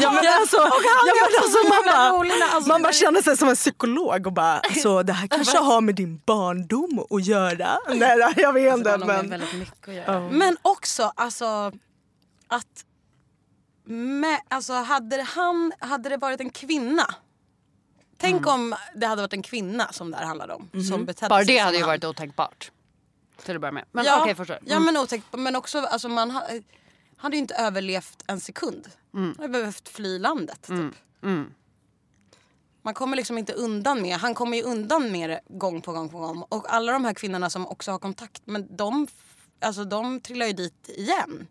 ja, 0.00 0.12
men 0.12 0.24
alltså, 0.40 0.56
ja, 0.56 1.12
men 1.14 1.42
alltså, 1.42 1.68
man, 1.68 1.82
bara, 1.86 2.54
alltså, 2.54 2.68
man 2.68 2.82
bara 2.82 2.92
känner 2.92 3.22
sig 3.22 3.36
som 3.36 3.48
en 3.48 3.56
psykolog 3.56 4.26
och 4.26 4.32
bara, 4.32 4.62
så 4.82 5.02
det 5.02 5.12
här 5.12 5.26
kanske 5.26 5.58
har 5.58 5.80
med 5.80 5.94
din 5.94 6.20
barndom 6.26 7.06
att 7.10 7.26
göra. 7.26 7.78
Nej, 7.88 8.18
jag 8.36 8.52
vet 8.52 8.72
Alltså, 8.72 8.88
det 8.88 8.94
inte. 8.94 9.06
med 9.06 9.16
Men, 9.16 9.30
väldigt 9.30 9.54
mycket 9.54 9.88
att 9.88 9.94
göra. 9.94 10.20
Men 10.30 10.56
också 10.62 11.12
alltså 11.16 11.72
att 12.48 12.84
med, 13.90 14.40
alltså, 14.48 14.72
hade, 14.72 15.22
han, 15.22 15.72
hade 15.78 16.08
det 16.08 16.16
varit 16.16 16.40
en 16.40 16.50
kvinna 16.50 17.14
Tänk 18.16 18.46
om 18.46 18.74
det 18.94 19.06
hade 19.06 19.22
varit 19.22 19.32
en 19.32 19.42
kvinna 19.42 19.92
som 19.92 20.10
det 20.10 20.16
här 20.16 20.24
handlade 20.24 20.54
om. 20.54 20.70
Som 20.88 21.04
betedde 21.04 21.28
Bara 21.28 21.44
det 21.44 21.58
hade 21.58 21.76
ju 21.76 21.82
han. 21.82 21.88
varit 21.88 22.04
otänkbart. 22.04 22.72
Till 23.44 23.54
att 23.54 23.60
börja 23.60 23.72
med. 23.72 23.84
Men 23.92 24.04
ja, 24.04 24.22
okej. 24.22 24.58
Ja 24.66 24.76
Mm. 24.76 24.84
men 24.84 24.96
otäckt. 24.96 25.24
Men 25.32 25.56
också 25.56 25.78
alltså, 25.78 26.08
man 26.08 26.30
ha, 26.30 26.42
hade 27.16 27.36
ju 27.36 27.40
inte 27.40 27.54
överlevt 27.54 28.24
en 28.26 28.40
sekund. 28.40 28.88
Mm. 29.14 29.26
Man 29.26 29.34
hade 29.38 29.48
behövt 29.48 29.88
fly 29.88 30.18
landet 30.18 30.62
typ. 30.62 30.94
Man 32.82 32.94
kommer 32.94 33.16
liksom 33.16 33.38
inte 33.38 33.52
undan 33.52 34.02
med, 34.02 34.16
han 34.16 34.34
kommer 34.34 34.56
ju 34.56 34.62
undan 34.62 35.12
med 35.12 35.30
det 35.30 35.40
gång 35.48 35.80
på 35.80 35.92
gång 35.92 36.08
på 36.08 36.18
gång. 36.18 36.42
Och 36.48 36.74
alla 36.74 36.92
de 36.92 37.04
här 37.04 37.14
kvinnorna 37.14 37.50
som 37.50 37.66
också 37.66 37.90
har 37.90 37.98
kontakt 37.98 38.46
med 38.46 38.66
de, 38.70 39.06
alltså 39.60 39.84
de 39.84 40.20
trillar 40.20 40.46
ju 40.46 40.52
dit 40.52 40.88
igen. 40.88 41.46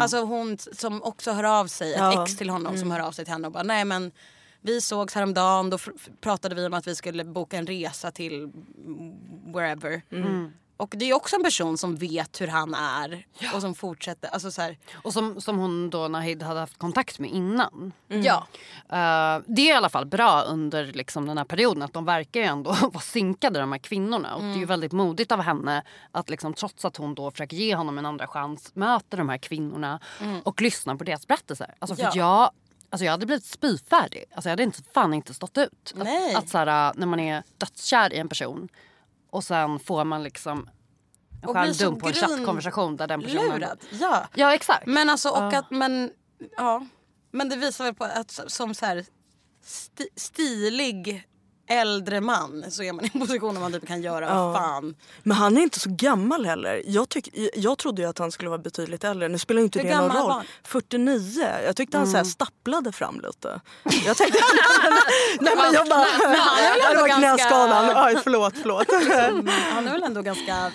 Alltså 0.00 0.24
hon 0.24 0.58
som 0.58 1.02
också 1.02 1.32
hör 1.32 1.44
av 1.44 1.66
sig, 1.66 1.92
ett 1.94 1.98
Ja. 2.00 2.22
ex 2.22 2.36
till 2.36 2.50
honom 2.50 2.76
som 2.76 2.90
hör 2.90 3.00
av 3.00 3.12
sig 3.12 3.24
till 3.24 3.32
henne 3.32 3.46
och 3.46 3.52
bara 3.52 3.62
nej 3.62 3.84
men 3.84 4.12
vi 4.60 4.80
sågs 4.80 5.14
häromdagen, 5.14 5.70
då 5.70 5.78
pratade 6.20 6.54
vi 6.54 6.66
om 6.66 6.74
att 6.74 6.86
vi 6.86 6.94
skulle 6.94 7.24
boka 7.24 7.56
en 7.56 7.66
resa 7.66 8.10
till 8.10 8.50
wherever. 9.54 10.02
Och 10.80 10.94
det 10.96 11.10
är 11.10 11.14
också 11.14 11.36
en 11.36 11.42
person 11.42 11.78
som 11.78 11.96
vet 11.96 12.40
hur 12.40 12.46
han 12.46 12.74
är 12.74 13.26
och 13.54 13.60
som 13.60 13.74
fortsätter. 13.74 14.28
Alltså 14.28 14.50
så 14.50 14.62
här, 14.62 14.78
Och 15.02 15.12
som, 15.12 15.40
som 15.40 15.58
hon 15.58 15.90
då 15.90 16.08
Nahid 16.08 16.42
hade 16.42 16.60
haft 16.60 16.78
kontakt 16.78 17.18
med 17.18 17.30
innan. 17.30 17.92
Ja. 18.08 18.46
Eh, 18.88 19.42
det 19.46 19.62
är 19.62 19.68
i 19.68 19.72
alla 19.72 19.88
fall 19.88 20.06
bra 20.06 20.42
under 20.42 20.86
liksom, 20.86 21.26
den 21.26 21.38
här 21.38 21.44
perioden 21.44 21.82
att 21.82 21.92
de 21.92 22.04
verkar 22.04 22.40
ju 22.40 22.46
ändå 22.46 22.70
vara 22.92 23.00
synkade 23.00 23.60
de 23.60 23.72
här 23.72 23.78
kvinnorna. 23.78 24.34
Och 24.34 24.42
det 24.42 24.48
är 24.48 24.56
ju 24.58 24.64
väldigt 24.64 24.92
modigt 24.92 25.32
av 25.32 25.40
henne 25.40 25.82
att 26.12 26.30
liksom, 26.30 26.54
trots 26.54 26.84
att 26.84 26.96
hon 26.96 27.14
då 27.14 27.30
försöker 27.30 27.56
ge 27.56 27.74
honom 27.74 27.98
en 27.98 28.06
andra 28.06 28.26
chans 28.26 28.70
möter 28.74 29.16
de 29.16 29.28
här 29.28 29.38
kvinnorna 29.38 30.00
och 30.44 30.60
lyssnar 30.60 30.94
på 30.94 31.04
deras 31.04 31.26
berättelser. 31.26 31.74
Alltså, 31.78 31.96
för 31.96 32.02
Ja. 32.02 32.12
jag, 32.14 32.50
alltså, 32.90 33.04
jag 33.04 33.12
hade 33.12 33.26
blivit 33.26 33.44
spyfärdig. 33.44 34.24
Alltså, 34.34 34.48
jag 34.48 34.52
hade 34.52 34.62
inte, 34.62 34.82
fan 34.94 35.14
inte 35.14 35.34
stått 35.34 35.58
ut. 35.58 35.92
Nej. 35.96 36.34
Att, 36.34 36.44
att 36.44 36.48
så 36.50 36.58
här, 36.58 36.92
när 36.96 37.06
man 37.06 37.20
är 37.20 37.42
dödskär 37.58 38.12
i 38.12 38.18
en 38.18 38.28
person 38.28 38.68
och 39.30 39.44
sen 39.44 39.78
får 39.78 40.04
man 40.04 40.22
liksom 40.22 40.68
en 41.42 41.48
skärmdump 41.54 42.00
på 42.00 42.08
en 42.08 42.14
chattkonversation 42.14 42.96
där 42.96 43.06
den 43.06 43.22
personen... 43.22 43.44
Lurad. 43.60 43.78
Ja. 43.90 44.26
Ja 44.34 44.54
exakt. 44.54 44.86
Men 44.86 45.10
alltså 45.10 45.28
och 45.28 45.52
Ja. 45.52 45.58
att 45.58 45.70
men 45.70 46.10
ja. 46.56 46.86
Men 47.32 47.48
det 47.48 47.56
visar 47.56 47.84
väl 47.84 47.94
på 47.94 48.04
att 48.04 48.30
som- 48.30 48.48
som 48.50 48.74
så 48.74 48.86
här 48.86 49.04
sti, 49.64 50.08
stilig 50.16 51.28
äldre 51.70 52.20
man 52.20 52.64
så 52.70 52.82
är 52.82 52.92
man 52.92 53.04
i 53.04 53.10
en 53.14 53.20
position 53.26 53.54
där 53.54 53.60
man 53.60 53.72
typ 53.72 53.86
kan 53.86 54.02
göra 54.02 54.24
Ja. 54.26 54.46
vad 54.46 54.56
fan. 54.56 54.94
men 55.22 55.36
han 55.36 55.56
är 55.56 55.60
inte 55.62 55.80
så 55.80 55.90
gammal 55.92 56.44
heller. 56.46 56.82
Jag, 56.86 57.08
tyck, 57.08 57.28
jag 57.54 57.78
trodde 57.78 58.02
ju 58.02 58.08
att 58.08 58.18
han 58.18 58.32
skulle 58.32 58.50
vara 58.50 58.58
betydligt 58.58 59.04
äldre. 59.04 59.28
Nu 59.28 59.38
spelar 59.38 59.62
inte 59.62 59.78
Hur 59.80 59.88
det 59.88 59.96
någon 59.96 60.08
var 60.08 60.20
roll. 60.22 60.30
han? 60.30 60.44
49. 60.64 61.46
Jag 61.64 61.76
tyckte 61.76 61.98
han 61.98 62.06
så 62.06 62.16
här 62.16 62.24
stapplade 62.24 62.92
fram 62.92 63.20
lite. 63.20 63.60
Jag 64.06 64.16
tänkte... 64.16 64.38
Nej 65.40 65.56
men 65.56 65.72
jag 65.72 65.88
bara... 65.88 66.06
är 66.06 66.28
väl 66.28 66.78
Ja, 66.82 66.90
det 66.94 67.00
var 67.00 67.08
ganska- 67.08 67.28
knäskadan. 67.36 67.90
Aj, 67.96 68.16
förlåt, 68.22 68.54
förlåt. 68.62 68.86
Han 69.72 69.88
är 69.88 69.92
väl 69.92 70.02
ändå 70.02 70.22
ganska 70.22 70.72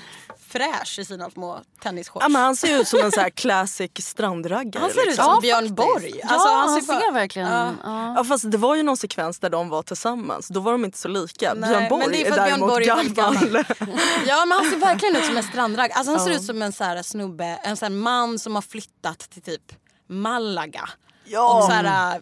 fräsch 0.55 0.99
i 0.99 1.05
sina 1.05 1.29
små 1.29 1.59
tennisshorts. 1.83 2.23
Ja, 2.23 2.29
men 2.29 2.41
han 2.41 2.55
ser 2.55 2.79
ut 2.81 2.87
som 2.87 2.99
en 2.99 3.11
så 3.11 3.19
här 3.19 3.29
classic 3.29 3.91
strandraggare. 3.99 4.81
han 4.81 4.91
ser 4.91 5.01
ut 5.01 5.07
liksom. 5.07 5.25
som 5.25 5.41
Björn 5.41 5.75
Borg. 5.75 6.19
Ja, 6.23 6.27
Alltså, 6.29 6.47
han, 6.49 6.69
han 6.69 6.81
ser, 6.81 6.93
ser 6.93 6.99
bara- 6.99 7.11
verkligen... 7.11 7.47
Ja. 7.47 7.71
Ja. 7.83 8.13
Ja 8.17 8.23
fast 8.23 8.51
det 8.51 8.57
var 8.57 8.75
ju 8.75 8.83
någon 8.83 8.97
sekvens 8.97 9.39
där 9.39 9.49
de 9.49 9.69
var 9.69 9.83
tillsammans. 9.83 10.47
Då 10.47 10.59
var 10.59 10.71
de 10.71 10.85
inte 10.85 10.97
så 10.97 11.07
lika. 11.07 11.53
Nej, 11.53 11.69
Björn 11.69 11.81
men 11.81 11.89
Borg 11.89 12.07
det 12.11 12.21
är 12.21 12.25
är, 12.25 12.31
för 12.31 12.39
att 12.39 12.45
Björn 12.47 12.59
däremot 12.59 12.69
Borg 12.69 12.87
är 12.89 13.03
gammal. 13.15 13.63
Ja 14.27 14.45
men 14.45 14.57
han 14.57 14.69
ser 14.69 14.77
verkligen 14.77 15.15
ut 15.15 15.25
som 15.25 15.37
en 15.37 15.43
strandragg. 15.43 15.91
Alltså 15.91 16.11
han 16.11 16.19
ser 16.25 16.31
ut 16.31 16.43
som 16.45 16.61
en 16.61 16.71
så 16.73 16.83
här 16.83 17.01
snubbe, 17.01 17.45
en 17.63 17.77
så 17.77 17.85
här 17.85 17.89
man 17.89 18.39
som 18.39 18.55
har 18.55 18.61
flyttat 18.61 19.19
till 19.19 19.41
typ 19.41 19.61
Malaga. 20.09 20.89
Ja. 21.25 21.57
Och 21.57 21.63
så 21.63 21.71
här, 21.71 22.19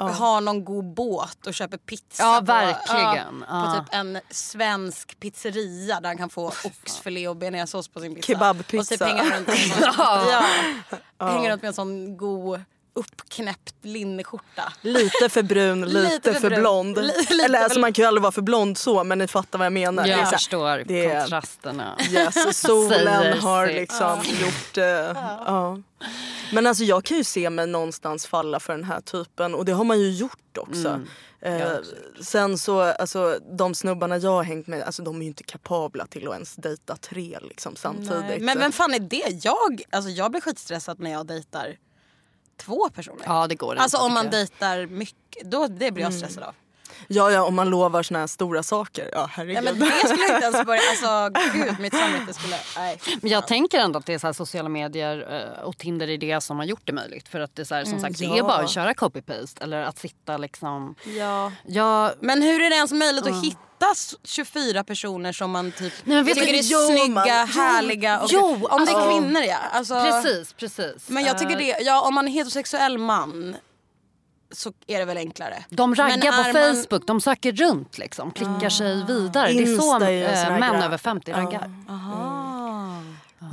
äh, 0.00 0.08
har 0.08 0.40
någon 0.40 0.64
god 0.64 0.94
båt 0.94 1.46
och 1.46 1.54
köper 1.54 1.76
pizza. 1.78 2.22
Ja, 2.22 2.38
på- 2.38 2.44
verkligen. 2.46 3.44
ja, 3.48 3.70
på 3.70 3.76
Ja. 3.76 3.80
typ 3.84 3.94
en 3.94 4.18
svensk 4.30 5.20
pizzeria 5.20 6.00
där 6.00 6.08
han 6.08 6.18
kan 6.18 6.30
få 6.30 6.46
oxfilé 6.64 7.28
och 7.28 7.36
bearnaisesås 7.36 7.88
på 7.88 8.00
sin 8.00 8.14
pizza. 8.14 8.26
Kebabpizza. 8.32 8.78
Och 8.80 8.86
typ 8.86 9.02
hänger 9.02 9.36
runt 9.36 9.46
med 9.46 9.58
sån, 9.58 9.82
ja. 11.18 11.26
hänger 11.28 11.50
runt 11.50 11.62
med 11.62 11.68
en 11.68 11.74
sån 11.74 12.16
god 12.16 12.60
uppknäppt 13.00 13.74
linneskjorta. 13.82 14.72
Lite 14.80 15.28
för 15.28 15.42
brun, 15.42 15.80
lite, 15.86 16.00
Lite 16.14 16.32
för 16.32 16.40
för, 16.40 16.48
brun. 16.50 16.60
blond. 16.60 16.96
Li- 16.96 17.02
lite 17.18 17.44
Eller 17.44 17.62
alltså 17.62 17.78
man 17.80 17.92
kan 17.92 18.02
ju 18.02 18.06
aldrig 18.08 18.22
vara 18.22 18.32
för 18.32 18.42
blond 18.42 18.78
så 18.78 19.04
men 19.04 19.18
ni 19.18 19.26
fattar 19.26 19.58
vad 19.58 19.66
jag 19.66 19.72
menar. 19.72 20.04
Det 20.04 20.12
är 20.12 20.18
Jag 20.18 20.30
förstår 20.30 20.82
det 20.86 21.06
är- 21.06 21.20
kontrasterna. 21.20 21.96
Yes, 22.10 22.58
solen 22.60 23.38
har 23.38 23.66
liksom 23.66 24.18
gjort... 24.24 24.78
Uh, 24.78 24.84
ja. 24.84 25.78
Men 26.52 26.66
alltså 26.66 26.84
jag 26.84 27.04
kan 27.04 27.16
ju 27.16 27.24
se 27.24 27.50
mig 27.50 27.66
någonstans 27.66 28.26
falla 28.26 28.60
för 28.60 28.72
den 28.72 28.84
här 28.84 29.00
typen 29.00 29.54
och 29.54 29.64
det 29.64 29.72
har 29.72 29.84
man 29.84 30.00
ju 30.00 30.10
gjort 30.10 30.58
också. 30.58 30.88
Mm. 30.88 31.06
Eh, 31.42 31.76
sen 32.22 32.58
så, 32.58 32.80
alltså 32.80 33.38
de 33.58 33.74
snubbarna 33.74 34.16
jag 34.18 34.30
har 34.30 34.42
hängt 34.42 34.66
med, 34.66 34.82
alltså 34.82 35.02
de 35.02 35.16
är 35.16 35.20
ju 35.20 35.26
inte 35.26 35.42
kapabla 35.42 36.06
till 36.06 36.28
att 36.28 36.34
ens 36.34 36.54
dejta 36.56 36.96
tre 36.96 37.38
liksom 37.42 37.76
samtidigt. 37.76 38.24
Nej. 38.28 38.40
Men 38.40 38.58
vem 38.58 38.72
fan 38.72 38.94
är 38.94 38.98
det? 38.98 39.24
Jag, 39.44 39.82
alltså 39.90 40.10
jag 40.10 40.30
blir 40.30 40.40
skitstressad 40.40 41.00
när 41.00 41.10
jag 41.10 41.26
dejtar 41.26 41.76
två 42.60 42.90
personer. 42.90 43.22
Ja 43.26 43.46
det 43.46 43.54
går 43.54 43.72
inte. 43.72 43.82
Alltså 43.82 43.98
om 43.98 44.12
man 44.12 44.30
dejtar 44.30 44.86
mycket, 44.86 45.50
då, 45.50 45.66
det 45.66 45.90
blir 45.90 46.04
jag 46.04 46.14
stressad 46.14 46.42
av. 46.42 46.54
Ja, 47.08 47.30
ja, 47.30 47.42
om 47.42 47.54
man 47.54 47.70
lovar 47.70 48.02
såna 48.02 48.18
här 48.20 48.26
stora 48.26 48.62
saker. 48.62 49.08
Ja, 49.12 49.28
herregud. 49.32 49.56
Ja, 49.56 49.62
men 49.62 49.78
det 49.78 50.08
skulle 50.08 50.22
jag 50.26 50.36
inte 50.36 50.46
ens 50.46 50.66
börja... 50.66 50.80
Alltså 50.90 51.40
gud, 51.58 51.80
mitt 51.80 51.94
samvete 51.94 52.34
skulle... 52.34 52.56
Nej. 52.76 53.00
Men 53.20 53.30
jag 53.30 53.46
tänker 53.46 53.78
ändå 53.78 53.98
att 53.98 54.06
det 54.06 54.14
är 54.14 54.18
så 54.18 54.26
här 54.26 54.32
sociala 54.34 54.68
medier 54.68 55.44
eh, 55.58 55.64
och 55.64 55.78
Tinder 55.78 56.08
är 56.10 56.18
det 56.18 56.40
som 56.40 56.58
har 56.58 56.64
gjort 56.64 56.82
det 56.84 56.92
möjligt. 56.92 57.28
För 57.28 57.40
att 57.40 57.56
det 57.56 57.62
är 57.62 57.66
så 57.66 57.74
här, 57.74 57.84
som 57.84 58.00
sagt, 58.00 58.18
det 58.18 58.24
är 58.24 58.36
ja. 58.36 58.42
bara 58.44 58.58
att 58.64 58.70
köra 58.70 58.92
copy-paste 58.92 59.62
eller 59.62 59.82
att 59.82 59.98
sitta 59.98 60.36
liksom... 60.36 60.94
Ja. 61.18 61.52
Jag, 61.66 62.12
Men 62.20 62.42
hur 62.42 62.60
är 62.62 62.70
det 62.70 62.76
ens 62.76 62.92
möjligt 62.92 63.26
att 63.26 63.44
hitta 63.44 63.90
s- 63.92 64.14
24 64.24 64.84
personer 64.84 65.32
som 65.32 65.50
man 65.50 65.72
typ 65.72 65.92
Nej, 66.04 66.16
men 66.16 66.24
vet 66.24 66.34
tycker 66.34 66.52
du- 66.52 66.58
är 66.58 66.62
Jo, 66.62 66.78
snygga, 66.86 67.08
man- 67.14 67.48
härliga? 67.48 68.20
Och, 68.20 68.28
jo, 68.32 68.66
om 68.70 68.84
det 68.84 68.90
är 68.92 68.94
alltså- 68.96 69.10
kvinnor 69.10 69.42
ja. 69.42 69.56
Alltså, 69.72 69.94
precis, 70.00 70.52
precis. 70.52 71.08
Men 71.08 71.24
jag 71.24 71.38
tycker 71.38 71.52
Eh, 71.52 71.58
det, 71.58 71.76
ja, 71.82 72.00
om 72.00 72.14
man 72.14 72.28
är 72.28 72.32
heterosexuell 72.32 72.98
man 72.98 73.56
så 74.50 74.72
är 74.86 74.98
det 74.98 75.04
väl 75.04 75.16
enklare. 75.16 75.64
De 75.68 75.94
raggar 75.94 76.42
på 76.42 76.48
är 76.48 76.66
man- 76.66 76.76
Facebook, 76.76 77.06
de 77.06 77.20
söker 77.20 77.52
runt 77.52 77.98
liksom, 77.98 78.30
klickar 78.30 78.68
sig 78.68 79.04
vidare. 79.04 79.52
det 79.52 79.62
är 79.62 79.66
så 79.66 79.72
Insta 79.72 80.04
här 80.04 80.58
män 80.60 80.82
över 80.82 80.98
50 80.98 81.32
raggar. 81.32 81.70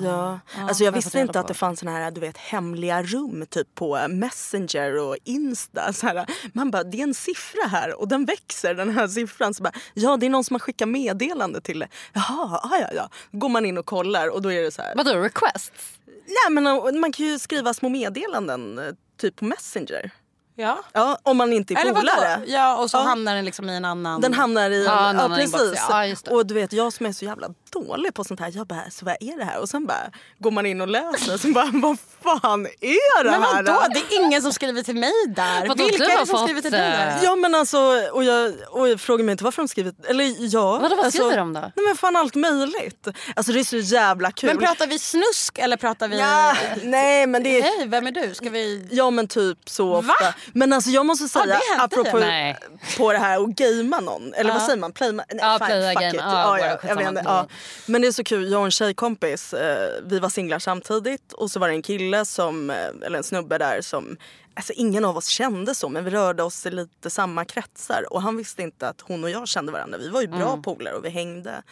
Ja. 0.02 0.40
Alltså 0.62 0.84
jag 0.84 0.88
jag 0.88 0.92
visste 0.92 1.20
inte 1.20 1.40
att 1.40 1.48
det 1.48 1.54
fanns 1.54 1.80
såna 1.80 1.92
här 1.92 2.12
du 2.12 2.22
vet, 2.22 2.38
hemliga 2.38 3.04
rum 3.04 3.46
typ 3.50 3.76
på 3.76 4.08
Messenger 4.10 4.98
och 4.98 5.18
Insta. 5.24 5.94
Så 5.94 6.08
här, 6.08 6.26
man 6.54 6.72
bara, 6.72 6.84
det 6.84 7.00
är 7.00 7.04
en 7.04 7.14
siffra 7.14 7.68
här 7.68 8.00
och 8.00 8.08
den 8.08 8.26
växer 8.26 8.74
den 8.74 8.90
här 8.90 9.08
siffran. 9.08 9.54
Så 9.54 9.64
bara, 9.64 9.74
ja, 9.94 10.18
det 10.18 10.26
är 10.26 10.30
någon 10.30 10.44
som 10.44 10.54
har 10.54 10.60
skickat 10.60 10.90
meddelande 10.90 11.62
till 11.62 11.80
det. 11.80 11.88
Jaha, 12.14 12.60
ah, 12.64 12.78
ja, 12.80 12.88
ja. 12.96 13.10
Går 13.32 13.50
man 13.50 13.66
in 13.66 13.78
och 13.78 13.86
kollar 13.86 14.28
och 14.28 14.42
då 14.42 14.52
är 14.52 14.64
det 14.64 14.72
så 14.72 14.82
här. 14.82 14.94
Vadå 14.96 15.16
requests? 15.16 16.00
Nej, 16.06 16.62
men 16.62 17.00
man 17.00 17.12
kan 17.12 17.26
ju 17.26 17.40
skriva 17.40 17.74
små 17.74 17.90
meddelanden 17.90 18.80
eh, 18.80 18.86
typ 19.18 19.36
på 19.36 19.46
Messenger. 19.46 20.12
Ja. 20.60 20.80
Ja, 20.94 21.18
om 21.24 21.38
man 21.38 21.54
inte 21.54 21.74
är 21.74 21.78
Eller 21.82 21.94
vadå? 21.94 22.08
polare. 22.16 22.42
Ja, 22.48 22.76
och 22.78 22.90
så 22.92 22.98
Ja. 22.98 23.02
hamnar 23.02 23.36
den 23.36 23.46
liksom 23.46 23.70
i 23.70 23.76
en 23.76 23.86
annan... 23.86 24.22
Den 24.22 24.34
hamnar 24.34 24.70
i... 24.72 24.86
Ja, 24.86 25.10
en 25.10 25.20
annan 25.20 25.40
inbox, 25.42 25.64
precis. 25.64 25.80
ja. 25.90 26.02
Ja, 26.02 26.06
just 26.08 26.26
det. 26.26 26.32
Och 26.32 26.46
du 26.46 26.54
vet, 26.54 26.74
jag 26.74 26.94
som 26.94 27.06
är 27.06 27.12
så 27.14 27.26
jävla 27.26 27.48
dålig 27.72 28.14
på 28.14 28.24
sånt 28.24 28.40
här. 28.40 28.52
Jag 28.56 28.68
bara, 28.68 28.90
så 28.90 29.06
vad 29.06 29.16
är 29.20 29.38
det 29.38 29.44
här? 29.44 29.60
Och 29.60 29.70
sen 29.70 29.86
bara 29.86 29.98
går 30.40 30.52
man 30.52 30.66
in 30.66 30.82
och 30.82 30.88
läser. 30.88 31.38
Så 31.38 31.48
bara, 31.48 31.70
vad 31.74 31.98
fan 32.24 32.66
är 32.82 33.24
det 33.24 33.32
Men 33.32 33.42
här? 33.44 33.64
vadå? 33.64 33.84
Det 33.94 34.16
är 34.16 34.26
ingen 34.26 34.42
som 34.42 34.54
skriver 34.54 34.82
till 34.84 34.96
mig 34.96 35.12
där. 35.28 35.68
Vadå, 35.68 35.84
Vilka 35.84 35.98
du 36.06 36.12
är 36.12 36.20
det 36.20 36.26
som 36.26 36.38
skriver 36.44 36.62
till 36.62 36.72
dig? 36.72 36.82
där? 36.82 37.08
eh, 37.18 37.24
Ja 37.24 37.36
men 37.36 37.56
alltså, 37.56 37.78
och 38.12 38.24
jag, 38.24 38.54
och 38.70 38.90
jag 38.90 39.00
frågar 39.02 39.26
mig 39.26 39.32
inte 39.32 39.44
varför 39.44 39.62
de 39.62 39.68
skrivit, 39.68 40.06
eller 40.06 40.36
ja. 40.54 40.72
Vadå, 40.80 40.96
vad 40.96 41.06
alltså, 41.06 41.20
skriver 41.20 41.38
de 41.38 41.54
då? 41.54 41.60
Nej 41.60 41.86
men 41.88 41.96
fan 41.98 42.16
allt 42.16 42.36
möjligt. 42.36 43.08
Alltså 43.36 43.52
det 43.52 43.60
är 43.60 43.64
så 43.64 43.78
jävla 43.78 44.32
kul. 44.32 44.48
Men 44.50 44.58
pratar 44.58 44.88
vi 44.88 45.00
snusk 45.00 45.58
eller 45.60 45.78
pratar 45.78 46.08
vi... 46.08 46.20
ja, 46.20 46.56
Nej 46.84 47.28
men 47.28 47.44
det 47.44 47.58
är, 47.60 47.64
Hej, 47.64 47.88
vem 47.88 48.08
är 48.08 48.12
du? 48.12 48.34
Ska 48.34 48.50
vi... 48.50 48.88
ja 48.92 49.10
men 49.10 49.28
typ 49.28 49.58
så 49.70 49.94
ofta. 49.96 50.14
Va? 50.26 50.34
Men 50.54 50.74
alltså 50.74 50.90
jag 50.90 51.06
måste 51.06 51.28
säga, 51.28 51.46
det 51.46 51.54
hände 51.54 51.84
apropå 51.84 52.20
Nej. 52.20 52.58
på 52.98 53.12
det 53.14 53.20
här 53.20 53.44
att 53.44 53.50
gamea 53.50 54.00
någon, 54.00 54.34
eller 54.34 54.54
vad 54.54 54.62
säger 54.62 54.78
man? 54.78 54.92
Play, 54.92 55.12
nej, 55.12 55.26
Ja, 55.30 55.60
fine, 55.60 55.68
playa 55.68 55.92
fuck 55.92 56.02
game. 56.02 56.16
it. 56.16 56.22
Ja, 56.24 56.60
jag 56.88 56.96
vet 57.14 57.24
ja. 57.26 57.48
Men 57.86 58.02
det 58.02 58.08
är 58.08 58.12
så 58.12 58.24
kul, 58.24 58.52
jag 58.52 58.60
och 58.60 58.66
en 58.66 58.72
tjejkompis, 58.72 59.54
eh, 59.54 59.90
vi 60.06 60.20
var 60.20 60.30
singlar 60.30 60.60
samtidigt 60.60 61.34
och 61.34 61.52
så 61.52 61.60
var 61.60 61.68
det 61.68 61.74
en 61.74 61.82
kille 61.82 62.26
som, 62.26 62.70
eh, 62.70 62.76
eller 63.06 63.18
en 63.18 63.24
snubbe 63.24 63.58
där 63.58 63.82
som 63.82 64.18
Alltså 64.54 64.74
ingen 64.74 65.06
av 65.06 65.18
oss 65.18 65.28
kände 65.28 65.76
så 65.76 65.90
men 65.90 66.04
vi 66.06 66.12
rörde 66.12 66.44
oss 66.44 66.66
i 66.66 66.72
lite 66.72 67.10
samma 67.10 67.46
kretsar 67.46 68.14
och 68.14 68.22
han 68.22 68.38
visste 68.38 68.62
inte 68.62 68.90
att 68.90 69.02
hon 69.02 69.24
och 69.24 69.30
jag 69.30 69.48
kände 69.48 69.72
varandra. 69.72 69.98
Vi 69.98 70.10
var 70.10 70.22
ju 70.22 70.28
bra 70.28 70.58
polare 70.64 70.96
och 70.96 71.06
vi 71.06 71.10
hängde. 71.10 71.64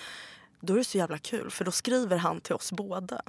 Då 0.66 0.74
är 0.74 0.78
det 0.78 0.84
så 0.84 0.98
jävla 0.98 1.18
kul 1.18 1.52
för 1.52 1.66
då 1.66 1.72
skriver 1.72 2.18
han 2.18 2.42
till 2.42 2.56
oss 2.56 2.72
båda. 2.72 3.22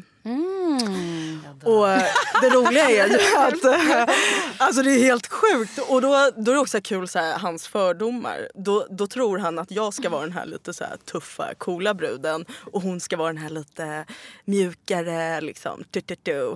Och 1.65 1.91
eh, 1.91 2.03
det 2.41 2.49
roliga 2.51 2.91
är 2.91 3.09
ju 3.09 3.37
att 3.37 3.65
eh, 3.65 4.15
alltså 4.59 4.83
det 4.83 4.91
är 4.91 4.99
helt 4.99 5.27
sjukt. 5.27 5.79
Och 5.89 6.01
då, 6.03 6.09
då 6.37 6.51
är 6.51 6.55
det 6.55 6.61
också 6.61 6.81
kul 6.81 7.09
så 7.09 7.19
här, 7.19 7.39
hans 7.39 7.67
fördomar. 7.69 8.49
Då, 8.55 8.87
då 8.91 9.07
tror 9.07 9.39
han 9.39 9.59
att 9.59 9.71
jag 9.71 9.95
ska 9.95 10.09
vara 10.11 10.23
den 10.23 10.33
här 10.33 10.47
lite 10.47 10.75
så 10.75 10.85
här, 10.85 10.97
tuffa, 10.97 11.55
coola 11.59 11.95
bruden 11.95 12.45
och 12.73 12.83
hon 12.83 13.01
ska 13.01 13.17
vara 13.17 13.29
den 13.29 13.43
här 13.43 13.51
lite 13.51 14.05
mjukare 14.45 15.41
liksom. 15.41 15.85
Tu, 15.91 16.01
tu, 16.01 16.17
tu. 16.17 16.55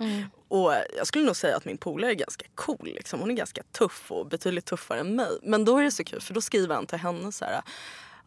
Och 0.49 0.73
jag 0.97 1.07
skulle 1.07 1.25
nog 1.25 1.37
säga 1.37 1.57
att 1.57 1.65
min 1.65 1.79
polare 1.79 2.11
är 2.11 2.15
ganska 2.15 2.45
cool. 2.55 2.79
Liksom. 2.95 3.21
Hon 3.21 3.31
är 3.31 3.35
ganska 3.35 3.63
tuff 3.79 4.13
och 4.13 4.27
betydligt 4.27 4.65
tuffare 4.67 5.01
än 5.01 5.17
mig. 5.17 5.39
Men 5.43 5.65
då 5.65 5.79
är 5.79 5.83
det 5.83 5.91
så 5.91 6.05
kul 6.05 6.21
för 6.21 6.35
då 6.35 6.41
skriver 6.41 6.75
han 6.75 6.87
till 6.87 6.99
henne 6.99 7.33
så 7.33 7.45
här 7.45 7.63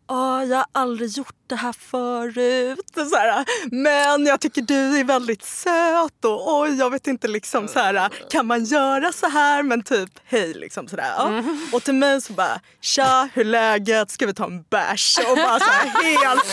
"Ja, 0.07 0.43
jag 0.45 0.57
har 0.57 0.65
aldrig 0.71 1.09
gjort 1.17 1.35
det 1.53 1.57
här 1.57 1.73
förut. 1.73 3.09
Så 3.09 3.15
här, 3.15 3.45
men 3.71 4.25
jag 4.25 4.39
tycker 4.39 4.61
du 4.61 4.99
är 4.99 5.03
väldigt 5.03 5.43
söt 5.43 6.25
och 6.25 6.59
oj, 6.59 6.75
jag 6.79 6.89
vet 6.89 7.07
inte 7.07 7.27
liksom 7.27 7.67
så 7.67 7.79
här, 7.79 8.09
kan 8.29 8.45
man 8.45 8.63
göra 8.63 9.11
så 9.11 9.27
här? 9.27 9.63
Men 9.63 9.83
typ 9.83 10.09
hej 10.25 10.53
liksom 10.53 10.87
sådär. 10.87 11.13
Ja. 11.17 11.43
Och 11.71 11.83
till 11.83 11.93
mig 11.93 12.21
så 12.21 12.33
bara, 12.33 12.59
tja 12.81 13.29
hur 13.33 13.45
är 13.45 13.49
läget? 13.49 14.11
Ska 14.11 14.25
vi 14.25 14.33
ta 14.33 14.45
en 14.45 14.63
bärs? 14.63 15.17
Och 15.29 15.37
bara 15.37 15.59
så 15.59 15.65
här 15.65 15.87
helt, 16.03 16.45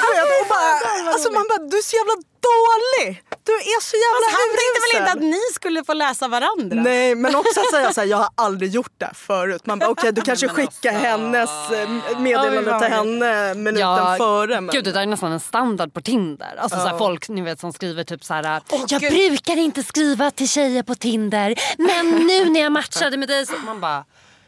du 0.00 0.08
vet, 0.14 0.42
och 0.42 0.48
bara, 0.48 1.12
alltså 1.12 1.32
man 1.32 1.44
bara, 1.48 1.58
du 1.58 1.78
är 1.78 1.82
så 1.82 1.96
jävla 1.96 2.14
dålig. 2.48 3.22
Du 3.44 3.52
är 3.52 3.80
så 3.90 3.96
jävla 4.04 4.26
Fast 4.26 4.38
han 4.40 4.50
tänkte 4.60 4.78
väl 4.84 5.00
inte 5.00 5.12
urusel." 5.12 5.18
att 5.18 5.48
ni 5.48 5.54
skulle 5.54 5.84
få 5.84 5.92
läsa 5.92 6.28
varandra? 6.28 6.82
Nej 6.82 7.14
men 7.14 7.36
också 7.36 7.60
att 7.60 7.70
säga 7.70 7.92
såhär, 7.92 8.08
jag 8.08 8.16
har 8.16 8.28
aldrig 8.34 8.70
gjort 8.70 8.92
det 8.98 9.06
här 9.06 9.14
förut. 9.14 9.66
Man 9.66 9.78
bara 9.78 9.90
okej 9.90 10.12
du 10.12 10.20
kanske 10.22 10.48
skickar 10.48 10.92
hennes 10.92 11.50
eh, 11.70 12.18
meddelande 12.18 12.78
till 12.78 12.88
henne 12.88 13.54
minuten 13.54 14.16
före. 14.18 14.47
Men... 14.48 14.68
Gud 14.72 14.84
det 14.84 14.92
där 14.92 15.00
är 15.02 15.06
nästan 15.06 15.32
en 15.32 15.40
standard 15.40 15.92
på 15.92 16.00
Tinder. 16.00 16.54
Alltså 16.58 16.78
så 16.78 16.86
här, 16.86 16.98
folk 16.98 17.28
ni 17.28 17.40
vet 17.40 17.60
som 17.60 17.72
skriver 17.72 18.04
typ 18.04 18.24
så 18.24 18.34
här. 18.34 18.60
jag 18.88 19.00
gud. 19.00 19.12
brukar 19.12 19.56
inte 19.56 19.82
skriva 19.82 20.30
till 20.30 20.48
tjejer 20.48 20.82
på 20.82 20.94
Tinder 20.94 21.54
men 21.78 22.26
nu 22.26 22.50
när 22.50 22.60
jag 22.60 22.72
matchade 22.72 23.16
med 23.16 23.28
dig 23.28 23.46
så 23.46 23.52
man 23.56 23.80
bara 23.80 24.04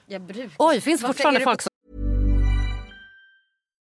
Jag 0.06 0.22
brukar. 0.22 0.50
oj 0.58 0.80
finns 0.80 1.00
det 1.00 1.06
Varför 1.06 1.18
fortfarande 1.18 1.40
folk 1.40 1.62
som 1.62 1.69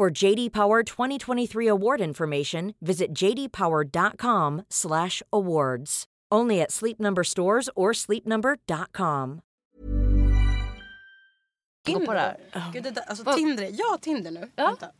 For 0.00 0.22
JD 0.22 0.52
Power 0.52 0.82
2023 0.82 1.66
award 1.66 2.00
information, 2.00 2.74
visit 2.80 3.12
jdpower.com/awards. 3.12 6.04
Only 6.32 6.62
at 6.62 6.70
Sleep 6.70 6.98
Number 6.98 7.22
stores 7.22 7.68
or 7.76 7.92
sleepnumber.com. 7.92 9.40
går 11.86 12.06
på 12.06 12.12
det 12.12 12.20
här. 12.20 12.36
Gud, 12.72 12.82
det 12.82 12.90
där, 12.90 13.02
alltså 13.02 13.34
Tinder, 13.34 13.68
ja 13.72 13.98
Tinder 14.00 14.30
nu. 14.30 14.50
Vänta. 14.56 14.90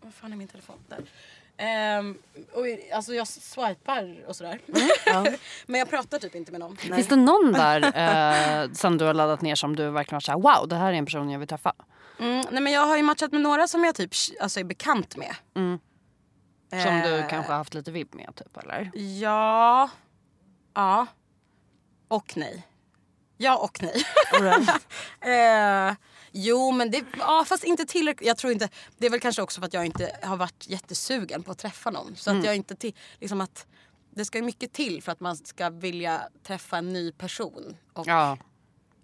Vad 0.00 0.14
fan 0.14 0.32
är 0.32 0.36
min 0.36 0.48
telefon? 0.48 0.76
Där. 0.88 0.98
Ehm, 1.56 2.18
och, 2.52 2.64
alltså 2.94 3.14
jag 3.14 3.28
swipar 3.28 4.24
och 4.28 4.36
sådär. 4.36 4.60
Men 5.66 5.78
jag 5.78 5.90
pratar 5.90 6.18
typ 6.18 6.34
inte 6.34 6.52
med 6.52 6.60
någon. 6.60 6.76
Finns 6.76 7.08
det 7.08 7.16
någon 7.16 7.52
där 7.52 7.82
eh, 8.64 8.70
som 8.72 8.98
du 8.98 9.04
har 9.04 9.14
laddat 9.14 9.40
ner 9.40 9.54
som 9.54 9.76
du 9.76 9.90
verkligen 9.90 10.16
har 10.16 10.20
såhär 10.20 10.38
wow 10.38 10.68
det 10.68 10.76
här 10.76 10.92
är 10.92 10.96
en 10.96 11.04
person 11.06 11.30
jag 11.30 11.38
vill 11.38 11.48
träffa? 11.48 11.72
Mm, 12.20 12.44
nej 12.50 12.62
men 12.62 12.72
jag 12.72 12.86
har 12.86 12.96
ju 12.96 13.02
matchat 13.02 13.32
med 13.32 13.40
några 13.40 13.68
som 13.68 13.84
jag 13.84 13.94
typ 13.94 14.10
alltså, 14.40 14.60
är 14.60 14.64
bekant 14.64 15.16
med. 15.16 15.34
Som 16.70 17.00
du 17.04 17.18
Eh. 17.18 17.28
kanske 17.28 17.52
har 17.52 17.56
haft 17.58 17.74
lite 17.74 17.90
vibb 17.90 18.14
med 18.14 18.34
typ 18.36 18.56
eller? 18.56 18.90
Ja. 18.94 19.90
Ja. 20.74 21.06
Och 22.08 22.36
nej. 22.36 22.66
Ja 23.36 23.56
och 23.56 23.82
nej. 23.82 24.04
eh, 25.88 25.94
jo 26.34 26.70
men 26.72 26.90
det, 26.90 27.04
ja, 27.18 27.44
fast 27.48 27.64
inte 27.64 27.84
tillräckligt. 27.84 28.26
Jag 28.26 28.36
tror 28.36 28.52
inte, 28.52 28.68
det 28.98 29.06
är 29.06 29.10
väl 29.10 29.20
kanske 29.20 29.42
också 29.42 29.60
för 29.60 29.66
att 29.66 29.74
jag 29.74 29.86
inte 29.86 30.16
har 30.22 30.36
varit 30.36 30.68
jättesugen 30.68 31.42
på 31.42 31.52
att 31.52 31.58
träffa 31.58 31.90
någon. 31.90 32.16
Så 32.16 32.30
att 32.30 32.44
jag 32.44 32.56
inte 32.56 32.76
till, 32.76 32.94
liksom 33.20 33.40
att 33.40 33.66
det 34.10 34.24
ska 34.24 34.42
mycket 34.42 34.72
till 34.72 35.02
för 35.02 35.12
att 35.12 35.20
man 35.20 35.36
ska 35.36 35.70
vilja 35.70 36.28
träffa 36.42 36.78
en 36.78 36.92
ny 36.92 37.12
person. 37.12 37.76
Och, 37.92 38.06
Ja. 38.06 38.38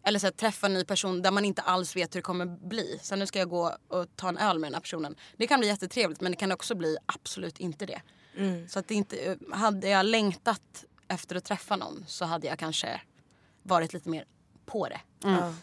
Eller 0.05 0.19
så 0.19 0.27
här, 0.27 0.33
träffa 0.33 0.67
en 0.67 0.75
ny 0.75 0.85
person 0.85 1.23
där 1.23 1.31
man 1.31 1.45
inte 1.45 1.63
alls 1.63 1.97
vet 1.97 2.15
hur 2.15 2.19
det 2.19 2.23
kommer 2.23 2.47
bli. 2.47 2.99
Så 3.03 3.17
nu 3.17 3.27
ska 3.27 3.39
jag 3.39 3.49
gå 3.49 3.77
och 3.89 4.17
ta 4.17 4.29
en 4.29 4.39
öl 4.39 4.59
med 4.59 4.67
den 4.69 4.75
här 4.75 4.81
personen. 4.81 5.17
Det 5.37 5.47
kan 5.47 5.61
bli 5.61 5.69
jättetrevligt 5.69 6.21
men 6.21 6.33
det 6.33 6.37
kan 6.37 6.53
också 6.53 6.75
bli 6.75 6.97
absolut 7.07 7.61
inte 7.61 7.87
det. 7.87 8.03
Så 8.69 8.79
att 8.79 8.89
det 8.89 8.95
inte, 8.95 9.37
hade 9.53 9.89
jag 9.89 10.07
längtat 10.07 10.85
efter 11.09 11.37
att 11.37 11.45
träffa 11.45 11.77
någon 11.77 12.05
så 12.07 12.25
hade 12.25 12.47
jag 12.47 12.59
kanske 12.59 13.01
varit 13.63 13.93
lite 13.93 14.09
mer 14.09 14.25
på 14.73 14.89
det. 14.89 15.01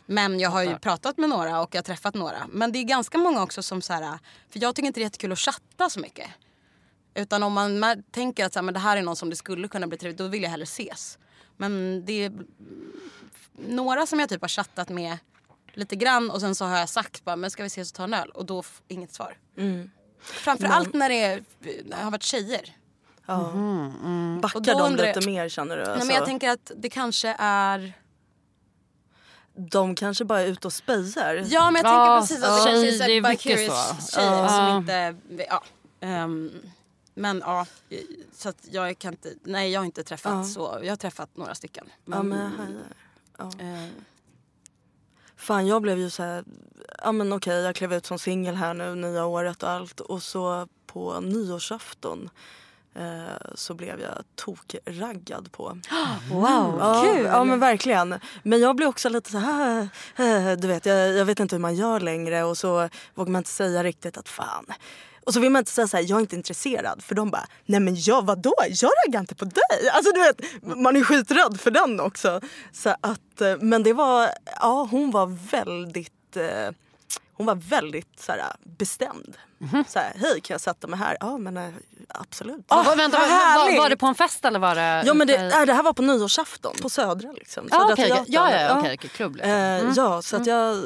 Men 0.05 0.39
jag 0.39 0.49
har 0.49 0.63
ju 0.63 0.79
pratat 0.79 1.17
med 1.17 1.29
några 1.29 1.61
och 1.61 1.75
jag 1.75 1.79
har 1.79 1.83
träffat 1.83 2.13
några. 2.13 2.47
Men 2.51 2.71
det 2.71 2.79
är 2.79 2.83
ganska 2.83 3.17
många 3.17 3.43
också 3.43 3.63
som 3.63 3.81
så 3.81 3.93
här, 3.93 4.19
för 4.49 4.59
jag 4.59 4.75
tycker 4.75 4.87
inte 4.87 4.99
det 4.99 5.01
är 5.01 5.05
jättekul 5.05 5.31
att 5.31 5.39
chatta 5.39 5.89
så 5.89 5.99
mycket. 5.99 6.27
Utan 7.15 7.43
om 7.43 7.53
man 7.79 8.03
tänker 8.11 8.45
att 8.45 8.53
så 8.53 8.59
här, 8.59 8.63
men 8.63 8.73
det 8.73 8.79
här 8.79 8.97
är 8.97 9.01
någon 9.01 9.15
som 9.15 9.29
det 9.29 9.35
skulle 9.35 9.67
kunna 9.67 9.87
bli 9.87 9.97
trevligt, 9.97 10.17
då 10.17 10.27
vill 10.27 10.43
jag 10.43 10.49
hellre 10.49 10.63
ses. 10.63 11.17
Men 11.57 12.03
det 12.05 12.13
är 12.25 12.31
några 13.67 14.05
som 14.05 14.19
jag 14.19 14.29
typ 14.29 14.41
har 14.41 14.47
chattat 14.47 14.89
med 14.89 15.17
lite 15.73 15.95
grann 15.95 16.31
och 16.31 16.41
sen 16.41 16.55
så 16.55 16.65
har 16.65 16.77
jag 16.77 16.89
sagt 16.89 17.23
bara, 17.23 17.35
men 17.35 17.51
ska 17.51 17.63
vi 17.63 17.67
ses 17.67 17.91
och 17.91 17.95
ta 17.95 18.03
en 18.03 18.13
öl? 18.13 18.29
Och 18.29 18.45
då 18.45 18.63
inget 18.87 19.13
svar. 19.13 19.37
Framförallt 20.21 20.93
när 20.93 21.09
det 21.09 21.23
är, 21.23 21.43
när 21.59 21.97
det 21.97 22.03
har 22.03 22.11
varit 22.11 22.23
tjejer. 22.23 22.75
Ja. 23.25 23.37
Och 23.37 24.41
Backar 24.41 24.73
då 24.73 24.79
de 24.79 24.95
lite 24.95 25.25
mer 25.25 25.49
känner 25.49 25.77
du? 25.77 25.81
Nej, 25.83 25.91
Alltså, 25.91 26.07
men 26.07 26.15
jag 26.15 26.25
tänker 26.25 26.49
att 26.49 26.71
det 26.75 26.89
kanske 26.89 27.35
är... 27.39 27.93
De 29.57 29.95
kanske 29.95 30.25
bara 30.25 30.41
är 30.41 30.45
ute 30.47 30.67
och 30.67 30.73
spejar. 30.73 31.45
Ja 31.49 31.71
men 31.71 31.81
jag 31.83 31.93
Ja, 31.93 32.21
tänker 32.21 32.21
precis 32.21 32.43
att 32.43 32.57
det 32.57 32.63
tjej, 32.71 32.73
kanske 32.89 33.03
är, 33.03 33.07
det 33.07 33.29
mycket 33.29 33.45
vicarious 33.45 34.07
så. 34.11 34.11
tjejer 34.19 34.31
Ja. 34.31 34.49
som 34.49 34.77
inte... 34.77 35.15
Ja, 35.49 35.63
ehm, 35.99 36.51
men 37.13 37.39
ja, 37.45 37.65
så 38.33 38.49
att 38.49 38.57
jag 38.71 38.99
kan 38.99 39.13
inte... 39.13 39.33
Nej 39.43 39.71
jag 39.71 39.79
har 39.79 39.85
inte 39.85 40.03
träffat 40.03 40.31
Ja. 40.33 40.43
så. 40.43 40.79
Jag 40.83 40.91
har 40.91 40.95
träffat 40.97 41.37
några 41.37 41.55
stycken. 41.55 41.89
Ja, 42.05 42.23
men 42.23 42.51
hajar. 42.51 42.81
Ja. 43.37 43.45
eh, 43.65 43.87
Fan 45.35 45.67
jag 45.67 45.81
blev 45.81 45.97
ju 45.99 46.09
så 46.09 46.23
här, 46.23 46.43
ja 47.03 47.11
men 47.11 47.33
okej 47.33 47.61
jag 47.61 47.75
klev 47.75 47.93
ut 47.93 48.05
som 48.05 48.19
singel 48.19 48.55
här 48.55 48.73
nu 48.73 48.95
nya 48.95 49.25
året 49.25 49.63
och 49.63 49.69
allt 49.69 49.99
och 49.99 50.23
så 50.23 50.67
på 50.85 51.19
nyårsafton 51.19 52.29
så 53.55 53.73
blev 53.73 53.99
jag 54.01 54.23
tokraggad 54.35 55.51
på. 55.51 55.63
wow, 56.31 56.77
Ja, 56.79 57.03
kul! 57.05 57.25
ja 57.25 57.43
men 57.43 57.59
verkligen. 57.59 58.15
Men 58.43 58.59
jag 58.59 58.75
blev 58.75 58.89
också 58.89 59.09
lite 59.09 59.31
så 59.31 59.37
här, 59.37 59.89
eh, 60.15 60.51
du 60.51 60.67
vet 60.67 60.85
jag, 60.85 61.13
jag 61.13 61.25
vet 61.25 61.39
inte 61.39 61.55
hur 61.55 61.61
man 61.61 61.75
gör 61.75 61.99
längre 61.99 62.43
och 62.43 62.57
så 62.57 62.89
vågar 63.15 63.31
man 63.31 63.39
inte 63.39 63.49
säga 63.49 63.83
riktigt 63.83 64.17
att 64.17 64.29
fan. 64.29 64.65
Och 65.25 65.33
så 65.33 65.39
vill 65.39 65.51
man 65.51 65.59
inte 65.59 65.71
säga 65.71 65.87
så 65.87 65.97
här, 65.97 66.03
jag 66.03 66.17
är 66.17 66.21
inte 66.21 66.35
intresserad 66.35 67.03
för 67.03 67.15
de 67.15 67.31
bara, 67.31 67.45
nej 67.65 67.79
men 67.79 67.95
jag 67.99 68.25
vadå, 68.25 68.53
jag 68.69 68.91
raggar 69.05 69.19
inte 69.19 69.35
på 69.35 69.45
dig. 69.45 69.89
Alltså 69.93 70.11
du 70.11 70.19
vet, 70.19 70.41
man 70.77 70.95
är 70.95 71.03
skiträdd 71.03 71.59
för 71.59 71.71
den 71.71 71.99
också. 71.99 72.41
Så 72.71 72.89
att, 72.89 73.41
eh, 73.41 73.55
men 73.59 73.83
det 73.83 73.93
var, 73.93 74.29
ja 74.61 74.87
hon 74.91 75.11
var 75.11 75.25
väldigt 75.51 76.37
eh, 76.37 76.75
hon 77.37 77.45
var 77.45 77.55
väldigt 77.55 78.19
så 78.19 78.31
här, 78.31 78.41
bestämd. 78.63 79.37
Så 79.87 79.99
här, 79.99 80.13
hej 80.15 80.41
kan 80.41 80.53
jag 80.53 80.61
sätta 80.61 80.87
mig 80.87 80.99
här? 80.99 81.17
Ja 81.19 81.37
men 81.37 81.57
eh, 81.57 81.69
absolut. 82.09 82.65
Ah, 82.67 82.95
vänta, 82.95 83.17
vad 83.19 83.29
var, 83.29 83.77
var, 83.77 83.89
det 83.89 83.97
på 83.97 84.05
en 84.05 84.15
fest 84.15 84.45
eller 84.45 84.59
var 84.59 84.75
det? 84.75 85.03
Ja 85.05 85.13
men 85.13 85.27
det, 85.27 85.33
i- 85.33 85.51
äh, 85.51 85.65
det 85.65 85.73
här 85.73 85.83
var 85.83 85.93
på 85.93 86.01
nyårsafton 86.01 86.75
på 86.81 86.89
Södra 86.89 87.31
liksom. 87.31 87.67
Ja, 87.71 87.77
Södra 87.79 87.93
okej, 87.93 88.05
Teatern. 88.07 88.25
ja, 88.27 88.51
ja, 88.51 88.61
ja, 88.61 88.79
okej, 88.79 88.95
okej, 88.99 89.09
klubb 89.09 89.35
liksom. 89.35 89.51
Eh, 89.51 89.91
Ja 89.95 90.21
så 90.21 90.35
att 90.35 90.45
jag 90.47 90.83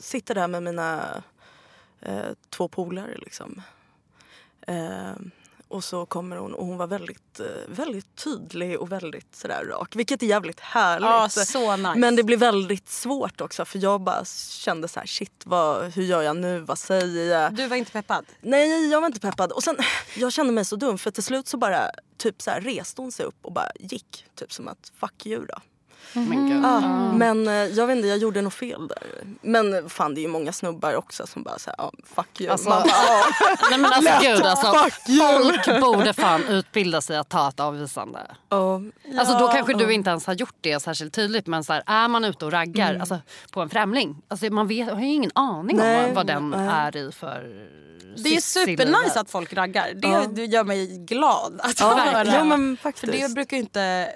sitter 0.00 0.34
där 0.34 0.48
med 0.48 0.62
mina 0.62 1.22
eh, 2.00 2.22
två 2.50 2.68
polare 2.68 3.14
liksom. 3.18 3.62
Eh, 4.66 5.12
och 5.72 5.84
så 5.84 6.06
kommer 6.06 6.36
hon 6.36 6.54
och 6.54 6.66
hon 6.66 6.76
var 6.76 6.86
väldigt, 6.86 7.40
eh, 7.40 7.46
väldigt 7.66 8.16
tydlig 8.16 8.80
och 8.80 8.92
väldigt 8.92 9.36
sådär 9.36 9.64
rak. 9.64 9.96
Vilket 9.96 10.22
är 10.22 10.26
jävligt 10.26 10.60
härligt. 10.60 11.06
Ja, 11.06 11.28
så 11.28 11.76
nice. 11.76 11.94
Men 11.94 12.16
det 12.16 12.22
blir 12.22 12.36
väldigt 12.36 12.88
svårt 12.88 13.40
också 13.40 13.64
för 13.64 13.78
jag 13.78 14.00
bara 14.00 14.24
kände 14.50 14.88
så 14.88 15.00
här: 15.00 15.06
shit 15.06 15.42
vad, 15.44 15.92
hur 15.92 16.02
gör 16.02 16.22
jag 16.22 16.36
nu, 16.36 16.60
vad 16.60 16.78
säger 16.78 17.40
jag? 17.40 17.54
Du 17.54 17.66
var 17.66 17.76
inte 17.76 17.92
peppad? 17.92 18.26
Nej 18.40 18.90
jag 18.90 19.00
var 19.00 19.06
inte 19.06 19.20
peppad. 19.20 19.52
Och 19.52 19.62
sen, 19.62 19.76
jag 20.16 20.32
kände 20.32 20.52
mig 20.52 20.64
så 20.64 20.76
dum 20.76 20.98
för 20.98 21.10
till 21.10 21.22
slut 21.22 21.48
så 21.48 21.56
bara 21.56 21.90
typ 22.16 22.42
så 22.42 22.50
här, 22.50 22.60
reste 22.60 23.02
hon 23.02 23.12
sig 23.12 23.26
upp 23.26 23.38
och 23.42 23.52
bara 23.52 23.70
gick. 23.80 24.26
Typ 24.34 24.52
som 24.52 24.68
att 24.68 24.92
fuck 25.00 25.26
you 25.26 25.46
då. 25.46 25.58
Men 26.12 26.48
gud. 26.48 26.64
Ja, 26.64 26.80
Men 27.12 27.48
eh, 27.48 27.54
jag 27.54 27.86
vet 27.86 27.96
inte, 27.96 28.08
jag 28.08 28.18
gjorde 28.18 28.42
nog 28.42 28.52
fel 28.52 28.88
där. 28.88 29.02
Men 29.40 29.88
fan 29.90 30.14
det 30.14 30.20
är 30.20 30.22
ju 30.22 30.28
många 30.28 30.52
snubbar 30.52 30.94
också 30.94 31.26
som 31.26 31.42
bara 31.42 31.58
säger 31.58 31.76
ja 31.78 31.92
fuck 32.14 32.40
you. 32.40 32.50
Alltså, 32.52 32.68
bara, 32.68 32.82
ja. 32.86 33.24
Nej 33.70 33.78
men 33.78 33.92
alltså 33.92 34.12
gud 34.22 34.42
alltså. 34.42 34.72
Fuck 34.72 35.08
you. 35.08 35.42
Folk 35.42 35.80
borde 35.80 36.12
fan 36.12 36.44
utbilda 36.48 37.00
sig 37.00 37.16
att 37.16 37.28
ta 37.28 37.48
ett 37.48 37.60
avvisande. 37.60 38.20
Ja. 38.48 38.80
Alltså 39.18 39.38
då 39.38 39.48
kanske 39.48 39.74
du 39.74 39.92
inte 39.92 40.10
ens 40.10 40.26
har 40.26 40.34
gjort 40.34 40.56
det 40.60 40.80
särskilt 40.82 41.14
tydligt 41.14 41.46
men 41.46 41.64
så 41.64 41.72
här, 41.72 41.82
är 41.86 42.08
man 42.08 42.24
ute 42.24 42.44
och 42.44 42.52
raggar 42.52 42.88
Mm. 42.90 43.00
alltså, 43.00 43.18
på 43.50 43.60
en 43.60 43.70
främling, 43.70 44.22
alltså, 44.28 44.46
man 44.46 44.68
vet, 44.68 44.90
har 44.92 45.00
ju 45.00 45.06
ingen 45.06 45.30
aning 45.34 45.80
om 45.80 45.86
Nej, 45.86 46.06
vad, 46.06 46.14
vad 46.14 46.26
den 46.26 46.50
nej. 46.50 46.68
är 46.72 46.96
i 46.96 47.12
för 47.12 47.66
Det 48.16 48.36
är 48.36 48.40
supernice 48.40 49.20
att 49.20 49.30
folk 49.30 49.52
raggar. 49.52 49.92
Det, 49.94 50.08
Ja. 50.08 50.24
det 50.30 50.44
gör 50.44 50.64
mig 50.64 50.86
glad 50.98 51.60
att 51.62 51.80
Ja, 51.80 51.94
höra. 51.94 52.26
ja 52.34 52.44
men 52.44 52.76
För 52.76 52.82
faktiskt. 52.82 53.12
det 53.12 53.34
brukar 53.34 53.56
ju 53.56 53.62
inte 53.62 54.08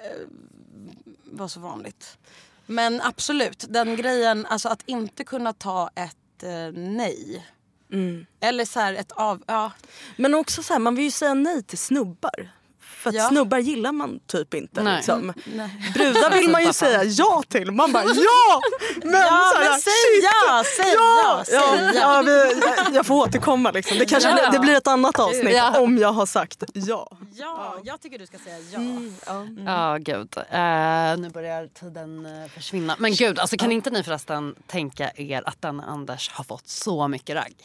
vara 1.31 1.49
så 1.49 1.59
vanligt. 1.59 2.17
Men 2.65 3.01
absolut, 3.01 3.65
den 3.69 3.95
grejen, 3.95 4.45
alltså 4.45 4.69
att 4.69 4.81
inte 4.85 5.23
kunna 5.23 5.53
ta 5.53 5.89
ett 5.95 6.43
eh, 6.43 6.71
nej. 6.73 7.45
Mm. 7.93 8.25
Eller 8.39 8.65
så 8.65 8.79
här 8.79 8.93
ett 8.93 9.11
av... 9.11 9.43
Ja. 9.47 9.71
Men 10.15 10.33
också 10.35 10.63
så 10.63 10.73
här, 10.73 10.79
man 10.79 10.95
vill 10.95 11.05
ju 11.05 11.11
säga 11.11 11.33
nej 11.33 11.63
till 11.63 11.77
snubbar. 11.77 12.51
För 12.81 13.09
att 13.09 13.15
Ja. 13.15 13.29
snubbar 13.29 13.57
gillar 13.57 13.91
man 13.91 14.19
typ 14.27 14.53
inte. 14.53 14.83
Nej. 14.83 14.95
Liksom. 14.95 15.33
Nej. 15.55 15.91
Brudar 15.93 16.31
vill 16.31 16.49
man 16.49 16.63
ju 16.63 16.73
säga 16.73 17.03
ja 17.03 17.43
till. 17.47 17.71
Man 17.71 17.91
bara 17.91 18.03
ja! 18.03 18.61
Men, 19.03 19.13
Ja, 19.13 19.51
så 19.55 19.61
här, 19.61 19.69
men 19.71 19.79
säg 19.81 19.93
shit. 20.15 20.23
ja! 20.23 20.63
Säg 20.77 20.93
ja! 20.93 21.43
Säg 21.45 21.55
Ja, 21.55 21.77
ja! 21.81 21.91
ja, 21.93 22.21
vi, 22.25 22.59
jag, 22.61 22.95
jag 22.95 23.05
får 23.05 23.15
återkomma 23.15 23.71
liksom. 23.71 23.97
Det, 23.97 24.05
kanske 24.05 24.29
Ja. 24.29 24.35
blir, 24.35 24.51
det 24.51 24.59
blir 24.65 24.75
ett 24.75 24.87
annat 24.87 25.19
avsnitt 25.19 25.53
Ja. 25.55 25.79
om 25.79 25.97
jag 25.97 26.11
har 26.13 26.25
sagt 26.25 26.63
ja. 26.73 27.17
Ja, 27.39 27.75
jag 27.83 28.01
tycker 28.01 28.19
du 28.19 28.25
ska 28.25 28.37
säga 28.37 28.57
ja. 28.59 28.79
ja. 29.25 29.45
Ja 29.65 29.97
gud, 29.97 30.37
Eh, 30.37 31.17
nu 31.17 31.29
börjar 31.33 31.67
tiden 31.67 32.25
eh, 32.25 32.47
försvinna. 32.49 32.95
Men 32.99 33.13
gud, 33.13 33.39
alltså, 33.39 33.57
kan 33.57 33.71
inte 33.71 33.89
ni 33.89 34.03
förresten 34.03 34.55
tänka 34.67 35.11
er 35.15 35.43
att 35.49 35.61
den 35.61 35.79
Anders 35.79 36.29
har 36.31 36.43
fått 36.43 36.67
så 36.67 37.07
mycket 37.07 37.35
ragg? 37.35 37.55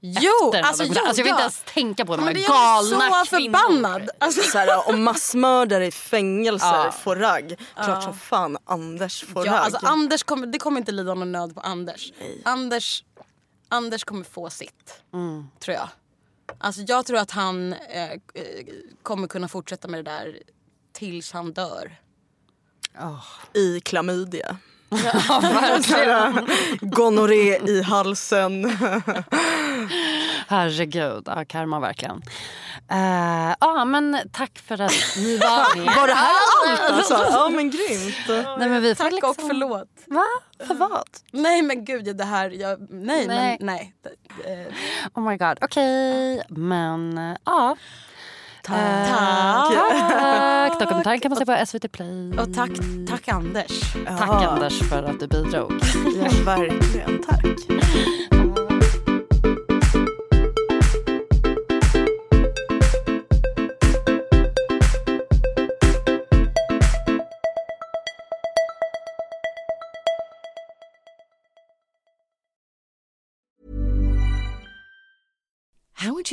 Jo, 0.00 0.30
Efter 0.54 0.62
alltså, 0.62 0.84
jo, 0.84 0.94
alltså 1.06 1.20
jag 1.20 1.24
vill 1.24 1.26
ja. 1.26 1.30
inte 1.34 1.42
ens 1.42 1.62
tänka 1.74 2.04
på 2.06 2.16
de 2.16 2.22
här 2.24 2.34
det 2.34 2.40
gör 2.40 2.48
mig 2.48 2.56
galna 3.00 3.24
så 3.24 3.36
kvinnorna. 3.36 3.58
förbannad. 3.58 4.10
Alltså, 4.18 4.42
Så 4.42 4.58
här, 4.58 4.88
om 4.88 5.02
massmördare 5.04 5.86
i 5.86 5.90
fängelser 5.90 6.66
Ja. 6.84 6.92
får 6.92 7.16
ragg, 7.16 7.54
klart 7.84 8.02
som 8.02 8.14
fan 8.18 8.56
Anders 8.64 9.24
får 9.24 9.46
ja, 9.46 9.52
ragg. 9.52 9.60
alltså 9.60 9.86
Anders 9.86 10.22
kommer, 10.22 10.46
det 10.46 10.58
kommer 10.58 10.80
inte 10.80 10.92
lida 10.92 11.14
någon 11.14 11.32
nöd 11.32 11.54
på 11.54 11.60
Anders. 11.60 12.12
Anders. 12.44 13.04
Anders 13.68 14.04
kommer 14.04 14.24
få 14.24 14.50
sitt, 14.50 15.02
tror 15.60 15.74
jag. 15.74 15.88
Alltså 16.58 16.82
jag 16.86 17.06
tror 17.06 17.18
att 17.18 17.30
han 17.30 17.72
eh, 17.72 18.10
eh, 18.12 18.18
kommer 19.02 19.28
kunna 19.28 19.48
fortsätta 19.48 19.88
med 19.88 20.04
det 20.04 20.10
där 20.10 20.38
tills 20.92 21.32
han 21.32 21.52
dör. 21.52 21.98
I 23.54 23.80
klamydia. 23.80 24.56
Ja, 24.88 25.40
verkligen. 25.40 26.46
Gonorré 26.90 27.58
i 27.70 27.82
halsen. 27.82 28.64
Herregud, 30.48 31.22
ja, 31.26 31.44
karma 31.44 31.80
verkligen. 31.80 32.22
Eh, 32.90 33.54
Ja 33.60 33.84
men 33.84 34.18
tack 34.32 34.58
för 34.58 34.80
att 34.80 34.92
ni 35.16 35.38
var 35.38 35.76
med. 35.84 35.86
Var 35.96 36.06
det 36.06 36.14
här 36.14 36.34
allt 36.70 36.90
alltså? 36.92 37.14
Ja 37.30 37.48
men 37.48 37.70
grymt. 37.70 38.46
Nej, 38.58 38.68
men 38.68 38.82
vi 38.82 38.94
får 38.94 39.04
Tack 39.04 39.12
liksom... 39.12 39.30
och 39.30 39.36
förlåt. 39.36 39.88
Va? 40.06 40.24
För 40.66 40.74
vad? 40.74 41.08
Nej 41.32 41.62
men 41.62 41.84
gud 41.84 42.16
det 42.16 42.24
här, 42.24 42.50
jag, 42.50 42.86
nej, 42.90 43.26
Nej. 43.26 43.56
men 43.60 43.66
nej. 43.66 43.94
Oh 45.14 45.22
my 45.30 45.36
god, 45.36 45.58
okej. 45.60 46.42
Men 46.48 47.18
eh, 47.18 47.36
ja. 47.44 47.76
Tack. 48.62 49.08
Tack! 49.08 50.80
Dokumentären 50.80 51.20
kan 51.20 51.30
man 51.30 51.38
se 51.38 51.46
på 51.46 51.66
SVT 51.66 51.92
Play. 51.92 52.38
Och 52.38 52.54
tack, 52.54 52.70
tack 53.08 53.28
Anders. 53.28 53.92
Tack 54.18 54.30
Anders 54.30 54.88
för 54.88 55.02
att 55.02 55.20
du 55.20 55.26
bidrog. 55.26 55.72
Ja, 56.16 56.30
verkligen. 56.44 57.22
Tack. 57.22 57.44